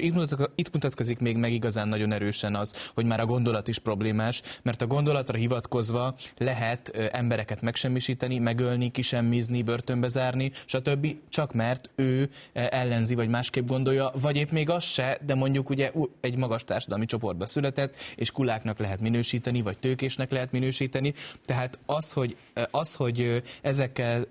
itt 0.55 0.73
mutatkozik 0.73 1.19
még 1.19 1.38
meg 1.38 1.51
igazán 1.51 1.88
nagyon 1.88 2.11
erősen 2.11 2.55
az, 2.55 2.75
hogy 2.93 3.05
már 3.05 3.19
a 3.19 3.25
gondolat 3.25 3.67
is 3.67 3.79
problémás, 3.79 4.41
mert 4.61 4.81
a 4.81 4.88
gondolatra 4.88 5.38
hivatkozva 5.38 6.15
lehet 6.38 6.89
embereket 7.11 7.61
megsemmisíteni, 7.61 8.26
megfeszíteni, 8.28 8.39
megölni, 8.39 8.91
kisemmizni, 8.91 9.61
börtönbe 9.61 10.07
zárni, 10.07 10.51
stb. 10.65 11.15
Csak 11.30 11.53
mert 11.53 11.89
ő 11.95 12.30
eh, 12.53 12.67
ellenzi, 12.69 13.15
vagy 13.15 13.30
másképp 13.30 13.67
gondolja, 13.67 14.11
vagy 14.21 14.36
épp 14.36 14.51
még 14.51 14.69
az 14.69 14.84
se, 14.84 15.17
de 15.25 15.36
mondjuk 15.36 15.69
ugye 15.69 15.91
egy 16.21 16.36
magas 16.36 16.63
társadalmi 16.63 17.05
csoportba 17.05 17.47
született, 17.47 17.95
és 18.15 18.32
kuláknak 18.32 18.80
lehet 18.80 18.99
minősíteni, 18.99 19.61
vagy 19.61 19.78
tőkésnek 19.78 20.32
lehet 20.32 20.51
minősíteni. 20.51 21.13
Tehát 21.45 21.80
az, 21.86 22.13
hogy, 22.13 22.38
eh, 22.53 22.63
az, 22.71 22.95
hogy 22.95 23.21
eh, 23.21 23.41
ezekkel 23.61 24.25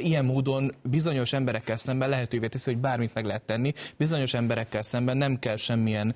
ilyen 0.00 0.24
módon 0.24 0.74
bizonyos 0.82 1.32
emberekkel 1.32 1.76
szemben 1.76 2.08
lehetővé 2.08 2.46
teszi, 2.46 2.70
hogy 2.70 2.80
bármit 2.80 3.14
meg 3.14 3.24
lehet 3.24 3.42
tenni. 3.42 3.72
Bizonyos 3.96 4.34
emberekkel 4.34 4.82
szemben 4.82 5.16
nem 5.16 5.38
kell 5.38 5.56
semmilyen 5.56 6.14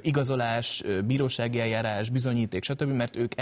igazolás, 0.00 0.82
bírósági 1.06 1.60
eljárás, 1.60 2.10
bizonyíték, 2.10 2.64
stb., 2.64 2.90
mert 2.90 3.16
ők 3.16 3.32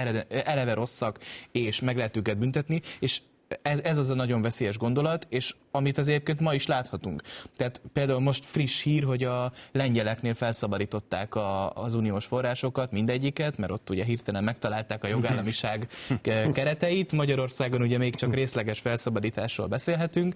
eleve 0.44 0.74
rosszak, 0.74 1.18
és 1.52 1.80
meg 1.80 1.96
lehet 1.96 2.16
őket 2.16 2.38
büntetni, 2.38 2.82
és 2.98 3.20
ez, 3.62 3.80
ez 3.80 3.98
az 3.98 4.10
a 4.10 4.14
nagyon 4.14 4.42
veszélyes 4.42 4.78
gondolat, 4.78 5.26
és 5.28 5.54
amit 5.70 5.98
az 5.98 6.08
egyébként 6.08 6.40
ma 6.40 6.54
is 6.54 6.66
láthatunk. 6.66 7.22
Tehát 7.56 7.80
például 7.92 8.20
most 8.20 8.44
friss 8.44 8.82
hír, 8.82 9.04
hogy 9.04 9.24
a 9.24 9.52
lengyeleknél 9.72 10.34
felszabadították 10.34 11.34
a, 11.34 11.70
az 11.72 11.94
uniós 11.94 12.24
forrásokat, 12.24 12.92
mindegyiket, 12.92 13.56
mert 13.56 13.72
ott 13.72 13.90
ugye 13.90 14.04
hirtelen 14.04 14.44
megtalálták 14.44 15.04
a 15.04 15.08
jogállamiság 15.08 15.88
kereteit. 16.52 17.12
Magyarországon 17.12 17.82
ugye 17.82 17.98
még 17.98 18.14
csak 18.14 18.34
részleges 18.34 18.80
felszabadításról 18.80 19.66
beszélhetünk. 19.66 20.34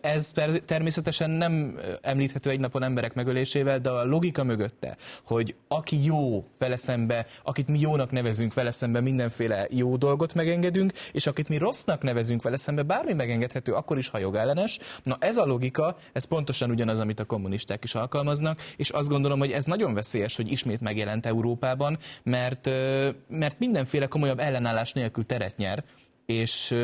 Ez 0.00 0.32
természetesen 0.66 1.30
nem 1.30 1.78
említhető 2.00 2.50
egy 2.50 2.60
napon 2.60 2.82
emberek 2.82 3.14
megölésével, 3.14 3.78
de 3.78 3.90
a 3.90 4.04
logika 4.04 4.44
mögötte, 4.44 4.96
hogy 5.26 5.54
aki 5.68 6.04
jó 6.04 6.44
vele 6.58 6.76
szembe, 6.76 7.26
akit 7.42 7.68
mi 7.68 7.80
jónak 7.80 8.10
nevezünk 8.10 8.54
vele 8.54 8.70
szembe, 8.70 9.00
mindenféle 9.00 9.66
jó 9.70 9.96
dolgot 9.96 10.34
megengedünk, 10.34 10.92
és 11.12 11.26
akit 11.26 11.48
mi 11.48 11.56
rossznak 11.56 12.02
nevezünk 12.02 12.31
vele 12.40 12.56
szembe, 12.56 12.82
bármi 12.82 13.12
megengedhető, 13.12 13.72
akkor 13.72 13.98
is, 13.98 14.08
ha 14.08 14.18
jogállamiság 14.18 14.40
ellenes. 14.42 14.78
Na 15.02 15.16
ez 15.20 15.36
a 15.36 15.44
logika, 15.44 15.96
ez 16.12 16.24
pontosan 16.24 16.70
ugyanaz, 16.70 16.98
amit 16.98 17.20
a 17.20 17.24
kommunisták 17.24 17.84
is 17.84 17.94
alkalmaznak, 17.94 18.60
és 18.76 18.90
azt 18.90 19.08
gondolom, 19.08 19.38
hogy 19.38 19.50
ez 19.50 19.64
nagyon 19.64 19.94
veszélyes, 19.94 20.36
hogy 20.36 20.52
ismét 20.52 20.80
megjelent 20.80 21.26
Európában, 21.26 21.98
mert, 22.22 22.66
mert 23.28 23.58
mindenféle 23.58 24.06
komolyabb 24.06 24.38
ellenállás 24.38 24.92
nélkül 24.92 25.26
teret 25.26 25.56
nyer, 25.56 25.84
és 26.32 26.74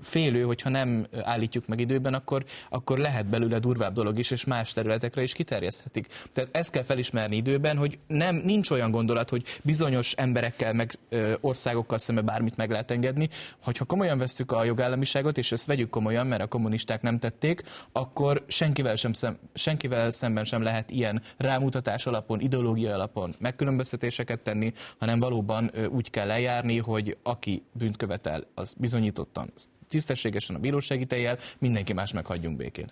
félő, 0.00 0.42
hogyha 0.42 0.68
nem 0.68 1.06
állítjuk 1.22 1.66
meg 1.66 1.80
időben, 1.80 2.14
akkor, 2.14 2.44
akkor 2.68 2.98
lehet 2.98 3.26
belőle 3.26 3.58
durvább 3.58 3.94
dolog 3.94 4.18
is, 4.18 4.30
és 4.30 4.44
más 4.44 4.72
területekre 4.72 5.22
is 5.22 5.32
kiterjeszthetik. 5.32 6.06
Tehát 6.32 6.56
ezt 6.56 6.70
kell 6.70 6.82
felismerni 6.82 7.36
időben, 7.36 7.76
hogy 7.76 7.98
nem, 8.06 8.36
nincs 8.44 8.70
olyan 8.70 8.90
gondolat, 8.90 9.30
hogy 9.30 9.44
bizonyos 9.62 10.12
emberekkel, 10.12 10.72
meg 10.72 10.92
országokkal 11.40 11.98
szemben 11.98 12.24
bármit 12.24 12.56
meg 12.56 12.70
lehet 12.70 12.90
engedni. 12.90 13.28
Hogyha 13.62 13.84
komolyan 13.84 14.18
vesszük 14.18 14.52
a 14.52 14.64
jogállamiságot, 14.64 15.38
és 15.38 15.52
ezt 15.52 15.66
vegyük 15.66 15.90
komolyan, 15.90 16.26
mert 16.26 16.42
a 16.42 16.46
kommunisták 16.46 17.02
nem 17.02 17.18
tették, 17.18 17.62
akkor 17.92 18.44
senkivel, 18.46 18.96
sem 18.96 19.12
szem, 19.12 19.38
senkivel 19.54 20.10
szemben 20.10 20.44
sem 20.44 20.62
lehet 20.62 20.90
ilyen 20.90 21.22
rámutatás 21.36 22.06
alapon, 22.06 22.40
ideológia 22.40 22.94
alapon 22.94 23.34
megkülönböztetéseket 23.38 24.40
tenni, 24.40 24.72
hanem 24.98 25.18
valóban 25.18 25.70
úgy 25.90 26.10
kell 26.10 26.26
lejárni, 26.26 26.78
hogy 26.78 27.16
aki 27.22 27.62
bűnt 27.72 27.96
követel, 27.96 28.46
az 28.54 28.73
bizonyítottan 28.76 29.52
tisztességesen 29.88 30.56
a 30.56 30.58
bírósági 30.58 31.04
tejjel, 31.04 31.38
mindenki 31.58 31.92
más 31.92 32.12
meghagyjunk 32.12 32.56
békén. 32.56 32.90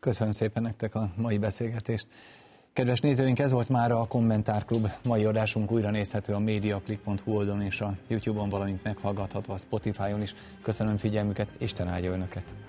Köszönöm 0.00 0.32
szépen 0.32 0.62
nektek 0.62 0.94
a 0.94 1.12
mai 1.16 1.38
beszélgetést. 1.38 2.06
Kedves 2.72 3.00
nézőink, 3.00 3.38
ez 3.38 3.52
volt 3.52 3.68
már 3.68 3.90
a 3.90 4.06
Kommentárklub. 4.06 4.88
Mai 5.04 5.24
adásunk 5.24 5.70
újra 5.70 5.90
nézhető 5.90 6.32
a 6.32 6.38
mediaclick.hu 6.38 7.32
oldalon 7.32 7.62
és 7.62 7.80
a 7.80 7.96
YouTube-on, 8.08 8.48
valamint 8.48 8.82
meghallgatható 8.82 9.52
a 9.52 9.58
Spotify-on 9.58 10.22
is. 10.22 10.34
Köszönöm 10.62 10.96
figyelmüket, 10.96 11.48
Isten 11.58 11.88
áldja 11.88 12.12
Önöket! 12.12 12.65